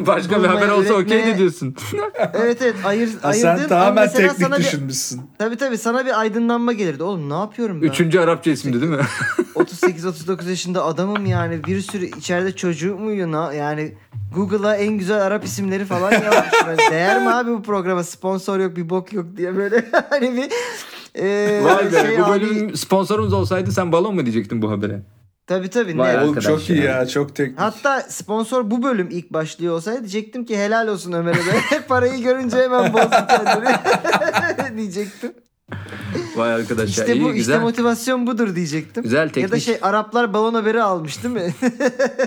başka 0.06 0.42
bir 0.42 0.48
haber 0.48 0.68
olsa 0.68 0.94
okey 0.94 1.26
de 1.26 1.38
diyorsun. 1.38 1.76
Evet 2.34 2.62
evet 2.62 2.74
ayır, 2.84 3.10
Ha, 3.22 3.32
sen 3.32 3.56
ama 3.56 3.66
tamamen 3.66 4.08
teknik 4.12 4.32
sana 4.32 4.58
bir, 4.58 4.62
düşünmüşsün. 4.64 5.20
tabii 5.38 5.56
tabii 5.56 5.78
sana 5.78 6.06
bir 6.06 6.20
aydınlanma 6.20 6.72
gelirdi. 6.72 7.02
Oğlum 7.02 7.30
ne 7.30 7.34
yapıyorum 7.34 7.82
ben? 7.82 7.86
Üçüncü 7.86 8.18
Arapça 8.20 8.50
ismdi 8.50 8.80
değil 8.80 8.92
mi? 8.92 9.02
38-39 9.54 10.48
yaşında 10.48 10.84
adamım 10.84 11.26
yani 11.26 11.64
bir 11.64 11.80
sürü 11.80 12.04
içeride 12.06 12.56
çocuğum 12.56 12.98
uyuyor. 13.06 13.32
Na- 13.32 13.52
Yani 13.52 13.94
Google'a 14.34 14.76
en 14.76 14.92
güzel 14.98 15.22
Arap 15.22 15.44
isimleri 15.44 15.84
falan 15.84 16.12
yazmışım. 16.12 16.66
Yani 16.68 16.78
değer 16.90 17.22
mi 17.22 17.28
abi 17.30 17.50
bu 17.50 17.62
programa 17.62 18.04
sponsor 18.04 18.60
yok 18.60 18.76
bir 18.76 18.90
bok 18.90 19.12
yok 19.12 19.26
diye 19.36 19.56
böyle 19.56 19.84
hani 20.10 20.36
bir 20.36 20.48
e, 21.22 21.60
Vay 21.64 21.92
be 21.92 22.00
şey 22.06 22.18
bu 22.18 22.24
abi- 22.24 22.40
bölüm 22.40 22.76
sponsorumuz 22.76 23.32
olsaydı 23.32 23.72
sen 23.72 23.92
balon 23.92 24.14
mu 24.14 24.22
diyecektin 24.26 24.62
bu 24.62 24.70
habere? 24.70 25.02
Tabii 25.46 25.70
tabii. 25.70 25.98
Vay 25.98 26.14
ne? 26.16 26.20
Oğlum 26.20 26.40
çok 26.40 26.70
iyi 26.70 26.78
ya. 26.78 26.84
ya. 26.84 27.06
Çok 27.06 27.36
teknik. 27.36 27.60
Hatta 27.60 28.00
sponsor 28.00 28.70
bu 28.70 28.82
bölüm 28.82 29.08
ilk 29.10 29.32
başlıyor 29.32 29.74
olsaydı 29.74 29.98
diyecektim 30.00 30.44
ki 30.44 30.58
helal 30.58 30.88
olsun 30.88 31.12
Ömer'e 31.12 31.36
de. 31.38 31.80
Parayı 31.88 32.22
görünce 32.22 32.56
hemen 32.56 32.92
bozdu 32.92 33.10
kendini 33.28 34.76
diyecektim. 34.78 35.32
Vay 36.36 36.52
arkadaş 36.52 36.90
İşte 36.90 37.02
ya 37.08 37.14
iyi 37.14 37.22
bu 37.24 37.26
işte 37.26 37.36
güzel. 37.38 37.60
motivasyon 37.60 38.26
budur 38.26 38.54
diyecektim. 38.56 39.02
Güzel 39.02 39.28
teknik. 39.28 39.42
Ya 39.42 39.50
da 39.52 39.60
şey 39.60 39.78
Araplar 39.82 40.32
balon 40.34 40.54
haberi 40.54 40.82
almış 40.82 41.22
değil 41.24 41.34
mi? 41.34 41.54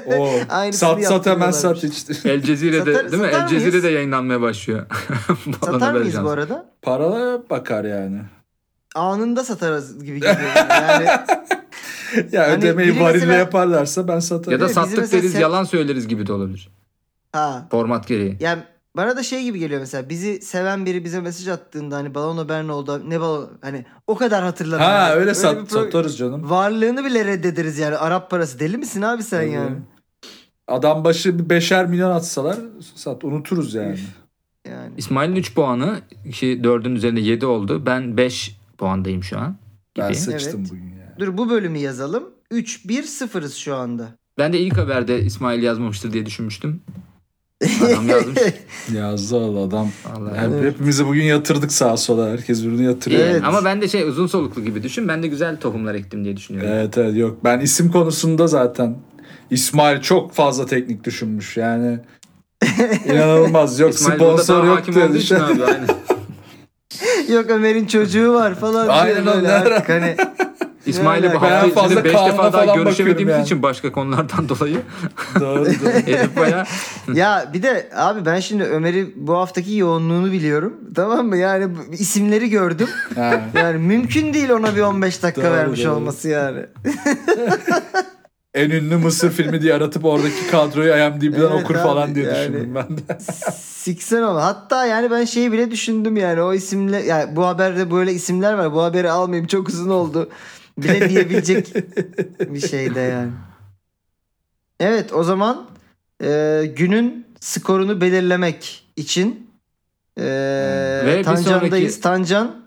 Oo. 0.05 0.29
Sat 0.71 1.03
sat 1.03 1.25
hemen 1.25 1.51
sat 1.51 1.83
işte. 1.83 2.29
El 2.29 2.41
Cezire'de 2.41 2.91
Satar- 2.93 3.11
değil 3.11 3.23
mi? 3.23 3.29
El 3.33 3.47
Cezire'de 3.47 3.87
yayınlanmaya 3.89 4.41
başlıyor. 4.41 4.85
Balon 5.45 5.73
Satar 5.79 5.93
mıyız 5.93 6.07
bu 6.07 6.17
Ajansı. 6.19 6.31
arada? 6.33 6.65
Paraya 6.81 7.49
bakar 7.49 7.83
yani. 7.85 8.21
anında 8.95 9.43
satarız 9.43 10.03
gibi 10.05 10.19
geliyor. 10.19 10.49
Yani 10.71 11.07
Ya 12.31 12.43
Hani 12.43 12.53
ödemeyi 12.53 12.99
varille 12.99 13.11
mesela- 13.25 13.33
yaparlarsa 13.33 14.07
ben 14.07 14.19
satarım. 14.19 14.51
Ya 14.59 14.59
da 14.67 14.69
sattık 14.73 14.97
mesela 14.97 15.21
deriz 15.21 15.31
sen- 15.33 15.39
yalan 15.41 15.63
söyleriz 15.63 16.07
gibi 16.07 16.27
de 16.27 16.33
olabilir. 16.33 16.69
ha. 17.33 17.67
Format 17.71 18.07
gereği. 18.07 18.37
Yani 18.39 18.63
bana 18.97 19.17
da 19.17 19.23
şey 19.23 19.43
gibi 19.43 19.59
geliyor 19.59 19.79
mesela 19.79 20.09
bizi 20.09 20.41
seven 20.41 20.85
biri 20.85 21.03
bize 21.05 21.19
mesaj 21.21 21.47
attığında 21.47 21.95
hani 21.95 22.15
balon 22.15 22.37
haber 22.37 22.67
ne 22.67 22.71
oldu 22.71 23.01
ne 23.09 23.19
balon 23.21 23.49
hani 23.61 23.85
o 24.07 24.15
kadar 24.15 24.43
hatırlamıyor. 24.43 24.89
ha 24.89 25.15
öyle 25.15 25.29
bir 25.29 25.35
sat, 25.35 25.57
pro- 25.57 25.69
satarız 25.69 26.17
canım. 26.17 26.49
Varlığını 26.49 27.05
bile 27.05 27.25
reddederiz 27.25 27.77
yani 27.79 27.97
Arap 27.97 28.29
parası 28.29 28.59
deli 28.59 28.77
misin 28.77 29.01
abi 29.01 29.23
sen 29.23 29.39
Tabii. 29.41 29.51
yani? 29.51 29.75
Adam 30.67 31.03
başı 31.03 31.49
beşer 31.49 31.85
milyon 31.85 32.11
atsalar 32.11 32.57
sat 32.95 33.23
unuturuz 33.23 33.73
yani. 33.73 33.99
Yani 34.67 34.91
İsmail'in 34.97 35.35
3 35.35 35.55
puanı 35.55 35.99
ki 36.33 36.59
4'ün 36.63 36.95
üzerinde 36.95 37.21
7 37.21 37.45
oldu. 37.45 37.85
Ben 37.85 38.17
5 38.17 38.57
puandayım 38.77 39.23
şu 39.23 39.39
an. 39.39 39.57
Ben 39.97 40.07
Gibi. 40.07 40.17
sıçtım 40.17 40.59
Evet. 40.61 40.71
bugün 40.71 40.89
ya. 40.97 40.98
Dur 41.19 41.37
bu 41.37 41.49
bölümü 41.49 41.77
yazalım. 41.77 42.23
3-1-0'ız 42.51 43.55
şu 43.55 43.75
anda. 43.75 44.07
Ben 44.37 44.53
de 44.53 44.59
ilk 44.59 44.77
haberde 44.77 45.21
İsmail 45.21 45.63
yazmamıştır 45.63 46.13
diye 46.13 46.25
düşünmüştüm. 46.25 46.81
Adam 47.83 48.09
yazmış. 48.09 48.39
Yazdı 48.93 49.37
Allah 49.37 49.59
adam. 49.59 49.89
Vallahi. 50.13 50.39
Hep, 50.39 50.63
Hepimizi 50.63 51.07
bugün 51.07 51.23
yatırdık 51.23 51.71
sağa 51.71 51.97
sola. 51.97 52.29
Herkes 52.29 52.63
birini 52.63 52.83
yatırıyor. 52.85 53.21
Evet. 53.21 53.41
Ama 53.45 53.65
ben 53.65 53.81
de 53.81 53.87
şey 53.87 54.03
uzun 54.03 54.27
soluklu 54.27 54.63
gibi 54.63 54.83
düşün. 54.83 55.07
Ben 55.07 55.23
de 55.23 55.27
güzel 55.27 55.59
tohumlar 55.59 55.95
ektim 55.95 56.23
diye 56.25 56.37
düşünüyorum. 56.37 56.71
Evet 56.73 56.97
evet 56.97 57.15
yok. 57.17 57.37
Ben 57.43 57.59
isim 57.59 57.91
konusunda 57.91 58.47
zaten 58.47 58.97
İsmail 59.49 60.01
çok 60.01 60.33
fazla 60.33 60.65
teknik 60.65 61.03
düşünmüş 61.03 61.57
yani. 61.57 61.99
İnanılmaz. 63.05 63.79
Yok 63.79 63.93
İsmail 63.93 64.15
sponsor 64.17 64.57
daha 64.57 64.65
yok 64.65 64.77
hakim 64.77 64.97
olduğu 64.97 65.09
dedi. 65.09 65.17
için 65.17 65.35
abi 65.35 65.63
aynen. 65.63 65.87
Yok 67.33 67.49
Ömer'in 67.49 67.85
çocuğu 67.85 68.33
var 68.33 68.55
falan. 68.55 68.85
diyor 68.85 69.25
Aynen 69.25 69.45
artık 69.45 69.89
hani 69.89 70.15
İsmail'le 70.85 71.33
bu 71.33 71.41
hafta 71.41 71.85
içinde 71.85 72.03
5 72.03 72.11
Kaan'a 72.11 72.27
defa 72.27 72.53
daha 72.53 72.75
görüşemediğimiz 72.75 73.33
yani. 73.35 73.43
için 73.45 73.63
başka 73.63 73.91
konulardan 73.91 74.49
dolayı 74.49 74.81
doğru 75.39 75.65
doğru. 75.65 75.89
herif 76.05 76.37
baya 76.37 76.65
ya 77.13 77.49
bir 77.53 77.63
de 77.63 77.89
abi 77.95 78.25
ben 78.25 78.39
şimdi 78.39 78.63
Ömer'i 78.63 79.13
bu 79.15 79.37
haftaki 79.37 79.75
yoğunluğunu 79.75 80.31
biliyorum. 80.31 80.73
Tamam 80.95 81.27
mı? 81.27 81.37
Yani 81.37 81.67
isimleri 81.91 82.49
gördüm. 82.49 82.89
Yani 83.53 83.77
mümkün 83.77 84.33
değil 84.33 84.49
ona 84.49 84.75
bir 84.75 84.81
15 84.81 85.23
dakika 85.23 85.41
Doğru, 85.47 85.51
vermiş 85.51 85.83
doğru. 85.83 85.91
olması 85.93 86.29
yani. 86.29 86.65
En 88.53 88.69
ünlü 88.69 88.97
Mısır 88.97 89.31
filmi 89.31 89.61
diye 89.61 89.73
aratıp 89.73 90.05
oradaki 90.05 90.47
kadroyu 90.51 90.93
IMDb'den 90.93 91.39
Evet 91.39 91.63
okur 91.63 91.75
abi, 91.75 91.83
falan 91.83 92.15
diye 92.15 92.25
yani. 92.25 92.35
düşündüm 92.37 92.75
ben 92.75 92.97
de. 92.97 93.19
Siksen 93.59 94.21
ama. 94.21 94.43
Hatta 94.43 94.85
yani 94.85 95.11
ben 95.11 95.25
şeyi 95.25 95.51
bile 95.51 95.71
düşündüm 95.71 96.17
yani 96.17 96.41
o 96.41 96.53
isimle 96.53 96.97
yani 97.05 97.35
bu 97.35 97.45
haberde 97.45 97.91
böyle 97.91 98.13
isimler 98.13 98.53
var. 98.53 98.73
Bu 98.73 98.83
haberi 98.83 99.11
almayayım 99.11 99.47
çok 99.47 99.69
uzun 99.69 99.89
oldu. 99.89 100.29
Bile 100.83 101.09
diyebilecek 101.09 101.73
bir 102.53 102.59
şey 102.67 102.95
de 102.95 102.99
yani. 102.99 103.31
Evet 104.79 105.13
o 105.13 105.23
zaman 105.23 105.69
e, 106.23 106.61
günün 106.77 107.25
skorunu 107.39 108.01
belirlemek 108.01 108.85
için 108.95 109.49
e, 110.17 110.23
Ve 111.05 111.15
bir 111.19 111.23
Tancan'dayız. 111.23 111.93
sonraki- 111.95 112.01
Tancan 112.01 112.59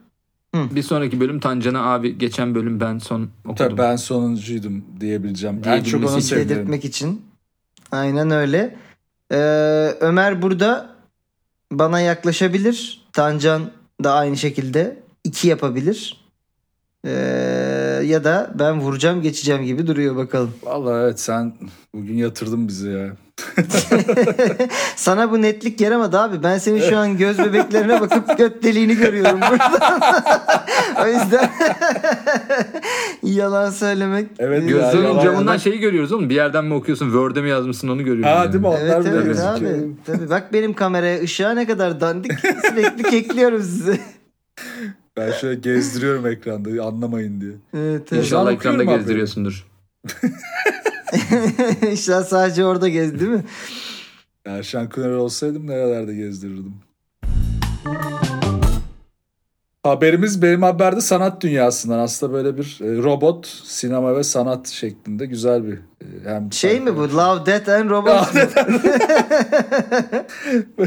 bir 0.54 0.82
sonraki 0.82 1.20
bölüm 1.20 1.40
Tancan'a 1.40 1.82
abi 1.92 2.18
geçen 2.18 2.54
bölüm 2.54 2.80
ben 2.80 2.98
son 2.98 3.22
okudum. 3.44 3.54
Tabii 3.56 3.78
ben 3.78 3.96
sonuncuydum 3.96 4.84
diyebileceğim. 5.00 5.62
En 5.64 5.82
çok 5.82 6.04
onu 6.10 6.16
dedirtmek 6.20 6.84
için. 6.84 7.22
Aynen 7.92 8.30
öyle. 8.30 8.76
Ee, 9.32 9.36
Ömer 10.00 10.42
burada 10.42 10.96
bana 11.72 12.00
yaklaşabilir. 12.00 13.04
Tancan 13.12 13.70
da 14.04 14.12
aynı 14.14 14.36
şekilde 14.36 15.02
iki 15.24 15.48
yapabilir. 15.48 16.24
Ee, 17.06 17.10
ya 18.02 18.24
da 18.24 18.50
ben 18.58 18.80
vuracağım 18.80 19.22
geçeceğim 19.22 19.64
gibi 19.64 19.86
duruyor 19.86 20.16
bakalım. 20.16 20.50
Vallahi 20.62 21.02
evet 21.02 21.20
sen 21.20 21.52
bugün 21.94 22.14
yatırdın 22.16 22.68
bizi 22.68 22.88
ya. 22.90 23.12
Sana 24.96 25.30
bu 25.30 25.42
netlik 25.42 25.80
yaramadı 25.80 26.18
abi. 26.18 26.42
Ben 26.42 26.58
senin 26.58 26.80
şu 26.90 26.98
an 26.98 27.16
göz 27.16 27.38
bebeklerine 27.38 28.00
bakıp 28.00 28.38
göt 28.38 28.62
deliğini 28.62 28.96
görüyorum 28.96 29.40
buradan. 29.50 30.00
o 31.02 31.06
yüzden 31.06 31.50
yalan 33.22 33.70
söylemek. 33.70 34.26
Evet, 34.38 34.68
Gözünün 34.68 35.02
yalan- 35.04 35.24
camından 35.24 35.56
şeyi 35.56 35.78
görüyoruz 35.78 36.12
oğlum. 36.12 36.30
Bir 36.30 36.34
yerden 36.34 36.64
mi 36.64 36.74
okuyorsun? 36.74 37.06
Word'e 37.06 37.40
mi 37.42 37.48
yazmışsın 37.48 37.88
onu 37.88 38.04
görüyoruz. 38.04 38.34
Ha 38.34 38.38
yani. 38.38 38.52
değil 38.52 38.60
mi? 38.60 38.68
Onlar 38.68 38.80
Evet 38.80 39.06
evet 39.26 39.40
abi. 39.40 39.66
Tabii 40.06 40.30
bak 40.30 40.52
benim 40.52 40.72
kameraya 40.74 41.20
ışığa 41.22 41.50
ne 41.54 41.66
kadar 41.66 42.00
dandik 42.00 42.32
sürekli 42.40 43.02
kekliyorum 43.02 43.62
sizi. 43.62 44.00
Ben 45.16 45.32
şöyle 45.32 45.60
gezdiriyorum 45.60 46.26
ekranda 46.26 46.84
anlamayın 46.84 47.40
diye. 47.40 47.52
Evet, 47.74 48.12
evet. 48.12 48.24
İnşallah 48.24 48.50
Ben 48.50 48.54
ekranda 48.54 48.82
abi. 48.82 48.86
gezdiriyorsundur. 48.98 49.66
İnşallah 51.90 52.24
sadece 52.24 52.64
orada 52.64 52.88
gez 52.88 53.20
değil 53.20 53.30
mi? 53.30 53.44
Erşen 54.44 54.88
Kuner 54.88 55.10
olsaydım 55.10 55.66
nerelerde 55.66 56.14
gezdirirdim. 56.14 56.74
Haberimiz 59.82 60.42
benim 60.42 60.62
haberde 60.62 61.00
sanat 61.00 61.40
dünyasından. 61.42 61.98
Aslında 61.98 62.32
böyle 62.32 62.56
bir 62.58 62.78
e, 62.82 63.02
robot, 63.02 63.46
sinema 63.64 64.16
ve 64.16 64.24
sanat 64.24 64.68
şeklinde 64.68 65.26
güzel 65.26 65.64
bir 65.66 65.72
e, 65.74 66.06
hem 66.24 66.52
Şey 66.52 66.80
mi 66.80 66.96
bu? 66.96 67.00
Love, 67.00 67.46
Death 67.46 67.68
and 67.68 67.90
Robots 67.90 68.34
mu? 68.34 68.40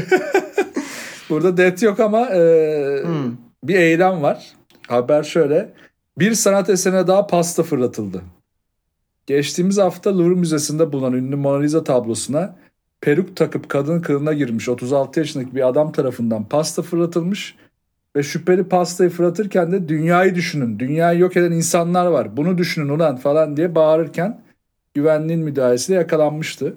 Burada 1.30 1.56
det 1.56 1.82
yok 1.82 2.00
ama 2.00 2.20
e, 2.26 3.02
Hmm. 3.04 3.45
Bir 3.68 3.74
eylem 3.74 4.22
var. 4.22 4.52
Haber 4.88 5.22
şöyle. 5.22 5.72
Bir 6.18 6.34
sanat 6.34 6.70
eserine 6.70 7.06
daha 7.06 7.26
pasta 7.26 7.62
fırlatıldı. 7.62 8.22
Geçtiğimiz 9.26 9.78
hafta 9.78 10.18
Louvre 10.18 10.34
Müzesi'nde 10.34 10.92
bulunan 10.92 11.12
ünlü 11.12 11.36
Mona 11.36 11.60
Lisa 11.60 11.84
tablosuna 11.84 12.56
peruk 13.00 13.36
takıp 13.36 13.68
kadın 13.68 14.00
kılığına 14.00 14.32
girmiş 14.32 14.68
36 14.68 15.20
yaşındaki 15.20 15.54
bir 15.54 15.68
adam 15.68 15.92
tarafından 15.92 16.44
pasta 16.44 16.82
fırlatılmış 16.82 17.54
ve 18.16 18.22
şüpheli 18.22 18.64
pastayı 18.64 19.10
fırlatırken 19.10 19.72
de 19.72 19.88
dünyayı 19.88 20.34
düşünün, 20.34 20.78
dünyayı 20.78 21.18
yok 21.18 21.36
eden 21.36 21.52
insanlar 21.52 22.06
var, 22.06 22.36
bunu 22.36 22.58
düşünün 22.58 22.88
ulan 22.88 23.16
falan 23.16 23.56
diye 23.56 23.74
bağırırken 23.74 24.40
güvenliğin 24.94 25.40
müdahalesiyle 25.40 25.98
yakalanmıştı. 25.98 26.74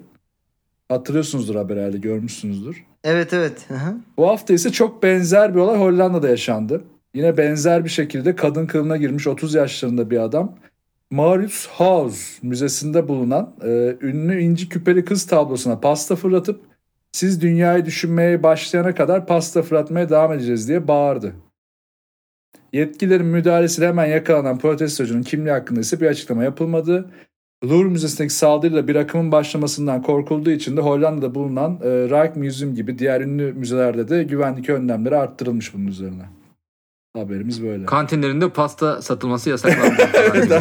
Hatırlıyorsunuzdur 0.90 1.54
haber 1.54 1.76
herhalde 1.76 1.98
görmüşsünüzdür. 1.98 2.84
Evet 3.04 3.32
evet. 3.32 3.64
Hı 3.68 3.74
hı. 3.74 3.94
Bu 4.16 4.28
hafta 4.28 4.54
ise 4.54 4.72
çok 4.72 5.02
benzer 5.02 5.54
bir 5.54 5.60
olay 5.60 5.78
Hollanda'da 5.78 6.28
yaşandı. 6.28 6.84
Yine 7.14 7.36
benzer 7.36 7.84
bir 7.84 7.90
şekilde 7.90 8.36
kadın 8.36 8.66
kılığına 8.66 8.96
girmiş 8.96 9.26
30 9.26 9.54
yaşlarında 9.54 10.10
bir 10.10 10.18
adam 10.18 10.56
Marius 11.10 11.66
Haus 11.66 12.42
Müzesi'nde 12.42 13.08
bulunan 13.08 13.54
e, 13.64 13.96
ünlü 14.00 14.40
inci 14.40 14.68
küpeli 14.68 15.04
kız 15.04 15.26
tablosuna 15.26 15.80
pasta 15.80 16.16
fırlatıp 16.16 16.60
siz 17.12 17.40
dünyayı 17.40 17.86
düşünmeye 17.86 18.42
başlayana 18.42 18.94
kadar 18.94 19.26
pasta 19.26 19.62
fırlatmaya 19.62 20.08
devam 20.08 20.32
edeceğiz 20.32 20.68
diye 20.68 20.88
bağırdı. 20.88 21.32
Yetkililerin 22.72 23.26
müdahalesiyle 23.26 23.88
hemen 23.88 24.06
yakalanan 24.06 24.58
protestocunun 24.58 25.22
kimliği 25.22 25.50
hakkında 25.50 25.80
ise 25.80 26.00
bir 26.00 26.06
açıklama 26.06 26.44
yapılmadı. 26.44 27.10
Louvre 27.64 27.88
Müzesi'ndeki 27.88 28.34
saldırıyla 28.34 28.88
bir 28.88 28.96
akımın 28.96 29.32
başlamasından 29.32 30.02
korkulduğu 30.02 30.50
için 30.50 30.76
de 30.76 30.80
Hollanda'da 30.80 31.34
bulunan 31.34 31.72
e, 31.82 31.88
Rijksmuseum 31.88 32.74
gibi 32.74 32.98
diğer 32.98 33.20
ünlü 33.20 33.52
müzelerde 33.52 34.08
de 34.08 34.22
güvenlik 34.22 34.70
önlemleri 34.70 35.16
arttırılmış 35.16 35.74
bunun 35.74 35.86
üzerine. 35.86 36.22
Haberimiz 37.16 37.62
böyle. 37.62 37.86
Kantinlerinde 37.86 38.48
pasta 38.48 39.02
satılması 39.02 39.50
yasaklandı. 39.50 40.06
falan 40.06 40.42
gibi. 40.42 40.54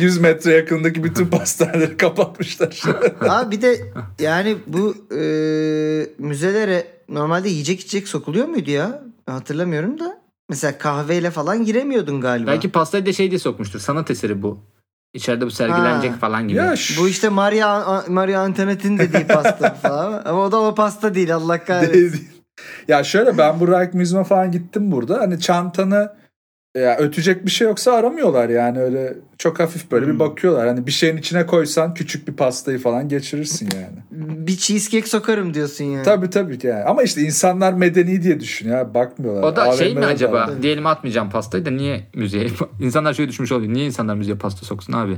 100 0.00 0.18
metre 0.18 0.52
yakındaki 0.52 1.04
bütün 1.04 1.26
pastaneleri 1.26 1.96
kapatmışlar. 1.96 2.82
Abi 3.20 3.56
bir 3.56 3.62
de 3.62 3.80
yani 4.18 4.56
bu 4.66 4.94
e, 5.14 5.20
müzelere 6.18 6.86
normalde 7.08 7.48
yiyecek 7.48 7.80
içecek 7.80 8.08
sokuluyor 8.08 8.46
muydu 8.46 8.70
ya? 8.70 9.02
Hatırlamıyorum 9.26 10.00
da. 10.00 10.18
Mesela 10.48 10.78
kahveyle 10.78 11.30
falan 11.30 11.64
giremiyordun 11.64 12.20
galiba. 12.20 12.50
Belki 12.50 12.70
pastayı 12.70 13.06
da 13.06 13.12
şey 13.12 13.30
diye 13.30 13.38
sokmuştur. 13.38 13.80
Sanat 13.80 14.10
eseri 14.10 14.42
bu. 14.42 14.58
İçeride 15.14 15.46
bu 15.46 15.50
sergilenecek 15.50 16.12
Ha. 16.12 16.16
falan 16.16 16.48
gibi. 16.48 16.58
ya 16.58 16.74
Bu 16.98 17.08
işte 17.08 17.28
Maria 17.28 18.02
Maria 18.08 18.40
Antoinette'in 18.40 18.98
dediği 18.98 19.26
pasta 19.26 19.74
falan. 19.82 20.22
Ama 20.24 20.40
o 20.44 20.52
da 20.52 20.60
o 20.60 20.74
pasta 20.74 21.14
değil 21.14 21.34
Allah 21.34 21.64
kahretsin. 21.64 21.94
Değil, 21.94 22.12
değil. 22.12 22.28
ya 22.88 23.04
şöyle 23.04 23.38
ben 23.38 23.60
bu 23.60 23.68
Rijksmuseum'a 23.68 24.24
falan 24.24 24.52
gittim 24.52 24.92
burada. 24.92 25.18
Hani 25.20 25.40
çantanı 25.40 26.12
ya 26.78 26.96
ötecek 26.98 27.46
bir 27.46 27.50
şey 27.50 27.66
yoksa 27.68 27.92
aramıyorlar 27.92 28.48
yani 28.48 28.80
öyle 28.80 29.14
çok 29.38 29.60
hafif 29.60 29.90
böyle 29.90 30.06
Hmm. 30.06 30.14
bir 30.14 30.18
bakıyorlar. 30.18 30.68
Hani 30.68 30.86
bir 30.86 30.92
şeyin 30.92 31.16
içine 31.16 31.46
koysan 31.46 31.94
küçük 31.94 32.28
bir 32.28 32.32
pastayı 32.32 32.78
falan 32.78 33.08
geçirirsin 33.08 33.68
yani. 33.74 33.98
Bir 34.46 34.56
cheesecake 34.56 35.06
sokarım 35.06 35.54
diyorsun 35.54 35.84
yani. 35.84 36.02
tabii 36.04 36.30
tabii 36.30 36.58
yani. 36.62 36.84
Ama 36.84 37.02
işte 37.02 37.20
insanlar 37.20 37.72
medeni 37.72 38.22
diye 38.22 38.40
düşün 38.40 38.68
ya 38.70 38.94
bakmıyorlar. 38.94 39.42
O 39.42 39.56
da 39.56 39.72
şey 39.72 39.94
mi 39.94 40.04
acaba? 40.06 40.50
Diyelim 40.62 40.86
atmayacağım 40.86 41.30
pastayı 41.30 41.66
da 41.66 41.70
niye 41.70 42.06
müzeye? 42.14 42.46
İnsanlar 42.80 43.14
şöyle 43.14 43.28
düşmüş 43.30 43.52
oluyor. 43.52 43.72
Niye 43.72 43.86
insanlar 43.86 44.14
müzeye 44.14 44.36
pasta 44.38 44.66
soksun 44.66 44.92
abi? 44.92 45.16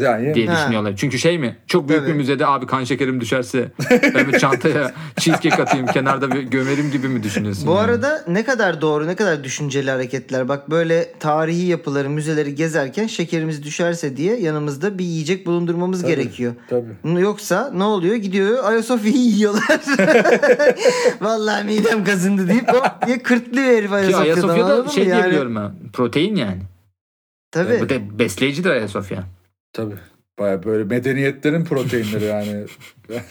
Yani 0.00 0.34
diye 0.34 0.46
Ha. 0.46 0.56
düşünüyorlar. 0.62 0.94
Çünkü 0.96 1.18
şey 1.18 1.38
mi? 1.38 1.56
Çok 1.66 1.88
büyük 1.88 2.00
Tabii. 2.02 2.10
bir 2.12 2.16
müzede 2.16 2.46
abi 2.46 2.66
kan 2.66 2.84
şekerim 2.84 3.20
düşerse 3.20 3.68
ben 4.14 4.28
bir 4.32 4.38
çantaya 4.38 4.92
cheesecake 5.16 5.62
atayım 5.62 5.86
kenarda 5.86 6.30
bir 6.32 6.42
gömerim 6.42 6.90
gibi 6.90 7.08
mi 7.08 7.22
düşünüyorsun? 7.22 7.66
Bu 7.66 7.70
yani? 7.70 7.80
arada 7.80 8.24
ne 8.28 8.44
kadar 8.44 8.80
doğru, 8.80 9.06
ne 9.06 9.16
kadar 9.16 9.44
düşünceli 9.44 9.90
hareketler. 9.90 10.48
Bak 10.48 10.70
böyle 10.70 11.12
tarihi 11.20 11.66
yapıları, 11.66 12.10
müzeleri 12.10 12.54
gezerken 12.54 13.06
şekerimiz 13.06 13.62
düşerse 13.62 14.16
diye 14.16 14.36
yanımızda 14.40 14.98
bir 14.98 15.04
yiyecek 15.04 15.46
bulundurmamız 15.46 16.02
Tabii. 16.02 16.10
gerekiyor. 16.16 16.52
tabii. 16.70 17.20
Yoksa 17.20 17.70
ne 17.74 17.84
oluyor? 17.84 18.14
Gidiyor 18.14 18.64
Ayasofya'yı 18.64 19.18
yiyorlar. 19.18 19.80
Vallahi 21.20 21.64
midem 21.64 22.04
kazındı 22.04 22.48
deyip 22.48 22.68
hop 22.72 23.06
diye 23.06 23.18
kırtlıyor 23.22 23.66
herif 23.68 23.88
Ki 23.90 23.94
Ayasofya'dan. 23.96 24.24
Ayasofya'da 24.24 24.72
anladın 24.74 24.90
şey 24.90 25.04
Yani- 25.06 25.26
biliyorum 25.26 25.56
ben. 25.56 25.90
Protein 25.92 26.36
yani. 26.36 26.58
Tabii. 27.50 27.80
Bu 27.80 27.88
da 27.88 28.18
besleyicidir 28.18 28.70
Ayasofya. 28.70 29.24
Tabii. 29.72 29.94
Baya 30.38 30.62
böyle 30.64 30.84
medeniyetlerin 30.84 31.64
proteinleri 31.64 32.24
yani. 32.24 32.64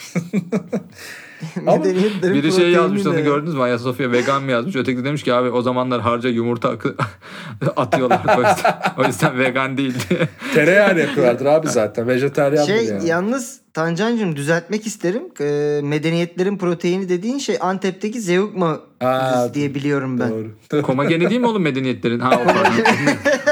Medeniyetlerin 1.62 2.36
Biri 2.36 2.52
şey 2.52 2.72
yazmış 2.72 3.06
onu 3.06 3.24
gördünüz 3.24 3.54
mü? 3.56 3.62
Ayasofya 3.62 4.12
vegan 4.12 4.44
mı 4.44 4.52
yazmış? 4.52 4.76
Öteki 4.76 5.00
de 5.00 5.04
demiş 5.04 5.24
ki 5.24 5.34
abi 5.34 5.50
o 5.50 5.62
zamanlar 5.62 6.02
harca 6.02 6.30
yumurta 6.30 6.70
akı 6.70 6.96
atıyorlar. 7.76 8.22
O 8.38 8.42
yüzden, 8.42 8.82
o 8.98 9.04
yüzden 9.08 9.40
vegan 9.40 9.78
değil 9.78 9.94
diye. 10.10 10.20
Tereyağı 10.54 11.00
yapıyorlardır 11.00 11.46
abi 11.46 11.68
zaten. 11.68 12.08
Vejetaryandır 12.08 12.74
Şey 12.74 12.86
yani. 12.86 13.08
yalnız 13.08 13.60
Tancancığım 13.74 14.36
düzeltmek 14.36 14.88
isterim. 14.88 15.24
Ee, 15.42 15.80
medeniyetlerin 15.84 16.58
proteini 16.58 17.10
dediğin 17.10 17.38
şey 17.38 17.58
Antep'teki 17.62 18.22
zeugma 18.22 18.80
Ha, 19.00 19.48
diye 19.54 19.76
biliyorum 19.76 20.20
ben. 20.20 20.30
Doğru. 20.72 20.82
Komageni 20.82 21.30
değil 21.30 21.42
mi 21.42 21.48
oğlum 21.48 21.62
medeniyetlerin? 21.62 22.20
Ha 22.20 22.42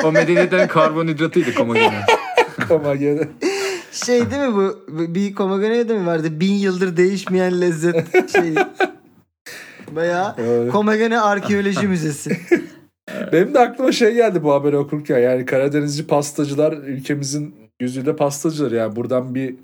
o 0.03 0.07
o 0.07 0.11
medeniyetlerin 0.11 0.67
karbonhidratıydı 0.67 1.53
komageni. 1.53 1.93
Ama 2.70 2.95
gene. 2.95 3.28
Şey 3.91 4.32
değil 4.32 4.41
mi 4.41 4.55
bu? 4.55 4.76
Bir 4.88 5.36
Komagene'de 5.36 5.97
mi 5.97 6.05
vardı? 6.05 6.39
Bin 6.39 6.53
yıldır 6.53 6.97
değişmeyen 6.97 7.61
lezzet 7.61 8.32
şeyi. 8.32 8.55
Bayağı 9.91 10.36
Öyle. 10.38 10.70
Komagene 10.70 11.20
Arkeoloji 11.20 11.88
Müzesi. 11.88 12.38
Benim 13.32 13.53
de 13.53 13.59
aklıma 13.59 13.91
şey 13.91 14.13
geldi 14.13 14.43
bu 14.43 14.53
haberi 14.53 14.78
okurken. 14.78 15.20
Yani 15.20 15.45
Karadenizci 15.45 16.07
pastacılar 16.07 16.74
ülkemizin 16.74 17.55
yüzüyle 17.80 18.16
pastacılar. 18.16 18.72
Yani 18.72 18.95
buradan 18.95 19.36
bir 19.36 19.55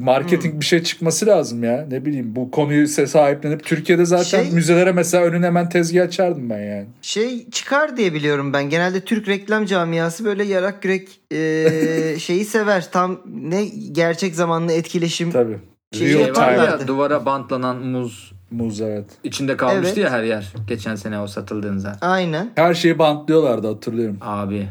bir 0.00 0.04
marketing 0.04 0.52
Hmm. 0.54 0.60
bir 0.60 0.64
şey 0.64 0.82
çıkması 0.82 1.26
lazım 1.26 1.64
ya. 1.64 1.86
Ne 1.90 2.04
bileyim 2.04 2.36
bu 2.36 2.50
konuyu 2.50 2.84
se- 2.86 3.06
sahiplenip 3.06 3.64
Türkiye'de 3.64 4.04
zaten 4.04 4.42
Şey- 4.44 4.52
müzelere 4.52 4.92
mesela 4.92 5.24
önüne 5.24 5.46
hemen 5.46 5.68
tezgah 5.68 6.02
açardım 6.04 6.50
ben 6.50 6.58
yani. 6.58 6.86
Şey 7.02 7.50
çıkar 7.50 7.96
diye 7.96 8.14
biliyorum 8.14 8.52
ben. 8.52 8.70
Genelde 8.70 9.00
Türk 9.00 9.28
reklam 9.28 9.66
camiası 9.66 10.24
böyle 10.24 10.44
yarak 10.44 10.84
yürek 10.84 11.08
e, 11.32 12.16
şeyi 12.18 12.44
sever. 12.44 12.88
Tam 12.92 13.20
ne 13.26 13.64
gerçek 13.92 14.34
zamanlı 14.34 14.72
etkileşim. 14.72 15.30
Tabii. 15.32 15.58
Şey 15.92 16.08
Şey 16.08 16.18
Real 16.18 16.28
var 16.28 16.34
time 16.34 16.64
ya 16.66 16.88
duvara 16.88 17.26
bantlanan 17.26 17.76
muz 17.76 18.32
muz 18.50 18.80
evet. 18.80 19.04
içinde 19.24 19.56
kalmıştı 19.56 19.94
Evet. 20.00 20.04
ya 20.04 20.10
her 20.10 20.22
yer. 20.22 20.52
Geçen 20.68 20.94
sene 20.94 21.20
o 21.20 21.26
satıldığında. 21.26 21.96
Aynen. 22.00 22.50
Her 22.54 22.74
şeyi 22.74 22.98
bantlıyorlardı 22.98 23.66
hatırlıyorum. 23.68 24.16
Abi 24.20 24.68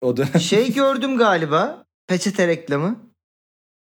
O 0.00 0.16
dönem 0.16 0.40
Şey 0.40 0.72
gördüm 0.72 1.18
galiba. 1.18 1.84
Peçete 2.08 2.46
reklamı. 2.46 2.96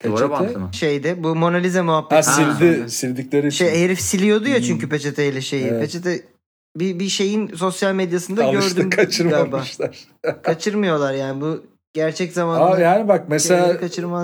Duvara 0.04 0.28
peçete. 0.28 0.30
bantlama. 0.30 0.72
Şeyde 0.72 1.22
bu 1.24 1.34
Mona 1.36 1.56
Lisa 1.56 1.78
Ha 1.78 1.82
muhabbeti. 1.82 2.28
sildi, 2.30 2.90
sildikleri 2.90 3.46
için. 3.46 3.66
Şey 3.66 3.84
herif 3.84 4.00
siliyordu 4.00 4.48
ya 4.48 4.56
Hmm. 4.56 4.62
çünkü 4.64 4.88
peçeteyle 4.88 5.40
şeyi. 5.40 5.64
Evet. 5.66 5.80
Peçete 5.80 6.20
bir, 6.76 6.98
bir 6.98 7.08
şeyin 7.08 7.48
sosyal 7.48 7.94
medyasında 7.94 8.44
Alıştı 8.44 8.74
gördüm 8.74 8.90
galiba. 8.90 9.04
kaçırmamışlar. 9.04 9.98
Kaçırmıyorlar 10.42 11.14
yani 11.14 11.40
bu 11.40 11.62
gerçek 11.94 12.32
zamanlı. 12.32 12.64
Aa, 12.64 12.78
yani 12.80 13.08
bak 13.08 13.24
mesela 13.28 13.78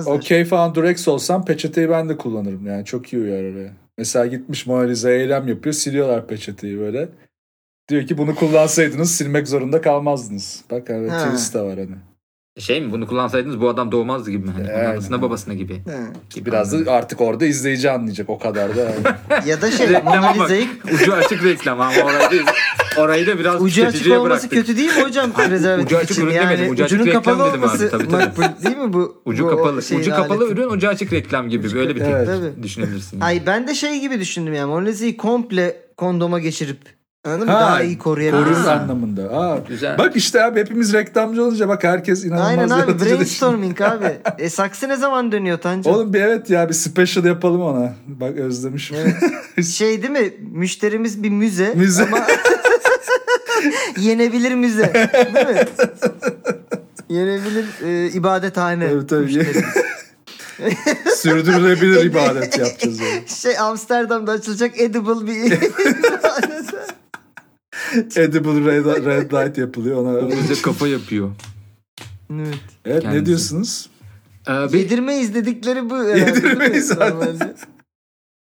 okey 0.07 0.45
falan 0.45 0.75
Durex 0.75 1.09
olsam 1.09 1.45
peçeteyi 1.45 1.91
ben 1.91 2.09
de 2.09 2.17
kullanırım 2.17 2.67
yani 2.67 2.85
çok 2.85 3.13
iyi 3.13 3.23
uyar 3.23 3.53
oraya. 3.53 3.73
Mesela 3.99 4.27
gitmiş 4.27 4.67
Mona 4.67 4.83
Lisa 4.83 5.11
eylem 5.11 5.49
yapıyor 5.49 5.73
siliyorlar 5.75 6.27
peçeteyi 6.27 6.79
böyle. 6.79 7.09
Diyor 7.89 8.07
ki 8.07 8.19
bunu 8.19 8.35
kullansaydınız 8.35 9.15
silmek 9.17 9.49
zorunda 9.49 9.81
kalmazdınız. 9.81 10.65
Bak 10.71 10.83
evet 10.91 11.11
Ha. 11.11 11.25
twist 11.29 11.55
de 11.55 11.61
var 11.61 11.79
hani. 11.79 11.97
Şey 12.59 12.81
mi 12.81 12.93
bunu 12.93 13.07
kullansaydınız 13.07 13.61
bu 13.61 13.69
adam 13.69 13.93
doğmazdı 13.93 14.31
gibi 14.31 14.47
mi? 14.47 14.53
Hani 14.53 14.73
anasına 14.89 15.23
babasına 15.23 15.55
gibi. 15.55 15.83
Gibi 16.35 16.47
Biraz 16.47 16.87
da 16.87 16.93
artık 16.93 17.21
orada 17.21 17.47
izleyici 17.47 17.91
anlayacak 17.91 18.31
o 18.31 18.39
kadar 18.39 18.77
da. 18.77 18.81
yani. 18.81 18.95
Ya 19.49 19.63
da 19.63 19.71
şey 19.71 19.87
Mona. 20.05 20.33
Lisa'yı 20.43 20.67
Ucu 20.95 21.13
açık 21.15 21.45
reklam 21.45 21.81
ama 21.81 21.93
orayı 22.05 22.47
da, 22.47 22.53
orayı 22.99 23.27
da 23.27 23.39
biraz 23.39 23.63
ucu 23.63 23.87
açık 23.87 24.07
olması 24.07 24.25
bıraktık. 24.25 24.51
kötü 24.51 24.77
değil 24.77 24.97
mi 24.97 25.03
hocam? 25.03 25.33
Prezervatif 25.33 25.87
ucu 25.87 25.99
açık 25.99 26.19
ürün 26.19 26.31
yani 26.33 26.51
demedim, 26.51 26.73
ucu 26.73 26.85
açık 26.85 27.07
reklam 27.07 27.23
kapalı 27.23 27.49
dedim 27.53 27.65
abi, 27.65 27.91
tabii, 27.91 28.09
tabii. 28.09 28.65
değil 28.65 28.77
mi 28.77 28.93
bu? 28.93 29.23
Ucu 29.25 29.45
bu 29.45 29.49
kapalı. 29.49 29.79
Ucu 29.79 30.11
kapalı 30.11 30.45
aleti? 30.45 30.53
ürün 30.53 30.71
ucu 30.71 30.89
açık 30.89 31.13
reklam 31.13 31.49
gibi. 31.49 31.73
Böyle 31.75 31.95
bir 31.95 32.01
tek 32.01 32.09
Evet. 32.15 32.63
Düşünebilirsin. 32.63 33.21
Ay 33.21 33.43
ben 33.47 33.69
de 33.69 33.75
şey 33.75 34.01
gibi 34.01 34.21
düşündüm 34.21 34.55
yani 34.55 34.69
Mona 34.69 34.85
Lisa'yı 34.85 35.17
komple 35.17 35.77
kondoma 35.97 36.39
geçirip 36.39 36.79
anladın 37.25 37.47
mı? 37.47 37.53
Ha, 37.53 37.61
Daha 37.61 37.83
iyi 37.83 37.99
koruyabiliriz. 37.99 38.57
Korur 38.59 38.67
anlamında. 38.69 39.23
Aa, 39.39 39.59
Güzel. 39.69 39.99
bak 39.99 40.17
işte 40.17 40.45
abi 40.45 40.61
hepimiz 40.61 40.93
reklamcı 40.93 41.43
olunca 41.45 41.69
bak 41.69 41.85
herkes 41.85 42.25
inanılmaz 42.25 42.49
Aynen 42.49 42.69
abi 42.69 43.01
brainstorming 43.05 43.81
abi. 43.81 44.19
E 44.39 44.51
saksı 44.51 44.89
ne 44.89 44.97
zaman 44.97 45.33
dönüyor 45.33 45.59
Tancan? 45.59 45.95
Oğlum 45.95 46.13
bir 46.15 46.21
evet 46.21 46.51
ya 46.51 46.69
bir 46.69 46.75
special 46.75 47.25
yapalım 47.25 47.63
ona. 47.63 47.95
Bak 48.07 48.37
özlemişim. 48.37 48.97
Şey 49.63 50.03
değil 50.03 50.13
mi? 50.13 50.33
Müşterimiz 50.53 51.23
bir 51.23 51.31
müze. 51.31 51.75
Müze. 51.77 52.03
Ama 52.03 52.19
yenebilir 54.01 54.55
müze. 54.55 54.93
Değil 55.35 55.47
mi? 55.47 55.65
yenebilir 57.09 57.67
e, 57.87 58.09
ibadethane. 58.11 58.89
Tabii, 58.91 59.07
tabii. 59.07 59.47
Sürdürülebilir 61.17 62.05
ibadet 62.05 62.59
yapacağız 62.59 63.01
yani. 63.01 63.23
Şey 63.27 63.59
Amsterdam'da 63.59 64.33
açılacak 64.33 64.81
edible 64.81 65.27
bir 65.27 65.45
ibadethane. 65.45 66.63
Edible 68.17 68.65
red, 68.73 69.07
red 69.07 69.33
light 69.33 69.59
yapılıyor 69.59 69.97
O 69.97 70.01
ona. 70.01 70.29
bize 70.31 70.63
kafa 70.63 70.89
yapıyor. 70.89 71.31
Evet. 72.35 72.49
Evet 72.85 73.03
Kendisi. 73.03 73.23
ne 73.23 73.27
diyorsunuz? 73.27 73.91
Ee, 74.49 74.53
bir, 74.73 74.79
Yedirmeyiz 74.79 75.35
dedikleri 75.35 75.91
bu. 75.91 75.97
Yedirmeyiz 76.05 76.87
zaten. 76.87 77.55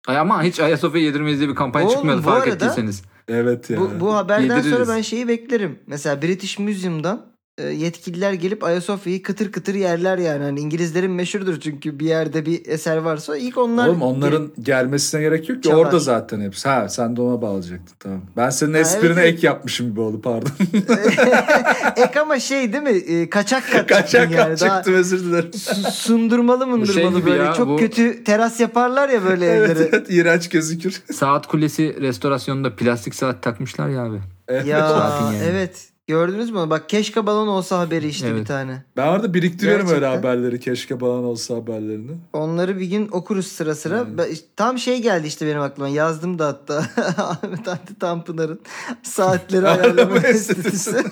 Ay 0.06 0.18
ama 0.18 0.42
hiç 0.42 0.60
Ayasofya 0.60 1.00
yedirmeyiz 1.02 1.38
diye 1.40 1.48
bir 1.50 1.54
kampanya 1.54 1.86
Oğlum, 1.86 1.96
çıkmadı 1.96 2.22
fark 2.22 2.42
arada- 2.48 2.54
ettiyseniz. 2.54 3.02
Evet 3.28 3.70
ya. 3.70 3.80
Bu, 3.80 3.90
bu 4.00 4.14
haberden 4.14 4.56
Yediririz. 4.56 4.78
sonra 4.78 4.96
ben 4.96 5.00
şeyi 5.02 5.28
beklerim. 5.28 5.78
Mesela 5.86 6.22
British 6.22 6.58
Museum'dan 6.58 7.26
yetkililer 7.62 8.32
gelip 8.32 8.64
Ayasofya'yı 8.64 9.22
kıtır 9.22 9.52
kıtır 9.52 9.74
yerler 9.74 10.18
yani. 10.18 10.44
Hani 10.44 10.60
İngilizlerin 10.60 11.10
meşhurdur 11.10 11.60
çünkü 11.60 11.98
bir 12.00 12.06
yerde 12.06 12.46
bir 12.46 12.66
eser 12.66 12.96
varsa 12.96 13.36
ilk 13.36 13.58
onlar 13.58 13.88
Oğlum 13.88 14.02
onların 14.02 14.52
gelmesine 14.62 15.20
gerek 15.20 15.48
yok 15.48 15.62
ki. 15.62 15.68
Çalar. 15.68 15.78
Orada 15.84 15.98
zaten 15.98 16.40
hepsi. 16.40 16.68
Ha 16.68 16.88
sen 16.88 17.16
de 17.16 17.20
ona 17.22 17.42
bağlayacaktın 17.42 17.94
tamam. 18.00 18.20
Ben 18.36 18.50
senin 18.50 18.72
Ha, 18.72 18.78
esprine 18.78 19.20
evet, 19.20 19.34
ek 19.34 19.46
yapmışım 19.46 19.90
gibi 19.90 20.00
oldu 20.00 20.20
pardon. 20.22 20.50
ek 21.96 22.20
ama 22.20 22.38
şey 22.40 22.72
değil 22.72 22.82
mi? 22.82 22.90
E, 22.90 23.30
kaçak 23.30 23.72
kat 23.72 23.86
Kaçak 23.86 24.08
çıktın 24.08 24.20
yani. 24.36 24.48
yani, 24.50 24.60
Daha 24.60 24.82
özür 24.86 25.24
dilerim. 25.24 25.52
su- 25.52 25.90
sundurmalı 25.92 26.66
mındırmalı 26.66 27.16
şey 27.16 27.26
böyle. 27.26 27.42
ya, 27.42 27.52
Çok 27.52 27.68
bu- 27.68 27.76
kötü 27.76 28.24
teras 28.24 28.60
yaparlar 28.60 29.08
ya 29.08 29.24
böyle 29.24 29.46
evet 29.56 29.70
evlere. 29.70 29.88
evet 29.92 30.06
iğrenç 30.10 30.48
gözükür. 30.48 31.02
Saat 31.12 31.46
kulesi 31.46 31.96
restorasyonunda 32.00 32.76
plastik 32.76 33.14
saat 33.14 33.42
takmışlar 33.42 33.88
ya 33.88 34.02
abi. 34.02 34.20
Evet. 34.48 34.66
Ya 34.66 34.78
yani. 34.78 35.38
evet. 35.50 35.88
Gördünüz 36.12 36.50
mü? 36.50 36.70
Bak 36.70 36.88
keşke 36.88 37.26
balon 37.26 37.48
olsa 37.48 37.78
haberi 37.78 38.08
işte 38.08 38.28
Evet. 38.28 38.40
bir 38.40 38.44
tane. 38.46 38.82
Ben 38.96 39.06
orada 39.06 39.34
biriktiriyorum 39.34 39.86
öyle 39.88 39.98
Gerçekten. 40.00 40.16
haberleri. 40.28 40.60
Keşke 40.60 40.98
falan 40.98 41.24
olsa 41.24 41.54
haberlerini. 41.56 42.10
Onları 42.32 42.78
bir 42.78 42.86
gün 42.86 43.08
okuruz 43.12 43.46
sıra 43.46 43.74
sıra. 43.74 44.18
Ben- 44.18 44.28
tam 44.56 44.78
şey 44.78 45.02
geldi 45.02 45.26
işte 45.26 45.46
benim 45.46 45.60
aklıma. 45.60 45.88
Yazdım 45.88 46.38
da 46.38 46.46
hatta. 46.46 46.76
Ahmet 47.22 47.66
Hamdi 47.66 47.98
Tanpınar'ın 48.00 48.60
saatleri 49.02 49.68
Ayarlama 49.68 50.12
ayarlama 50.12 50.28
enstitüsü. 50.28 50.96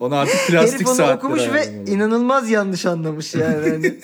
Onu 0.00 0.14
artık 0.14 0.46
plastik 0.48 0.74
Herif 0.74 0.88
onu 0.88 0.94
saatler 0.94 1.14
okumuş 1.16 1.40
ve 1.40 1.60
ayarlamalı. 1.60 1.90
inanılmaz 1.90 2.50
yanlış 2.50 2.86
anlamış 2.86 3.34
yani. 3.34 3.54
Hani, 3.70 3.94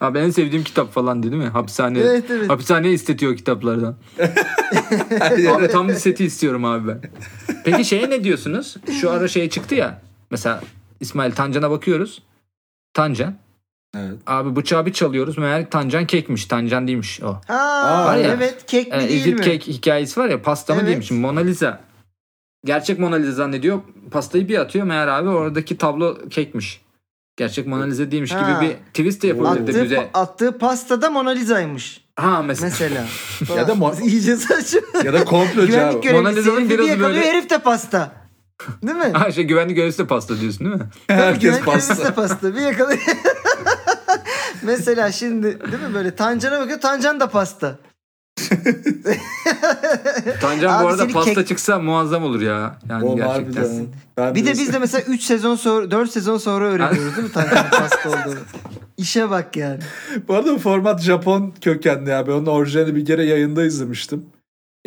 Abi 0.00 0.18
en 0.18 0.30
sevdiğim 0.30 0.64
kitap 0.64 0.92
falan 0.92 1.22
değil 1.22 1.34
mi? 1.34 1.46
Hapishane. 1.48 1.98
evet 1.98 2.24
evet. 2.30 2.50
Hapishane 2.50 2.90
istetiyor 2.92 3.36
kitaplardan. 3.36 3.96
abi 5.50 5.68
tam 5.68 5.88
bir 5.88 5.94
seti 5.94 6.24
istiyorum 6.24 6.64
abi 6.64 6.88
ben. 6.88 7.00
Peki 7.64 7.84
şeye 7.84 8.10
ne 8.10 8.24
diyorsunuz? 8.24 8.76
Şu 9.00 9.10
ara 9.10 9.28
şey 9.28 9.48
çıktı 9.50 9.74
ya. 9.74 10.00
Mesela 10.30 10.60
İsmail 11.00 11.32
Tancan'a 11.32 11.70
bakıyoruz. 11.70 12.22
Tancan. 12.94 13.34
Evet. 13.96 14.14
Abi 14.26 14.56
bıçağı 14.56 14.86
bir 14.86 14.92
çalıyoruz. 14.92 15.38
Meğer 15.38 15.70
Tancan 15.70 16.06
kekmiş. 16.06 16.46
Tancan 16.46 16.88
değilmiş 16.88 17.20
o. 17.22 17.40
Ha 17.46 18.04
var 18.06 18.16
ya. 18.16 18.32
evet 18.36 18.54
kek 18.66 18.86
mi 18.88 18.94
Yani 18.96 19.08
değil 19.08 19.26
mi? 19.34 19.42
cake 19.44 19.58
hikayesi 19.72 20.20
var 20.20 20.28
ya 20.28 20.42
pasta 20.42 20.74
mı 20.74 20.80
Evet. 20.80 20.88
değilmiş. 20.90 21.10
Mona 21.10 21.40
Lisa. 21.40 21.80
Gerçek 22.66 22.98
Mona 22.98 23.14
Lisa 23.16 23.32
zannediyor. 23.32 23.80
Pastayı 24.10 24.48
bir 24.48 24.58
atıyor. 24.58 24.86
Meğer 24.86 25.06
abi 25.08 25.28
oradaki 25.28 25.78
tablo 25.78 26.18
kekmiş. 26.30 26.80
Gerçek 27.36 27.66
Mona 27.66 27.84
Lisa 27.84 28.10
değilmiş 28.10 28.32
Ha. 28.32 28.60
gibi 28.60 28.68
bir 28.70 28.76
twist 28.94 29.22
de 29.22 29.26
yapabilirdi 29.26 29.70
Attığı, 29.70 29.82
müze. 29.82 30.10
attığı 30.14 30.58
pastada 30.58 31.10
Mona 31.10 31.30
Lisa'ymış 31.30 32.04
Ha 32.16 32.42
mesela. 32.42 32.70
mesela. 32.70 33.04
Ya 33.56 33.68
da 33.68 33.72
Mo- 33.72 34.02
iyice 34.08 34.36
saçma. 34.36 34.80
Ya 35.04 35.12
da 35.12 35.24
komplocu 35.24 35.66
Güvenlik 35.66 36.06
abi. 36.06 36.12
Mona 36.12 36.28
Lisa'nın 36.28 36.70
biraz 36.70 36.88
yakalıyor 36.88 37.10
böyle- 37.10 37.28
herif 37.28 37.50
de 37.50 37.58
pasta. 37.58 38.12
Değil 38.82 38.96
mi? 38.98 39.10
Ha 39.14 39.32
şey 39.32 39.44
güvenlik 39.44 39.76
görevlisi 39.76 39.98
de 39.98 40.06
pasta 40.06 40.40
diyorsun 40.40 40.66
değil 40.66 40.76
mi? 40.76 40.82
Herkes 41.08 41.42
Güvenlik 41.42 41.64
pasta. 41.66 41.94
görevlisi 41.94 42.10
de 42.10 42.14
pasta. 42.14 42.54
Bir 42.54 42.60
yakalay. 42.60 42.98
Mesela 44.62 45.12
şimdi 45.12 45.42
değil 45.46 45.82
mi 45.88 45.94
böyle 45.94 46.14
Tancan'a 46.14 46.60
bakıyor 46.60 46.80
Tancan 46.80 47.20
da 47.20 47.28
pasta. 47.30 47.78
Tancan 50.40 50.78
Abi 50.78 50.84
bu 50.84 50.88
arada 50.88 51.08
pasta 51.08 51.34
kek- 51.34 51.48
çıksa 51.48 51.78
muazzam 51.78 52.24
olur 52.24 52.40
ya. 52.40 52.76
Yani 52.90 53.04
O 53.04 53.16
gerçekten. 53.16 53.62
harbiden. 53.62 53.86
Ben 54.16 54.34
Bir 54.34 54.46
de 54.46 54.52
biz 54.52 54.72
de 54.72 54.78
mesela 54.78 55.04
3 55.08 55.22
sezon 55.22 55.56
sonra 55.56 55.90
4 55.90 56.10
sezon 56.10 56.38
sonra 56.38 56.64
öğreniyoruz 56.64 57.16
değil 57.16 57.26
mi 57.28 57.32
Tancan'ın 57.32 57.70
pasta 57.70 58.08
olduğunu. 58.08 58.38
İşe 58.96 59.30
bak 59.30 59.56
yani. 59.56 59.78
Bu 60.28 60.34
arada 60.34 60.54
bu 60.54 60.58
format 60.58 61.02
Japon 61.02 61.52
kökenli 61.60 62.10
ya. 62.10 62.26
Ben 62.26 62.32
onun 62.32 62.46
orijinalini 62.46 62.96
bir 62.96 63.04
kere 63.04 63.24
yayında 63.24 63.64
izlemiştim. 63.64 64.26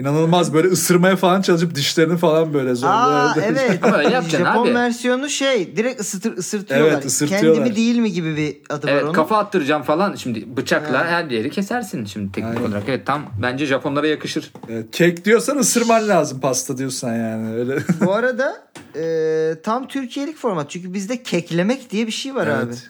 İnanılmaz 0.04 0.54
böyle 0.54 0.68
ısırmaya 0.68 1.16
falan 1.16 1.41
çalışıp 1.41 1.76
dişlerini 1.76 2.18
falan 2.18 2.54
böyle 2.54 2.70
Aa 2.72 2.76
zorla. 2.76 3.36
evet. 3.45 3.80
Ama 3.84 3.97
öyle 3.97 4.10
yapacaksın 4.10 4.45
Japon 4.45 4.66
abi. 4.68 4.76
versiyonu 4.76 5.30
şey 5.30 5.78
direkt 5.78 6.02
ısıtır, 6.02 6.38
ısırtıyorlar. 6.38 6.91
Evet, 6.91 7.06
ısırtıyorlar. 7.06 7.54
Kendi 7.56 7.70
mi 7.70 7.76
değil 7.76 7.95
mi 7.97 8.12
gibi 8.12 8.38
bir 8.38 8.58
adı 8.70 8.88
var 8.88 8.91
Evet 8.91 9.04
onun. 9.04 9.14
kafa 9.14 9.38
attıracağım 9.38 9.84
falan 9.84 10.16
şimdi 10.16 10.58
bıçakla 10.58 11.00
Ha. 11.00 11.06
her 11.06 11.26
yeri 11.26 11.50
kesersin 11.50 12.06
şimdi 12.06 12.32
teknik 12.32 12.58
Aynen. 12.58 12.70
olarak. 12.70 12.84
Evet 12.88 13.06
tam 13.06 13.26
bence 13.41 13.66
Japonlara 13.66 14.08
yakışır. 14.08 14.52
Evet, 14.70 14.86
kek 14.91 15.26
diyorsan 15.26 15.58
ısırman 15.58 16.08
lazım 16.08 16.39
pasta 16.39 16.78
diyorsan 16.78 17.16
yani. 17.16 17.54
Öyle. 17.56 17.78
Bu 18.06 18.14
arada 18.14 18.58
e, 18.95 19.56
tam 19.64 19.88
Türkiye'lik 19.88 20.38
format. 20.38 20.70
Çünkü 20.70 20.93
bizde 20.93 21.24
keklemek 21.24 21.89
diye 21.91 22.08
bir 22.08 22.12
şey 22.12 22.36
var 22.36 22.47
abi. 22.47 22.66
Evet. 22.66 22.89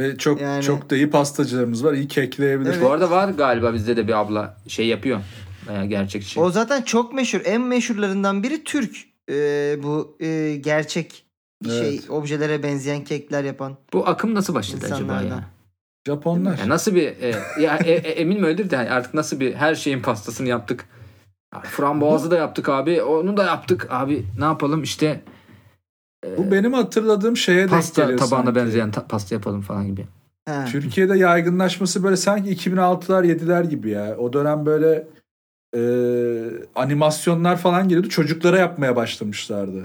Ve 0.00 0.16
çok 0.18 0.40
Yani- 0.40 0.62
çok 0.62 0.90
da 0.90 0.96
iyi 0.96 1.10
pastacılarımız 1.10 1.84
var. 1.84 1.92
İyi 1.92 2.08
kekleyebilir. 2.08 2.70
Evet. 2.70 2.82
Bu 2.82 2.90
arada 2.90 3.10
var 3.10 3.28
galiba 3.28 3.74
bizde 3.74 3.96
de 3.96 4.08
bir 4.08 4.12
abla 4.20 4.56
şey 4.68 4.86
yapıyor. 4.86 5.20
Bayağı 5.68 5.86
gerçekçi. 5.86 6.40
O 6.40 6.50
zaten 6.50 6.82
çok 6.82 7.12
meşhur. 7.14 7.40
En 7.44 7.60
meşhurlarından 7.60 8.42
biri 8.42 8.64
Türk. 8.64 8.96
E, 9.30 9.34
bu 9.82 10.16
e, 10.20 10.56
gerçek 10.60 11.24
şey 11.66 11.88
Evet. 11.88 12.10
objelere 12.10 12.62
benzeyen 12.62 13.04
kekler 13.04 13.44
yapan. 13.44 13.76
Bu 13.92 14.06
akım 14.08 14.34
nasıl 14.34 14.54
başladı 14.54 14.86
acaba 14.94 15.12
ya? 15.22 15.44
Japonlar. 16.06 16.58
Ya 16.58 16.68
nasıl 16.68 16.94
bir 16.94 17.06
e, 17.06 17.34
ya 17.60 17.76
e, 17.76 17.90
e, 17.92 17.94
eminim 17.94 18.44
öyledir 18.44 18.70
de 18.70 18.78
artık 18.78 19.14
nasıl 19.14 19.40
bir 19.40 19.54
her 19.54 19.74
şeyin 19.74 20.02
pastasını 20.02 20.48
yaptık. 20.48 20.86
Frambuazı 21.62 22.30
da 22.30 22.36
yaptık 22.36 22.68
abi. 22.68 23.02
Onu 23.02 23.36
da 23.36 23.44
yaptık 23.44 23.86
abi. 23.90 24.24
Ne 24.38 24.44
yapalım 24.44 24.82
işte 24.82 25.20
Bu 26.38 26.50
benim 26.50 26.72
hatırladığım 26.72 27.36
şeye 27.36 27.58
denk 27.58 27.70
pasta 27.70 28.02
geliyor 28.02 28.18
tabağına 28.18 28.44
sanki. 28.44 28.60
benzeyen 28.60 28.90
ta- 28.90 29.06
pasta 29.06 29.34
yapalım 29.34 29.60
falan 29.60 29.86
gibi. 29.86 30.06
Ha. 30.48 30.64
Türkiye'de 30.72 31.18
yaygınlaşması 31.18 32.02
böyle 32.04 32.16
sanki 32.16 32.50
2006'lar 32.50 33.24
7'ler 33.26 33.68
gibi 33.68 33.90
ya. 33.90 34.16
O 34.18 34.32
dönem 34.32 34.66
böyle 34.66 35.06
e, 35.74 35.80
animasyonlar 36.74 37.56
falan 37.56 37.88
geliyordu. 37.88 38.08
Çocuklara 38.08 38.58
yapmaya 38.58 38.96
başlamışlardı. 38.96 39.84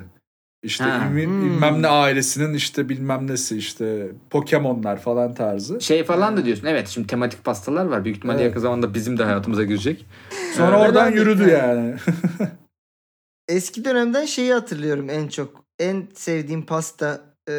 İşte 0.63 0.83
Ha. 0.83 1.09
bilmem, 1.11 1.29
Hmm. 1.29 1.41
bilmem 1.45 1.81
ne 1.81 1.87
ailesinin 1.87 2.53
işte 2.53 2.89
bilmem 2.89 3.27
nesi 3.27 3.57
işte 3.57 4.07
Pokemon'lar 4.29 5.01
falan 5.01 5.33
tarzı. 5.33 5.81
Şey 5.81 6.03
falan 6.03 6.37
da 6.37 6.45
diyorsun. 6.45 6.67
Evet 6.67 6.87
şimdi 6.87 7.07
tematik 7.07 7.43
pastalar 7.43 7.85
var. 7.85 8.05
Büyük 8.05 8.17
ihtimalle 8.17 8.37
Evet. 8.41 8.47
yakın 8.49 8.59
zamanda 8.61 8.93
bizim 8.93 9.17
de 9.17 9.23
hayatımıza 9.23 9.63
girecek. 9.63 10.05
Sonra 10.53 10.77
Evet. 10.77 10.87
oradan 10.89 11.11
yürüdü 11.11 11.49
yani. 11.49 11.95
Eski 13.47 13.85
dönemden 13.85 14.25
şeyi 14.25 14.53
hatırlıyorum 14.53 15.09
en 15.09 15.27
çok. 15.27 15.63
En 15.79 16.07
sevdiğim 16.13 16.65
pasta 16.65 17.21
e, 17.49 17.53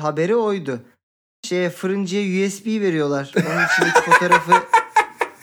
haberi 0.00 0.36
oydu. 0.36 0.80
Şeye 1.44 1.70
fırıncıya 1.70 2.46
USB 2.46 2.66
veriyorlar. 2.66 3.32
Onun 3.36 3.64
içindeki 3.66 4.10
fotoğrafı 4.10 4.52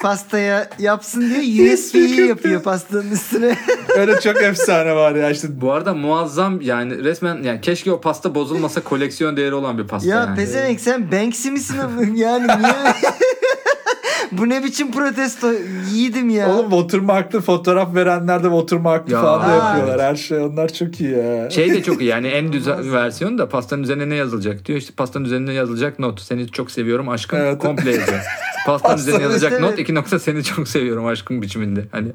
pastaya 0.03 0.69
yapsın 0.79 1.21
diye 1.29 1.73
USB'yi 1.73 2.27
yapıyor 2.27 2.61
pastanın 2.63 3.11
üstüne. 3.11 3.57
Öyle 3.97 4.19
çok 4.19 4.41
efsane 4.43 4.95
var 4.95 5.15
ya 5.15 5.29
işte. 5.29 5.47
Bu 5.61 5.71
arada 5.71 5.93
muazzam 5.93 6.61
yani 6.61 7.03
resmen 7.03 7.43
yani 7.43 7.61
keşke 7.61 7.91
o 7.91 8.01
pasta 8.01 8.35
bozulmasa 8.35 8.81
koleksiyon 8.81 9.37
değeri 9.37 9.53
olan 9.53 9.77
bir 9.77 9.87
pasta 9.87 10.09
ya 10.09 10.15
yani. 10.17 10.35
pezevenk 10.35 10.79
sen 10.81 11.11
Banksy 11.11 11.49
misin? 11.49 11.77
yani 12.15 12.47
niye? 12.47 12.93
Bu 14.31 14.49
ne 14.49 14.63
biçim 14.63 14.91
protesto? 14.91 15.47
Yiğidim 15.91 16.29
ya. 16.29 16.49
Oğlum 16.55 16.69
watermarklı 16.69 17.41
fotoğraf 17.41 17.95
verenler 17.95 18.43
de 18.43 18.47
watermarklı 18.47 19.13
Ya. 19.13 19.21
falan 19.21 19.49
da 19.49 19.55
yapıyorlar. 19.55 20.01
Her 20.01 20.15
şey 20.15 20.37
onlar 20.37 20.73
çok 20.73 21.01
iyi 21.01 21.11
ya. 21.17 21.49
Şey 21.49 21.71
de 21.73 21.83
çok 21.83 22.01
iyi 22.01 22.09
yani 22.09 22.27
en 22.27 22.53
düzen 22.53 22.93
versiyonu 22.93 23.37
da 23.37 23.49
pastanın 23.49 23.83
üzerine 23.83 24.09
ne 24.09 24.15
yazılacak 24.15 24.65
diyor. 24.65 24.79
İşte 24.79 24.93
pastanın 24.97 25.25
üzerine 25.25 25.53
yazılacak 25.53 25.99
not. 25.99 26.21
Seni 26.21 26.47
çok 26.47 26.71
seviyorum 26.71 27.09
aşkım 27.09 27.39
Evet. 27.39 27.59
komple 27.59 27.91
yazıyor. 27.95 28.19
Pastanın 28.65 28.97
üzerine 28.97 29.33
üzerine- 29.33 29.61
not 29.61 29.79
iki 29.79 29.95
nokta 29.95 30.19
seni 30.19 30.43
çok 30.43 30.67
seviyorum 30.67 31.05
aşkım 31.05 31.41
biçiminde. 31.41 31.85
Hani 31.91 32.07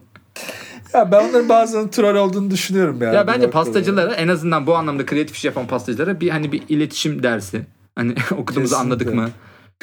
Ya 0.94 1.12
ben 1.12 1.28
onların 1.28 1.48
bazen 1.48 1.90
troll 1.90 2.14
olduğunu 2.14 2.50
düşünüyorum 2.50 3.02
ya. 3.02 3.12
ya 3.12 3.26
bence 3.26 3.50
pastacılara 3.50 4.14
en 4.14 4.28
azından 4.28 4.66
bu 4.66 4.74
anlamda 4.76 5.06
kreatif 5.06 5.36
iş 5.36 5.44
yapan 5.44 5.66
pastacılara 5.66 6.20
bir 6.20 6.28
hani 6.30 6.52
bir 6.52 6.62
iletişim 6.68 7.22
dersi. 7.22 7.66
Hani 7.96 8.10
okuduğumuzu 8.36 8.74
Kesinlikle. 8.74 8.76
anladık 8.76 9.14
mı? 9.14 9.30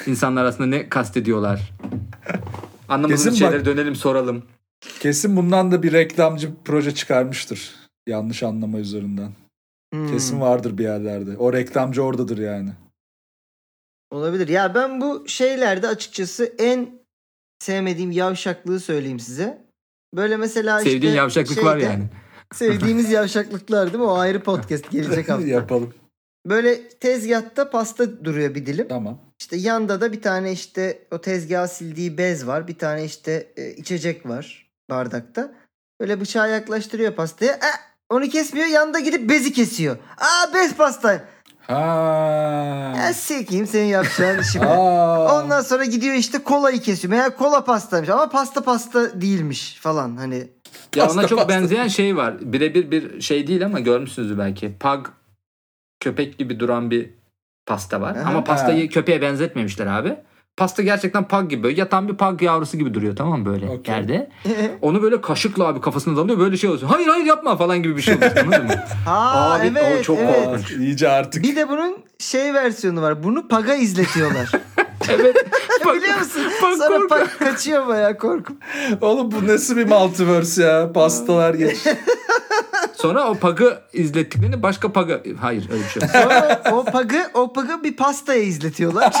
İnsanlar 0.06 0.44
aslında 0.44 0.68
ne 0.68 0.88
kastediyorlar? 0.88 1.72
Anlamadığımız 2.88 3.24
Kesin 3.24 3.46
bak- 3.46 3.64
dönelim 3.64 3.94
soralım. 3.96 4.42
Kesin 5.00 5.36
bundan 5.36 5.72
da 5.72 5.82
bir 5.82 5.92
reklamcı 5.92 6.50
proje 6.64 6.94
çıkarmıştır. 6.94 7.74
Yanlış 8.08 8.42
anlama 8.42 8.78
üzerinden. 8.78 9.30
Hmm. 9.94 10.12
Kesin 10.12 10.40
vardır 10.40 10.78
bir 10.78 10.82
yerlerde. 10.84 11.36
O 11.36 11.52
reklamcı 11.52 12.02
oradadır 12.02 12.38
yani. 12.38 12.70
Olabilir. 14.16 14.48
Ya 14.48 14.74
ben 14.74 15.00
bu 15.00 15.28
şeylerde 15.28 15.88
açıkçası 15.88 16.52
en 16.58 16.88
sevmediğim 17.58 18.10
yavşaklığı 18.10 18.80
söyleyeyim 18.80 19.20
size. 19.20 19.66
Böyle 20.14 20.36
mesela 20.36 20.78
Sevdiğin 20.78 21.00
işte 21.00 21.08
yavşaklık 21.08 21.64
var 21.64 21.80
şeyde- 21.80 21.92
yani. 21.92 22.04
Sevdiğimiz 22.54 23.10
yavşaklıklar 23.18 23.86
değil 23.86 24.04
mi? 24.04 24.10
O 24.10 24.16
ayrı 24.16 24.42
podcast 24.42 24.90
gelecek 24.90 25.28
hafta. 25.28 25.46
Yapalım. 25.46 25.94
Böyle 26.46 26.88
tezgahta 26.88 27.70
pasta 27.70 28.24
duruyor 28.24 28.54
bir 28.54 28.66
dilim. 28.66 28.88
Tamam. 28.88 29.18
İşte 29.40 29.56
yanda 29.56 30.00
da 30.00 30.12
bir 30.12 30.22
tane 30.22 30.52
işte 30.52 30.98
o 31.10 31.20
tezgahı 31.20 31.68
sildiği 31.68 32.18
bez 32.18 32.46
var. 32.46 32.68
Bir 32.68 32.78
tane 32.78 33.04
işte 33.04 33.52
e, 33.56 33.70
içecek 33.70 34.26
var 34.26 34.70
bardakta. 34.90 35.52
Böyle 36.00 36.20
bıçağı 36.20 36.50
yaklaştırıyor 36.50 37.14
pastaya. 37.14 37.52
E, 37.52 37.70
onu 38.10 38.28
kesmiyor. 38.28 38.66
Yanda 38.66 38.98
gidip 38.98 39.30
bezi 39.30 39.52
kesiyor. 39.52 39.96
Aa 40.18 40.54
bez 40.54 40.74
pasta. 40.74 41.24
Ha. 41.66 42.94
Ya 42.96 43.12
sikeyim 43.14 43.66
senin 43.66 43.86
yapacağın 43.86 44.38
işi 44.40 44.60
be. 44.60 44.66
Ondan 44.66 45.60
sonra 45.60 45.84
gidiyor 45.84 46.14
işte 46.14 46.38
kolayı 46.38 46.80
kesiyor. 46.80 47.10
Meğer 47.10 47.36
kola 47.36 47.64
pastaymış 47.64 48.08
ama 48.10 48.28
pasta 48.28 48.60
pasta 48.64 49.20
değilmiş 49.20 49.78
falan 49.80 50.16
hani. 50.16 50.48
Ya 50.96 51.04
Pasta 51.04 51.20
ona 51.20 51.26
çok 51.28 51.38
pasta. 51.38 51.54
benzeyen 51.54 51.88
şey 51.88 52.16
var. 52.16 52.34
Birebir 52.40 52.90
bir 52.90 53.20
şey 53.20 53.46
değil 53.46 53.64
ama 53.66 53.80
görmüşsünüzdür 53.80 54.38
belki. 54.38 54.76
Pug 54.80 55.06
köpek 56.00 56.38
gibi 56.38 56.60
duran 56.60 56.90
bir 56.90 57.10
pasta 57.66 58.00
var. 58.00 58.16
Aha. 58.16 58.30
Ama 58.30 58.44
pastayı 58.44 58.90
köpeğe 58.90 59.22
benzetmemişler 59.22 59.86
abi. 59.86 60.16
Pasta 60.56 60.82
gerçekten 60.82 61.28
pug 61.28 61.50
gibi. 61.50 61.62
böyle 61.62 61.80
Yatan 61.80 62.08
bir 62.08 62.16
pug 62.16 62.42
yavrusu 62.42 62.76
gibi 62.78 62.94
duruyor 62.94 63.16
tamam 63.16 63.40
mı 63.40 63.46
böyle 63.46 63.68
Okey. 63.68 63.94
yerde. 63.94 64.30
Onu 64.82 65.02
böyle 65.02 65.20
kaşıkla 65.20 65.66
abi 65.66 65.80
kafasına 65.80 66.16
dalıyor 66.16 66.38
böyle 66.38 66.56
şey 66.56 66.70
oluyor. 66.70 66.90
Hayır 66.90 67.06
hayır 67.08 67.24
yapma 67.24 67.56
falan 67.56 67.82
gibi 67.82 67.96
bir 67.96 68.02
şey 68.02 68.14
oluyor 68.14 68.36
anladın 68.36 68.64
mı? 68.64 68.74
ha 69.04 69.54
Abi, 69.54 69.66
evet 69.66 69.98
o 70.00 70.02
çok 70.02 70.18
evet. 70.18 70.44
korkunç. 70.44 70.70
İyice 70.70 71.08
artık. 71.08 71.42
Bir 71.42 71.56
de 71.56 71.68
bunun 71.68 71.98
şey 72.18 72.54
versiyonu 72.54 73.02
var. 73.02 73.22
Bunu 73.22 73.48
paga 73.48 73.74
izletiyorlar. 73.74 74.50
evet. 75.08 75.36
Bak- 75.84 75.96
Biliyor 75.96 76.18
musun? 76.18 76.42
bak 76.62 76.74
Sonra 76.76 76.88
korkunç. 76.88 77.10
pag 77.10 77.28
kaçıyor 77.38 77.86
bayağı 77.86 78.18
korkup. 78.18 78.56
Oğlum 79.00 79.32
bu 79.32 79.46
nasıl 79.46 79.76
bir 79.76 79.86
multiverse 79.88 80.62
ya? 80.62 80.92
Pastalar 80.92 81.54
geç. 81.54 81.78
Sonra 82.94 83.28
o 83.30 83.34
pug'ı 83.34 83.78
izlettiklerini 83.92 84.62
başka 84.62 84.92
pug'a... 84.92 85.20
Hayır 85.40 85.68
öyle 85.72 85.84
bir 85.84 85.88
şey 85.88 86.02
yok. 86.02 86.10
Sonra 86.12 86.62
o 86.72 86.84
pagı 86.84 87.18
o 87.34 87.52
pagı 87.52 87.84
bir 87.84 87.96
pastaya 87.96 88.42
izletiyorlar. 88.42 89.12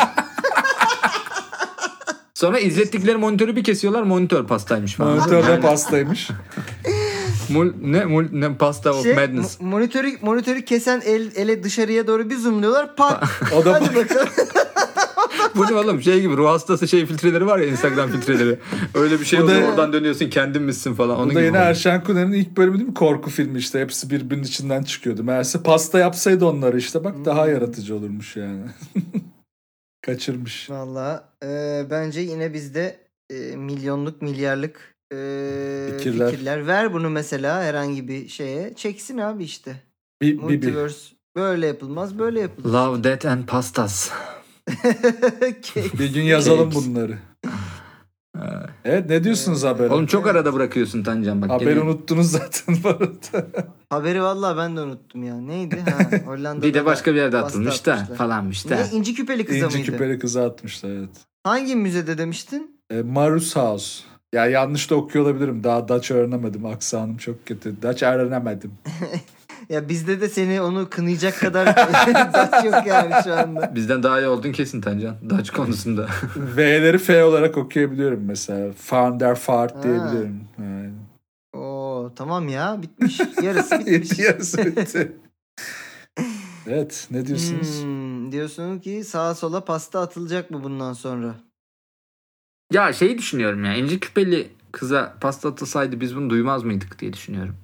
Sonra 2.36 2.58
izlettikleri 2.58 3.16
monitörü 3.16 3.56
bir 3.56 3.64
kesiyorlar 3.64 4.02
monitör 4.02 4.46
pastaymış 4.46 4.94
falan. 4.94 5.16
Monitörde 5.16 5.50
Yani 5.50 5.62
pastaymış. 5.62 6.30
mul, 7.48 7.72
ne, 7.82 8.04
mul, 8.04 8.24
ne 8.32 8.54
pasta 8.54 8.90
of 8.92 9.02
Şey, 9.02 9.14
madness. 9.14 9.60
mo- 9.60 9.64
monitörü 9.64 10.08
monitörü 10.22 10.64
kesen 10.64 11.02
el 11.06 11.30
ele 11.36 11.62
dışarıya 11.62 12.06
doğru 12.06 12.30
bir 12.30 12.36
zoomluyorlar. 12.36 12.96
Pat. 12.96 13.24
O 13.56 13.64
da 13.64 13.72
Hadi 13.72 13.96
bakalım. 13.96 14.28
Bu 15.56 15.66
ne 15.66 15.74
oğlum 15.74 16.02
şey 16.02 16.20
gibi 16.20 16.36
ruh 16.36 16.48
hastası 16.48 16.88
şey 16.88 17.06
filtreleri 17.06 17.46
var 17.46 17.58
ya 17.58 17.66
Instagram 17.66 18.10
filtreleri. 18.10 18.58
Öyle 18.94 19.20
bir 19.20 19.24
şey 19.24 19.40
oluyor 19.42 19.62
da- 19.62 19.66
oradan 19.66 19.92
dönüyorsun 19.92 20.30
kendin 20.30 20.62
misin 20.62 20.94
falan. 20.94 21.16
Onun 21.18 21.30
Bu 21.30 21.34
da 21.34 21.42
yine. 21.42 21.56
Erşen 21.56 22.04
Kuner'in 22.04 22.32
ilk 22.32 22.56
bölümü 22.56 22.78
değil 22.78 22.88
mi? 22.88 22.94
Korku 22.94 23.30
filmi 23.30 23.58
işte. 23.58 23.80
Hepsi 23.80 24.10
birbirinin 24.10 24.44
içinden 24.44 24.82
çıkıyordu. 24.82 25.24
Meğerse 25.24 25.62
pasta 25.62 25.98
yapsaydı 25.98 26.46
onları 26.46 26.78
işte. 26.78 27.04
Bak 27.04 27.14
daha 27.24 27.48
yaratıcı 27.48 27.94
olurmuş 27.94 28.36
yani. 28.36 28.60
Kaçırmış. 30.06 30.70
Valla 30.70 31.32
e, 31.44 31.82
bence 31.90 32.20
yine 32.20 32.54
bizde 32.54 32.96
e, 33.30 33.56
milyonluk 33.56 34.22
milyarlık 34.22 34.94
e, 35.12 35.16
Fikirler. 35.96 36.30
fikirler. 36.30 36.66
Ver 36.66 36.92
bunu 36.92 37.10
mesela 37.10 37.62
herhangi 37.62 38.08
bir 38.08 38.28
şeye. 38.28 38.74
Çeksin 38.74 39.18
abi 39.18 39.44
işte. 39.44 39.76
Bir, 40.22 40.38
bir. 40.38 40.42
Multiverse 40.42 41.14
böyle 41.36 41.66
yapılmaz 41.66 42.18
böyle 42.18 42.40
yapılır. 42.40 42.72
Love, 42.72 43.04
Death 43.04 43.26
and 43.26 43.44
Pastas. 43.46 44.10
Bir 45.98 46.14
gün 46.14 46.22
yazalım 46.22 46.74
bunları. 46.74 47.18
Evet 48.84 49.10
ne 49.10 49.24
diyorsunuz 49.24 49.64
haberi? 49.64 49.88
Oğlum 49.92 50.06
çok 50.06 50.26
arada 50.26 50.54
bırakıyorsun 50.54 51.02
Tancan 51.02 51.42
bak. 51.42 51.50
Haberi 51.50 51.68
gene- 51.74 51.80
unuttunuz 51.80 52.30
zaten 52.30 52.76
bu 52.84 52.88
arada. 52.88 53.46
Haberi 53.90 54.22
vallahi 54.22 54.56
ben 54.56 54.76
de 54.76 54.80
unuttum 54.80 55.22
ya. 55.22 55.40
Neydi? 55.40 55.80
Ha, 55.80 56.18
Hollanda'da 56.26 56.66
Bir 56.66 56.74
de 56.74 56.84
başka 56.84 57.12
bir 57.14 57.16
yerde 57.18 57.38
atılmış 57.38 57.86
da 57.86 57.96
falanmış 57.96 58.70
da. 58.70 58.74
Ne? 58.76 58.86
İnci 58.92 59.14
küpeli 59.14 59.44
kıza 59.44 59.66
İnci 59.66 59.76
mıydı? 59.78 59.90
küpeli 59.92 60.18
kızı 60.18 60.42
atmışlar 60.44 60.90
evet. 60.90 61.10
Hangi 61.44 61.76
müzede 61.76 62.18
demiştin? 62.18 62.80
E, 62.90 63.02
Marus 63.02 63.56
House. 63.56 64.04
Ya 64.32 64.46
yanlış 64.46 64.90
da 64.90 64.94
okuyor 64.94 65.24
olabilirim. 65.24 65.64
Daha 65.64 65.88
Dutch 65.88 66.10
öğrenemedim. 66.10 66.66
Aksanım 66.66 67.16
çok 67.16 67.46
kötü. 67.46 67.82
Dutch 67.82 68.02
öğrenemedim. 68.02 68.72
Ya 69.68 69.88
bizde 69.88 70.20
de 70.20 70.28
seni 70.28 70.60
onu 70.60 70.90
kınayacak 70.90 71.40
kadar 71.40 71.66
Dutch 72.34 72.64
yok 72.64 72.86
yani 72.86 73.14
şu 73.24 73.34
anda. 73.34 73.74
Bizden 73.74 74.02
daha 74.02 74.20
iyi 74.20 74.26
oldun 74.28 74.52
kesin 74.52 74.80
Tancan. 74.80 75.16
Dutch 75.30 75.50
konusunda. 75.50 76.08
V'leri 76.36 76.98
F 76.98 77.24
olarak 77.24 77.56
okuyabiliyorum 77.58 78.24
mesela. 78.24 78.72
Founder 78.72 79.34
Fart 79.34 79.74
Ha. 79.76 79.82
diyebiliyorum. 79.82 80.40
Yani. 80.58 80.92
Oo 81.54 82.12
tamam 82.16 82.48
ya 82.48 82.82
bitmiş. 82.82 83.20
Yarısı 83.42 83.78
bitmiş. 83.86 84.18
Yarısı 84.18 84.58
bitti. 84.66 85.12
evet 86.66 87.06
ne 87.10 87.26
diyorsunuz? 87.26 87.82
Hmm, 87.82 88.32
diyorsun 88.32 88.78
ki 88.78 89.04
sağa 89.04 89.34
sola 89.34 89.64
pasta 89.64 90.00
atılacak 90.00 90.50
mı 90.50 90.64
bundan 90.64 90.92
sonra? 90.92 91.34
ya 92.72 92.92
şeyi 92.92 93.18
düşünüyorum 93.18 93.64
ya. 93.64 93.74
İnci 93.74 94.00
küpeli 94.00 94.48
kıza 94.72 95.14
pasta 95.20 95.48
atılsaydı 95.48 96.00
biz 96.00 96.16
bunu 96.16 96.30
duymaz 96.30 96.62
mıydık 96.64 96.98
diye 96.98 97.12
düşünüyorum. 97.12 97.56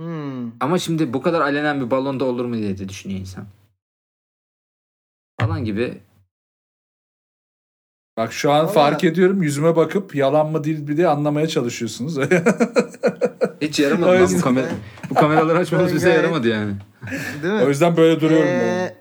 Hmm. 0.00 0.52
Ama 0.60 0.78
şimdi 0.78 1.12
bu 1.12 1.22
kadar 1.22 1.40
alenen 1.40 1.80
bir 1.80 1.90
balonda 1.90 2.24
olur 2.24 2.44
mu 2.44 2.54
diye 2.56 2.78
de 2.78 2.88
düşünüyor 2.88 3.20
insan. 3.20 3.46
Falan 5.40 5.64
gibi. 5.64 6.00
Bak 8.16 8.32
şu 8.32 8.52
an 8.52 8.64
Vallahi- 8.66 8.74
fark 8.74 9.04
ediyorum 9.04 9.42
yüzüme 9.42 9.76
bakıp 9.76 10.14
yalan 10.14 10.50
mı 10.50 10.64
değil 10.64 10.88
bir 10.88 10.96
de 10.96 11.08
anlamaya 11.08 11.48
çalışıyorsunuz. 11.48 12.18
Hiç 13.60 13.80
yaramadı 13.80 14.10
lan 14.10 14.28
bu 14.38 14.40
kamera. 14.40 14.68
Bu 15.10 15.14
kameraları 15.14 15.58
açmamız 15.58 15.94
bize 15.94 16.10
yaramadı 16.10 16.48
yani. 16.48 16.76
Değil 17.42 17.54
mi? 17.54 17.62
o 17.62 17.68
yüzden 17.68 17.96
böyle 17.96 18.20
duruyorum. 18.20 18.48
Ee, 18.48 18.96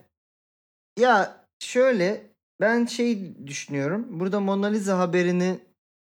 ya 1.00 1.46
şöyle 1.60 2.32
ben 2.62 2.86
şey 2.86 3.36
düşünüyorum. 3.48 4.06
Burada 4.10 4.40
Mona 4.40 4.68
Lisa 4.68 5.00
haberini 5.00 5.60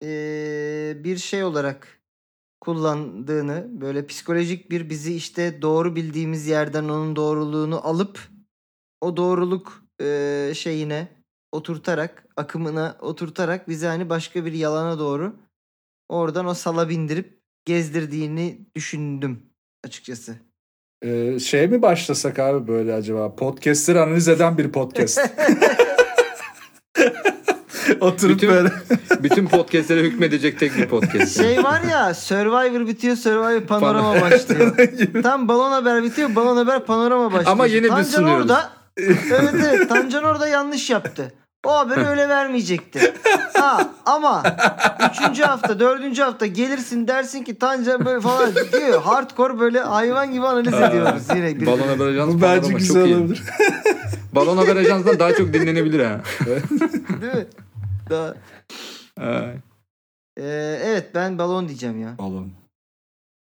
ee, 0.03 0.97
bir 1.05 1.16
şey 1.16 1.45
olarak 1.45 1.96
kullandığını 2.67 3.67
böyle 3.81 4.07
psikolojik 4.07 4.71
bir 4.71 4.91
bizi 4.91 5.14
işte 5.14 5.62
doğru 5.62 5.97
bildiğimiz 5.97 6.47
yerden 6.47 6.85
onun 6.85 7.17
doğruluğunu 7.17 7.87
alıp 7.87 8.21
o 9.01 9.17
doğruluk 9.17 9.83
ee, 10.03 10.53
şeyine 10.55 11.09
oturtarak 11.53 12.27
akımına 12.37 12.97
oturtarak 13.01 13.69
bizi 13.69 13.87
hani 13.87 14.11
başka 14.11 14.45
bir 14.45 14.53
yalana 14.53 14.99
doğru 14.99 15.37
oradan 16.09 16.47
o 16.47 16.55
sala 16.55 16.89
bindirip 16.89 17.41
gezdirdiğini 17.64 18.59
düşündüm 18.77 19.43
açıkçası. 19.85 20.37
Ee, 21.03 21.39
şey 21.39 21.67
mi 21.69 21.83
başlasak 21.83 22.39
abi 22.39 22.69
böyle 22.69 22.95
acaba? 22.95 23.37
Podcast'leri 23.37 24.01
analiz 24.01 24.29
eden 24.29 24.59
bir 24.59 24.73
podcast. 24.73 25.21
Oturup 28.01 28.37
Bütün- 28.37 28.51
böyle. 28.51 28.73
Bütün 29.23 29.47
podcastlere 29.49 30.01
hükmedecek 30.03 30.59
tek 30.61 30.77
bir 30.77 30.87
podcast. 30.89 31.37
Şey 31.43 31.65
var 31.65 31.81
ya 31.91 32.15
Survivor 32.15 32.87
bitiyor 32.87 33.17
Survivor 33.17 33.61
panorama 33.61 34.15
Pan- 34.17 34.21
başlıyor. 34.31 34.77
Tam 35.23 35.49
balon 35.49 35.73
haber 35.73 36.03
bitiyor 36.03 36.35
balon 36.35 36.57
haber 36.57 36.85
panorama 36.85 37.27
başlıyor. 37.33 37.51
Ama 37.53 37.65
biz 37.67 37.89
Tancan 37.89 38.03
sunuyoruz. 38.03 38.43
orada 38.43 38.71
evet 39.31 39.55
evet 39.55 39.89
Tancan 39.89 40.25
orada 40.25 40.49
yanlış 40.49 40.91
yaptı. 40.91 41.33
O 41.67 41.73
haberi 41.79 42.07
öyle 42.07 42.29
vermeyecekti. 42.29 43.13
Ha 43.55 43.91
ama 44.07 44.43
üçüncü 45.13 45.43
hafta 45.43 45.81
dördüncü 45.81 46.23
hafta 46.23 46.47
gelirsin 46.47 47.09
dersin 47.09 47.43
ki 47.45 47.59
Tancan 47.59 48.05
böyle 48.05 48.21
falan 48.21 48.51
diyor. 48.73 49.03
Hardcore 49.03 49.59
böyle 49.61 49.81
hayvan 49.81 50.33
gibi 50.33 50.47
analiz 50.47 50.75
ediyoruz 50.75 51.23
yine. 51.35 51.61
bir- 51.61 51.67
Balon 51.67 51.89
Haber 51.89 52.07
Ajansı 52.07 52.39
Bu 52.39 52.43
bence 52.43 52.73
güzel 52.73 52.95
çok 53.03 53.07
iyi. 53.07 53.17
olabilir. 53.17 53.43
Balon 54.33 54.57
Haber 54.57 54.77
Ajansı'ndan 54.77 55.19
daha 55.19 55.35
çok 55.35 55.53
dinlenebilir 55.53 56.05
ha. 56.05 56.21
Değil 57.21 57.35
mi? 57.35 57.47
Daha. 58.11 58.35
Ee, 60.39 60.79
evet 60.85 61.15
ben 61.15 61.39
balon 61.39 61.69
diyeceğim 61.69 62.01
ya. 62.01 62.19
Balon. 62.19 62.53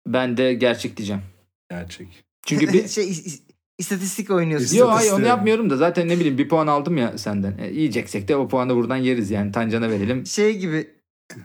Ben 0.07 0.37
de 0.37 0.53
gerçek 0.53 0.97
diyeceğim. 0.97 1.21
Gerçek. 1.69 2.23
Çünkü 2.45 2.67
bir... 2.73 2.87
şey 2.87 3.03
is- 3.11 3.25
is- 3.27 3.41
istatistik 3.77 4.29
oynuyorsun. 4.31 4.77
Yo 4.77 4.87
hayır 4.89 5.11
onu 5.11 5.25
yapmıyorum 5.25 5.69
da 5.69 5.77
zaten 5.77 6.07
ne 6.07 6.15
bileyim 6.15 6.37
bir 6.37 6.49
puan 6.49 6.67
aldım 6.67 6.97
ya 6.97 7.17
senden. 7.17 7.57
E, 7.57 7.67
yiyeceksek 7.67 8.27
de 8.27 8.35
o 8.35 8.47
puanı 8.47 8.75
buradan 8.75 8.95
yeriz 8.97 9.31
yani 9.31 9.51
Tancan'a 9.51 9.89
verelim. 9.89 10.25
şey 10.25 10.57
gibi 10.57 10.89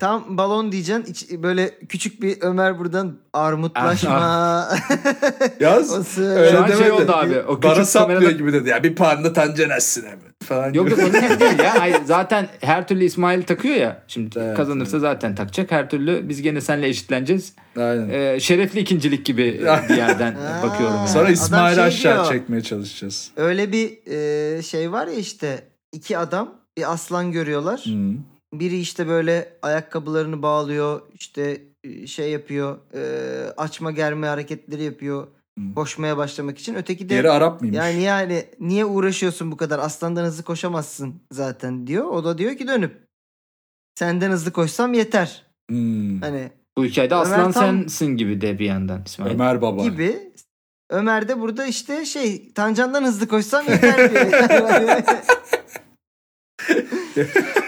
tam 0.01 0.39
balon 0.39 0.73
diyeceksin 0.73 1.05
iç- 1.13 1.31
böyle 1.43 1.79
küçük 1.89 2.23
bir 2.23 2.37
Ömer 2.41 2.79
buradan 2.79 3.17
armutlaşma. 3.33 4.69
Yaz. 5.61 5.99
O 5.99 6.03
sırada- 6.03 6.31
Öyle 6.41 6.51
Şu 6.51 6.63
an 6.65 6.79
şey 6.79 6.91
oldu 6.93 7.13
abi. 7.13 7.41
O 7.49 7.63
Bana 7.63 7.85
saplıyor 7.85 8.21
kamerada... 8.21 8.39
gibi 8.39 8.53
dedi. 8.53 8.69
Ya 8.69 8.83
bir 8.83 8.95
panda 8.95 9.33
tancenesine 9.33 10.11
mi? 10.11 10.21
Falan 10.45 10.73
Yok 10.73 10.91
yok 10.91 10.99
onun 10.99 11.09
gibi 11.29 11.41
değil 11.41 11.59
ya. 11.59 11.81
Hayır, 11.81 11.97
zaten 12.05 12.49
her 12.61 12.89
türlü 12.89 13.05
İsmail 13.05 13.43
takıyor 13.43 13.75
ya. 13.77 14.03
Şimdi 14.09 14.39
Evet, 14.39 14.57
kazanırsa 14.57 14.99
zaten 14.99 15.35
takacak. 15.35 15.71
Her 15.71 15.91
türlü 15.91 16.29
biz 16.29 16.43
gene 16.43 16.61
seninle 16.61 16.89
eşitleneceğiz. 16.89 17.53
Aynen. 17.77 18.09
Ee, 18.09 18.41
şerefli 18.41 18.81
ikincilik 18.81 19.27
gibi 19.27 19.45
bir 19.89 19.97
yerden 19.97 20.37
bakıyorum 20.63 20.97
yani. 20.97 21.09
Sonra 21.09 21.29
İsmail'i 21.31 21.75
şey 21.77 21.85
aşağı 21.85 22.15
diyor. 22.15 22.33
çekmeye 22.33 22.63
çalışacağız. 22.63 23.31
Öyle 23.37 23.73
bir 23.73 23.99
e, 24.59 24.63
şey 24.63 24.93
var 24.93 25.07
ya 25.07 25.15
işte 25.15 25.65
iki 25.93 26.19
adam 26.19 26.55
bir 26.77 26.93
aslan 26.93 27.33
görüyorlar. 27.33 27.81
Hı. 27.87 28.13
Biri 28.61 28.79
işte 28.79 29.09
böyle 29.09 29.53
ayakkabılarını 29.63 30.43
bağlıyor 30.43 31.03
işte 31.15 31.63
e, 31.85 32.07
şey 32.07 32.31
yapıyor 32.31 32.79
e, 32.95 33.01
açma 33.57 33.91
germe 33.91 34.27
hareketleri 34.27 34.83
yapıyor 34.83 35.27
Hı. 35.59 35.75
koşmaya 35.75 36.17
başlamak 36.17 36.59
için. 36.59 36.75
Öteki 36.75 37.05
de 37.05 37.09
Diğeri 37.09 37.31
Arap 37.31 37.61
mıymış? 37.61 37.79
yani 37.79 38.03
yani 38.03 38.45
niye 38.61 38.85
uğraşıyorsun 38.85 39.53
bu 39.53 39.57
kadar 39.57 39.79
aslandan 39.79 40.25
hızlı 40.25 40.43
koşamazsın 40.43 41.15
zaten 41.33 41.87
diyor. 41.87 42.05
O 42.05 42.25
da 42.25 42.39
diyor 42.39 42.57
ki 42.57 42.69
dönüp 42.69 43.07
senden 43.95 44.31
hızlı 44.31 44.53
koşsam 44.53 44.95
yeter. 44.95 45.47
Hmm. 45.71 46.21
Hani 46.21 46.51
Bu 46.79 46.85
hikayede 46.85 47.15
Ömer 47.15 47.25
aslan 47.25 47.53
tam- 47.53 47.63
sensin 47.81 48.17
gibi 48.17 48.41
de 48.41 48.59
bir 48.59 48.67
yandan 48.67 49.03
İsmail. 49.07 49.35
Ömer 49.35 49.63
Baba. 49.63 49.83
gibi. 49.83 50.33
Ömer 50.91 51.29
de 51.29 51.41
burada 51.41 51.67
işte 51.67 52.05
şey 52.05 52.53
Tancan'dan 52.53 53.05
hızlı 53.05 53.29
koşsam 53.29 53.65
yeter 53.69 54.11
diyor. 54.11 54.27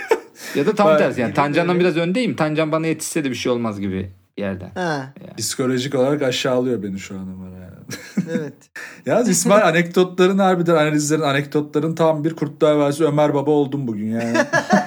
Ya 0.58 0.66
da 0.66 0.74
tam 0.74 0.98
tersi 0.98 1.20
yani. 1.20 1.34
Tancan'dan 1.34 1.80
biraz 1.80 1.96
öndeyim. 1.96 2.36
Tancan 2.36 2.72
bana 2.72 2.86
yetişse 2.86 3.24
de 3.24 3.30
bir 3.30 3.34
şey 3.34 3.52
olmaz 3.52 3.80
gibi 3.80 4.10
bir 4.36 4.42
yerden. 4.42 4.70
ha, 4.74 5.14
Psikolojik 5.38 5.94
olarak 5.94 6.22
aşağılıyor 6.22 6.82
beni 6.82 6.98
şu 6.98 7.14
an 7.14 7.18
yani. 7.18 8.28
evet. 8.38 8.52
Yalnız 9.06 9.28
İsmail 9.28 9.68
anekdotların 9.68 10.38
harbiden 10.38 10.74
analizlerin 10.74 11.22
anekdotların 11.22 11.94
tam 11.94 12.24
bir 12.24 12.36
Kurtlar 12.36 12.74
Vadisi 12.74 13.04
Ömer 13.04 13.34
Baba 13.34 13.50
oldum 13.50 13.86
bugün 13.86 14.06
yani. 14.06 14.36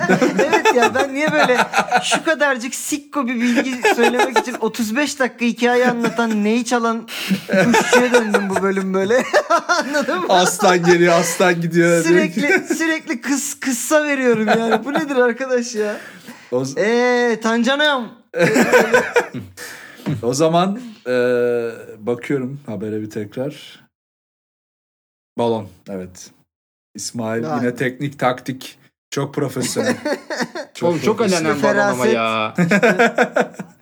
evet 0.09 0.60
ya 0.75 0.95
ben 0.95 1.13
niye 1.13 1.31
böyle 1.31 1.57
şu 2.03 2.23
kadarcık 2.23 2.75
sikko 2.75 3.27
bir 3.27 3.35
bilgi 3.35 3.95
söylemek 3.95 4.37
için 4.39 4.55
35 4.59 5.19
dakika 5.19 5.45
hikaye 5.45 5.89
anlatan 5.89 6.43
neyi 6.43 6.65
çalan 6.65 7.07
kuşçuya 7.47 8.13
döndüm 8.13 8.49
bu 8.49 8.61
bölüm 8.61 8.93
böyle. 8.93 9.23
Anladın 9.67 10.19
mı? 10.19 10.25
aslan 10.29 10.83
geliyor 10.85 11.13
aslan 11.19 11.61
gidiyor. 11.61 12.03
Sürekli 12.03 12.75
sürekli 12.75 13.21
kıs 13.21 13.59
kıssa 13.59 14.03
veriyorum 14.03 14.47
yani. 14.47 14.85
Bu 14.85 14.93
nedir 14.93 15.15
arkadaş 15.15 15.75
ya? 15.75 15.97
O, 16.51 16.63
Eee 16.77 17.39
Tancanım. 17.41 18.11
o 20.23 20.33
zaman 20.33 20.79
e, 21.07 21.11
bakıyorum 21.99 22.59
habere 22.65 23.01
bir 23.01 23.09
tekrar. 23.09 23.81
Balon 25.37 25.67
evet. 25.89 26.31
İsmail 26.95 27.43
Vay 27.43 27.59
yine 27.59 27.75
teknik 27.75 28.19
taktik 28.19 28.79
çok 29.11 29.33
profesyonel. 29.33 29.95
Oğlum 30.81 30.99
çok 30.99 31.17
profesyonel. 31.17 31.51
alenen 31.51 31.63
balon 31.63 31.87
ama 31.91 32.05
ya. 32.05 32.53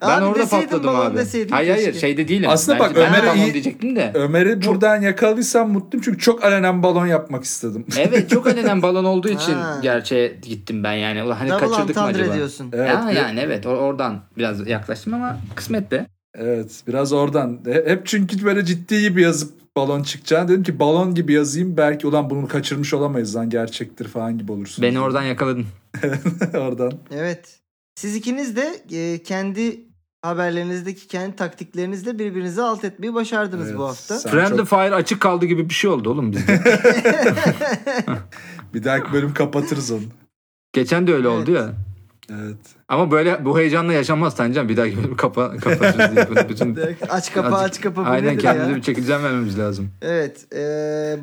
Ben 0.01 0.07
Abi 0.21 0.25
orada 0.25 0.45
patladım 0.47 0.95
abi. 0.95 1.19
hayır 1.49 1.49
hayır 1.49 1.75
keşke. 1.85 1.99
şeyde 1.99 2.27
değilim. 2.27 2.49
Aslında 2.49 2.79
Bence 2.79 2.95
bak, 2.95 3.07
Ömer'e 3.07 3.37
iyi- 3.37 3.53
diyecektim 3.53 3.95
de. 3.95 4.11
Ömer'i 4.13 4.65
buradan 4.65 5.01
yakaladıysam 5.01 5.71
mutluyum 5.71 6.01
çünkü 6.05 6.19
çok 6.19 6.43
alenen 6.43 6.83
balon 6.83 7.07
yapmak 7.07 7.43
istedim. 7.43 7.85
Evet 7.97 8.29
çok 8.29 8.47
alenen 8.47 8.81
balon 8.81 9.03
olduğu 9.05 9.29
için 9.29 9.55
gerçeğe 9.81 10.27
gittim 10.41 10.83
ben 10.83 10.93
yani. 10.93 11.23
Ulan 11.23 11.35
Hani 11.35 11.49
Double 11.49 11.67
kaçırdık 11.67 11.95
mı 11.95 12.03
acaba? 12.03 12.33
ediyorsun. 12.33 12.71
Evet, 12.73 12.89
ya, 12.89 13.11
yani 13.11 13.39
evet 13.39 13.65
or- 13.65 13.77
oradan 13.77 14.21
biraz 14.37 14.67
yaklaştım 14.67 15.13
ama 15.13 15.37
kısmet 15.55 15.91
be. 15.91 16.05
Evet 16.35 16.83
biraz 16.87 17.13
oradan. 17.13 17.59
Hep 17.85 18.05
çünkü 18.05 18.45
böyle 18.45 18.65
ciddi 18.65 19.01
gibi 19.01 19.21
yazıp 19.21 19.58
balon 19.79 20.03
çıkacağını 20.03 20.47
dedim 20.49 20.63
ki 20.63 20.79
balon 20.79 21.15
gibi 21.15 21.33
yazayım 21.33 21.77
belki 21.77 22.07
ulan 22.07 22.29
bunu 22.29 22.47
kaçırmış 22.47 22.93
olamayız 22.93 23.35
lan 23.35 23.49
gerçektir 23.49 24.07
falan 24.07 24.37
gibi 24.37 24.51
olursun. 24.51 24.83
Beni 24.83 24.99
oradan 24.99 25.23
yakaladın. 25.23 25.65
oradan. 26.57 26.93
Evet. 27.11 27.59
Siz 27.95 28.15
ikiniz 28.15 28.55
de 28.55 28.81
e, 28.91 29.23
kendi 29.23 29.81
haberlerinizdeki 30.21 31.07
kendi 31.07 31.35
taktiklerinizle 31.35 32.19
birbirinizi 32.19 32.61
alt 32.61 32.83
etmeyi 32.83 33.13
başardınız 33.13 33.67
Evet, 33.67 33.77
bu 33.77 33.83
hafta. 33.83 34.19
Friendly 34.19 34.57
çok- 34.57 34.67
Fire 34.67 34.95
açık 34.95 35.21
kaldı 35.21 35.45
gibi 35.45 35.69
bir 35.69 35.73
şey 35.73 35.89
oldu 35.89 36.09
oğlum 36.09 36.31
bizde. 36.31 36.63
bir 38.73 38.83
dahaki 38.83 39.13
bölüm 39.13 39.33
kapatırız 39.33 39.91
onu. 39.91 40.01
Geçen 40.73 41.07
de 41.07 41.13
öyle 41.13 41.27
Evet. 41.29 41.41
oldu 41.41 41.51
ya. 41.51 41.73
Evet. 42.31 42.57
Ama 42.87 43.11
böyle 43.11 43.45
bu 43.45 43.59
heyecanla 43.59 43.93
yaşanmaz 43.93 44.35
Tancan. 44.35 44.69
Bir 44.69 44.77
dahaki 44.77 44.97
bölümü 44.97 45.15
kapa, 45.17 45.57
kapatırız 45.57 46.15
diye. 46.15 46.29
Böyle 46.29 46.49
bütün 46.49 46.75
Aç 47.09 47.31
Azıcık- 47.31 47.53
aç 47.53 47.81
kapı 47.81 48.01
bu 48.01 48.05
Aynen 48.05 48.37
kendimize 48.37 48.75
bir 48.75 48.81
çekileceğim 48.81 49.23
vermemiz 49.23 49.59
lazım. 49.59 49.89
Evet. 50.01 50.53
E, 50.53 50.59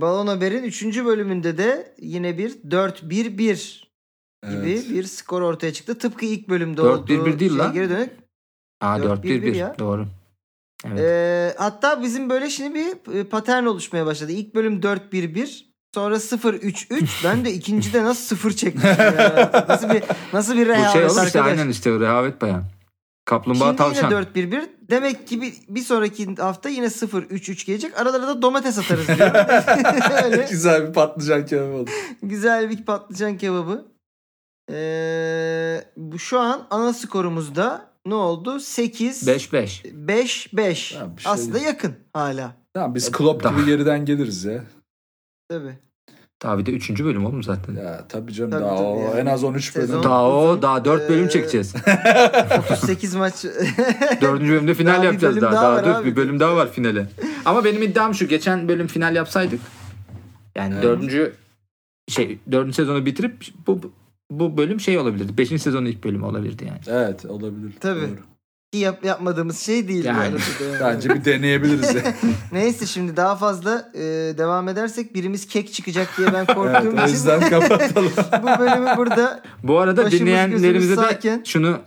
Balon 0.00 0.26
Haber'in 0.26 0.62
3. 0.62 1.04
bölümünde 1.04 1.58
de 1.58 1.94
yine 2.00 2.38
bir 2.38 2.50
4-1-1 2.50 3.86
gibi 4.50 4.70
Evet. 4.70 4.90
bir 4.90 5.04
skor 5.04 5.42
ortaya 5.42 5.72
çıktı. 5.72 5.98
Tıpkı 5.98 6.24
ilk 6.26 6.48
bölümde 6.48 6.80
4-1-1 6.80 6.86
olduğu 7.20 7.38
değil 7.38 7.58
lan. 7.58 7.72
geri 7.72 7.90
dönük. 7.90 8.10
Aa 8.80 8.98
4-1-1 8.98 9.22
4-1-1 9.22 9.56
ya. 9.56 9.74
doğru. 9.78 10.06
Evet. 10.86 11.00
Ee, 11.00 11.54
hatta 11.58 12.02
bizim 12.02 12.30
böyle 12.30 12.50
şimdi 12.50 12.74
bir 12.74 13.14
e, 13.14 13.24
patern 13.24 13.64
oluşmaya 13.64 14.06
başladı. 14.06 14.32
İlk 14.32 14.54
bölüm 14.54 14.80
4-1-1 14.80 15.64
sonra 15.96 16.14
0-3-3 16.16 17.24
ben 17.24 17.44
de 17.44 17.52
ikincide 17.52 18.04
nasıl 18.04 18.36
0 18.36 18.52
çekmişim 18.52 18.90
ya. 18.90 19.66
Nasıl 19.68 19.90
bir 19.90 20.02
nasıl 20.32 20.56
bir 20.56 20.66
Bu 20.66 20.70
rehavet 20.70 20.92
şey 20.92 21.04
oğlum 21.04 21.24
işte 21.26 21.40
arkadaş. 21.40 21.46
aynen 21.58 21.68
işte 21.70 22.00
rehavet 22.00 22.40
bayan. 22.42 22.64
Kaplumbağa 23.24 23.64
Şimdi 23.66 23.76
tavşan. 23.76 24.10
yine 24.10 24.20
4-1-1. 24.54 24.68
Demek 24.90 25.28
ki 25.28 25.42
bir, 25.42 25.54
bir 25.68 25.80
sonraki 25.80 26.34
hafta 26.34 26.68
yine 26.68 26.86
0-3-3 26.86 27.66
gelecek. 27.66 28.00
Aralara 28.00 28.26
da 28.26 28.42
domates 28.42 28.78
atarız 28.78 29.08
diyor. 29.08 29.18
Öyle 30.24 30.46
Güzel 30.50 30.88
bir 30.88 30.92
patlıcan 30.92 31.46
kebabı 31.46 31.72
oldu. 31.76 31.90
güzel 32.22 32.70
bir 32.70 32.84
patlıcan 32.84 33.38
kebabı. 33.38 33.84
Ee, 34.72 35.84
bu 35.96 36.18
şu 36.18 36.40
an 36.40 36.66
ana 36.70 36.92
skorumuzda 36.92 37.90
ne 38.06 38.14
oldu? 38.14 38.60
8 38.60 39.28
5-5. 39.28 39.82
5-5. 40.06 40.94
Tamam, 40.98 41.16
bir 41.16 41.22
şey 41.22 41.32
Aslında 41.32 41.54
değil. 41.54 41.66
yakın 41.66 41.94
hala. 42.12 42.52
Tamam 42.74 42.94
biz 42.94 43.12
Klopp 43.12 43.44
gibi 43.50 43.66
geriden 43.66 44.04
geliriz 44.04 44.44
ya. 44.44 44.64
Tabii. 45.48 45.72
Daha 46.42 46.58
bir 46.58 46.66
de 46.66 46.70
3. 46.72 47.04
bölüm 47.04 47.26
oğlum 47.26 47.42
zaten. 47.42 47.74
Ya 47.74 48.04
tabii 48.08 48.32
canım 48.32 48.50
Tabii, 48.50 48.62
daha 48.64 48.76
tabii 48.76 48.86
o 48.86 49.00
yani. 49.00 49.20
en 49.20 49.26
az 49.26 49.44
13 49.44 49.76
bölüm. 49.76 49.86
Sezon- 49.88 50.02
Daha 50.02 50.28
o 50.30 50.62
daha 50.62 50.84
4 50.84 51.08
bölüm 51.10 51.26
Ee, 51.26 51.28
çekeceğiz. 51.30 51.74
38 52.72 53.14
maç. 53.14 53.44
4. 54.20 54.40
bölümde 54.40 54.74
final 54.74 54.92
Daha 54.92 55.00
bir 55.02 55.06
yapacağız 55.06 55.36
bölüm 55.36 55.42
daha. 55.46 55.52
daha 55.54 55.62
Daha, 55.84 55.94
var 55.94 56.00
abi. 56.00 56.10
bir 56.10 56.16
bölüm 56.16 56.40
daha 56.40 56.56
var 56.56 56.72
finale. 56.72 57.06
Ama 57.44 57.64
benim 57.64 57.82
iddiam 57.82 58.14
şu. 58.14 58.28
Geçen 58.28 58.68
bölüm 58.68 58.86
final 58.86 59.16
yapsaydık. 59.16 59.60
Yani 60.56 60.72
Evet. 60.74 60.82
dördüncü 60.82 61.32
şey 62.08 62.38
dördüncü 62.52 62.74
sezonu 62.76 63.06
bitirip 63.06 63.44
bu 63.66 63.80
bu 64.30 64.56
bölüm 64.56 64.80
şey 64.80 64.98
olabilirdi. 64.98 65.38
Beşinci 65.38 65.62
sezonun 65.62 65.86
ilk 65.86 66.04
bölümü 66.04 66.24
olabilirdi 66.24 66.64
yani. 66.64 66.80
Evet 66.86 67.24
olabilir. 67.24 67.72
Tabii. 67.80 68.00
Doğru. 68.00 68.35
Ki 68.72 68.78
yap, 68.78 69.04
yapmadığımız 69.04 69.58
şey 69.60 69.88
değil. 69.88 70.02
bu 70.04 70.06
Yani. 70.08 70.18
yani. 70.24 70.80
Bence 70.80 71.10
bir 71.10 71.24
deneyebiliriz 71.24 71.94
ya. 71.94 72.02
Neyse 72.52 72.86
şimdi 72.86 73.16
daha 73.16 73.36
fazla 73.36 73.90
e, 73.94 74.00
devam 74.38 74.68
edersek 74.68 75.14
birimiz 75.14 75.46
kek 75.46 75.72
çıkacak 75.72 76.08
diye 76.18 76.28
ben 76.32 76.34
evet, 76.48 76.54
korktuğum 76.54 76.88
o 76.88 76.92
için 76.92 77.06
yüzden 77.06 77.40
kapatalım. 77.50 78.12
bu 78.42 78.46
bölümü 78.60 78.96
burada 78.96 79.42
Bu 79.62 79.78
arada 79.78 80.10
dinleyenlerimize 80.10 80.72
gözümüz 80.72 80.98
de 80.98 81.02
sakin. 81.02 81.42
şunu 81.44 81.78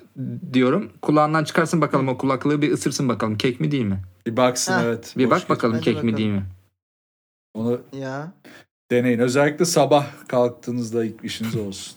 diyorum. 0.54 0.92
Kulağından 1.02 1.44
çıkarsın 1.44 1.82
bakalım 1.82 2.08
o 2.08 2.18
kulaklığı 2.18 2.62
bir 2.62 2.72
ısırsın 2.72 3.10
bakalım. 3.10 3.38
Kek 3.38 3.60
mi 3.60 3.72
değil 3.72 3.86
mi? 3.86 4.00
Bir 4.28 4.38
baksın 4.38 4.74
Ha, 4.74 4.82
evet. 4.84 5.14
Bir 5.18 5.30
bak 5.30 5.50
bakalım 5.50 5.74
Hadi 5.76 5.84
kek 5.84 5.96
bakalım. 5.96 6.12
mi 6.12 6.18
değil 6.18 6.30
mi? 6.30 6.44
Onu 7.54 7.82
ya. 7.94 8.32
deneyin. 8.92 9.20
Özellikle 9.20 9.66
sabah 9.66 10.06
kalktığınızda 10.28 11.06
ilk 11.06 11.24
işiniz 11.24 11.56
olsun. 11.56 11.94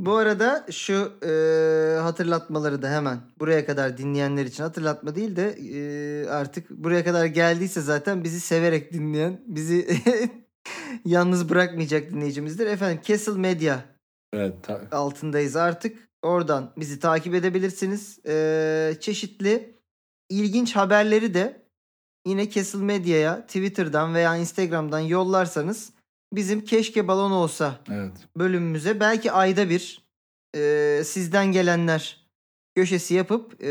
Bu 0.00 0.16
arada 0.16 0.66
şu 0.70 1.12
e, 1.22 2.00
hatırlatmaları 2.00 2.82
da 2.82 2.90
hemen 2.90 3.20
buraya 3.38 3.66
kadar 3.66 3.98
dinleyenler 3.98 4.44
için 4.46 4.62
hatırlatma 4.62 5.14
değil 5.14 5.36
de 5.36 5.48
e, 5.50 6.28
artık 6.28 6.70
buraya 6.70 7.04
kadar 7.04 7.26
geldiyse 7.26 7.80
zaten 7.80 8.24
bizi 8.24 8.40
severek 8.40 8.92
dinleyen, 8.92 9.40
bizi 9.46 9.88
yalnız 11.04 11.48
bırakmayacak 11.50 12.10
dinleyicimizdir. 12.10 12.66
Efendim 12.66 13.00
Castle 13.04 13.32
Media 13.32 13.78
Evet. 14.32 14.54
altındayız 14.92 15.56
artık. 15.56 16.08
Oradan 16.22 16.72
bizi 16.76 17.00
takip 17.00 17.34
edebilirsiniz. 17.34 18.26
E, 18.26 18.96
çeşitli 19.00 19.76
ilginç 20.28 20.76
haberleri 20.76 21.34
de 21.34 21.66
yine 22.26 22.50
Castle 22.50 22.78
Medya'ya 22.78 23.46
Twitter'dan 23.46 24.14
veya 24.14 24.36
Instagram'dan 24.36 25.00
yollarsanız 25.00 25.92
bizim 26.32 26.64
keşke 26.64 27.08
balon 27.08 27.30
olsa 27.30 27.78
evet. 27.90 28.12
bölümümüze 28.38 29.00
belki 29.00 29.32
ayda 29.32 29.68
bir 29.70 30.02
e, 30.56 31.02
sizden 31.04 31.52
gelenler 31.52 32.26
köşesi 32.76 33.14
yapıp 33.14 33.62
e, 33.64 33.70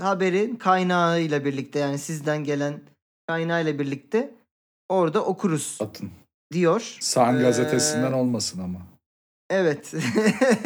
haberin 0.00 0.56
kaynağıyla 0.56 1.44
birlikte 1.44 1.78
yani 1.78 1.98
sizden 1.98 2.44
gelen 2.44 2.80
kaynağıyla 3.26 3.78
birlikte 3.78 4.34
orada 4.88 5.24
okuruz 5.24 5.78
Atın. 5.80 6.10
diyor. 6.52 6.96
San 7.00 7.38
Ee, 7.38 7.42
gazetesinden 7.42 8.12
olmasın 8.12 8.60
ama. 8.62 8.78
Evet. 9.50 9.94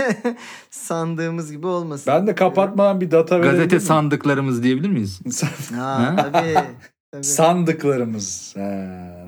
Sandığımız 0.70 1.53
gibi 1.53 1.66
olmasın. 1.66 2.07
Ben 2.07 2.27
de 2.27 2.35
kapatmadan 2.35 3.01
bir 3.01 3.11
data 3.11 3.35
verebilir 3.41 3.53
Gazete 3.53 3.77
miyim? 3.77 3.87
sandıklarımız 3.87 4.62
diyebilir 4.62 4.89
miyiz? 4.89 5.20
Ha, 5.75 6.16
tabii. 6.33 6.55
tabii. 7.12 7.25
Sandıklarımız. 7.25 8.55
Ha? 8.57 9.24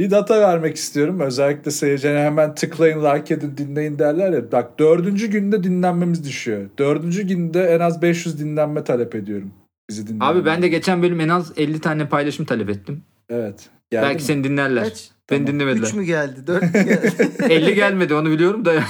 Bir 0.00 0.10
data 0.10 0.40
vermek 0.40 0.76
istiyorum. 0.76 1.20
Özellikle 1.20 1.70
seyircilere 1.70 2.24
hemen 2.24 2.54
tıklayın, 2.54 3.04
like 3.04 3.34
edin, 3.34 3.54
dinleyin 3.56 3.98
derler 3.98 4.32
ya. 4.32 4.52
Bak 4.52 4.78
dördüncü 4.78 5.26
günde 5.26 5.64
dinlenmemiz 5.64 6.24
düşüyor. 6.24 6.70
Dördüncü 6.78 7.22
günde 7.22 7.62
en 7.64 7.80
az 7.80 8.02
500 8.02 8.38
dinlenme 8.40 8.84
talep 8.84 9.14
ediyorum. 9.14 9.50
Bizi 9.90 10.06
dinleyen. 10.06 10.32
Abi 10.32 10.44
ben 10.44 10.62
de 10.62 10.68
geçen 10.68 11.02
bölüm 11.02 11.20
en 11.20 11.28
az 11.28 11.52
50 11.56 11.80
tane 11.80 12.08
paylaşım 12.08 12.46
talep 12.46 12.68
ettim. 12.70 13.02
Evet. 13.30 13.68
Geldi 13.90 14.02
Belki 14.04 14.14
mi? 14.16 14.22
seni 14.22 14.44
dinlerler. 14.44 14.84
Kaç? 14.84 15.10
Beni 15.30 15.38
Tamam. 15.38 15.46
dinlemediler. 15.54 15.86
Üç 15.86 15.94
mü 15.94 16.04
geldi? 16.04 16.46
Dört 16.46 16.62
mü 16.62 16.70
geldi? 16.72 17.12
50 17.52 17.74
gelmedi 17.74 18.14
onu 18.14 18.30
biliyorum 18.30 18.64
da. 18.64 18.72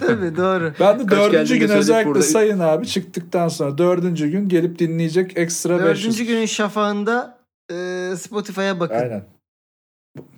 tabii 0.00 0.36
doğru. 0.36 0.72
Ben 0.80 0.98
de 0.98 1.06
Kaç 1.06 1.18
dördüncü 1.18 1.32
geldiğini 1.32 1.58
gün 1.58 1.66
söyledik 1.66 1.80
özellikle 1.82 2.08
burada. 2.10 2.22
sayın 2.22 2.58
abi 2.58 2.86
çıktıktan 2.86 3.48
sonra 3.48 3.78
dördüncü 3.78 4.28
gün 4.30 4.48
gelip 4.48 4.78
dinleyecek 4.78 5.32
ekstra 5.38 5.78
500. 5.84 6.04
Dördüncü 6.04 6.24
günün 6.24 6.46
şafağında 6.46 7.38
e, 7.70 7.74
Spotify'a 8.16 8.80
bakın 8.80 8.94
Aynen. 8.94 9.24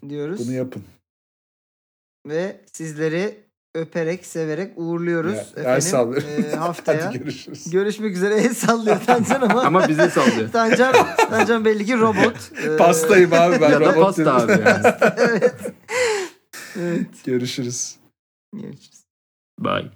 Diyoruz. 0.09 0.47
Bunu 0.49 0.55
yapın. 0.57 0.83
Ve 2.27 2.61
sizleri 2.72 3.45
öperek, 3.75 4.27
severek 4.27 4.72
uğurluyoruz. 4.77 5.35
Ya, 5.35 5.45
el 5.57 5.61
Efendim, 5.61 5.83
sallıyorum. 5.83 6.29
e, 6.29 6.51
haftaya. 6.57 7.07
Hadi 7.07 7.18
görüşürüz. 7.18 7.70
Görüşmek 7.70 8.16
üzere. 8.16 8.35
El 8.35 8.55
sallıyor 8.55 9.01
Tancan 9.07 9.41
ama. 9.41 9.62
Ama 9.62 9.89
bize 9.89 10.11
sallıyor. 10.11 10.53
Tancan, 10.53 10.95
Tancan 11.31 11.64
belli 11.64 11.87
ki 11.87 11.99
robot. 11.99 12.51
Ee, 12.64 12.77
Pastayım 12.77 13.33
abi 13.33 13.61
ben. 13.61 13.70
ya 13.70 13.81
da 13.81 13.95
robot 13.95 14.16
pasta 14.16 14.35
abi 14.35 14.53
yani. 14.53 14.95
evet. 15.16 15.55
Evet. 16.81 17.07
Görüşürüz. 17.25 17.97
Görüşürüz. 18.53 19.05
Bye. 19.61 19.91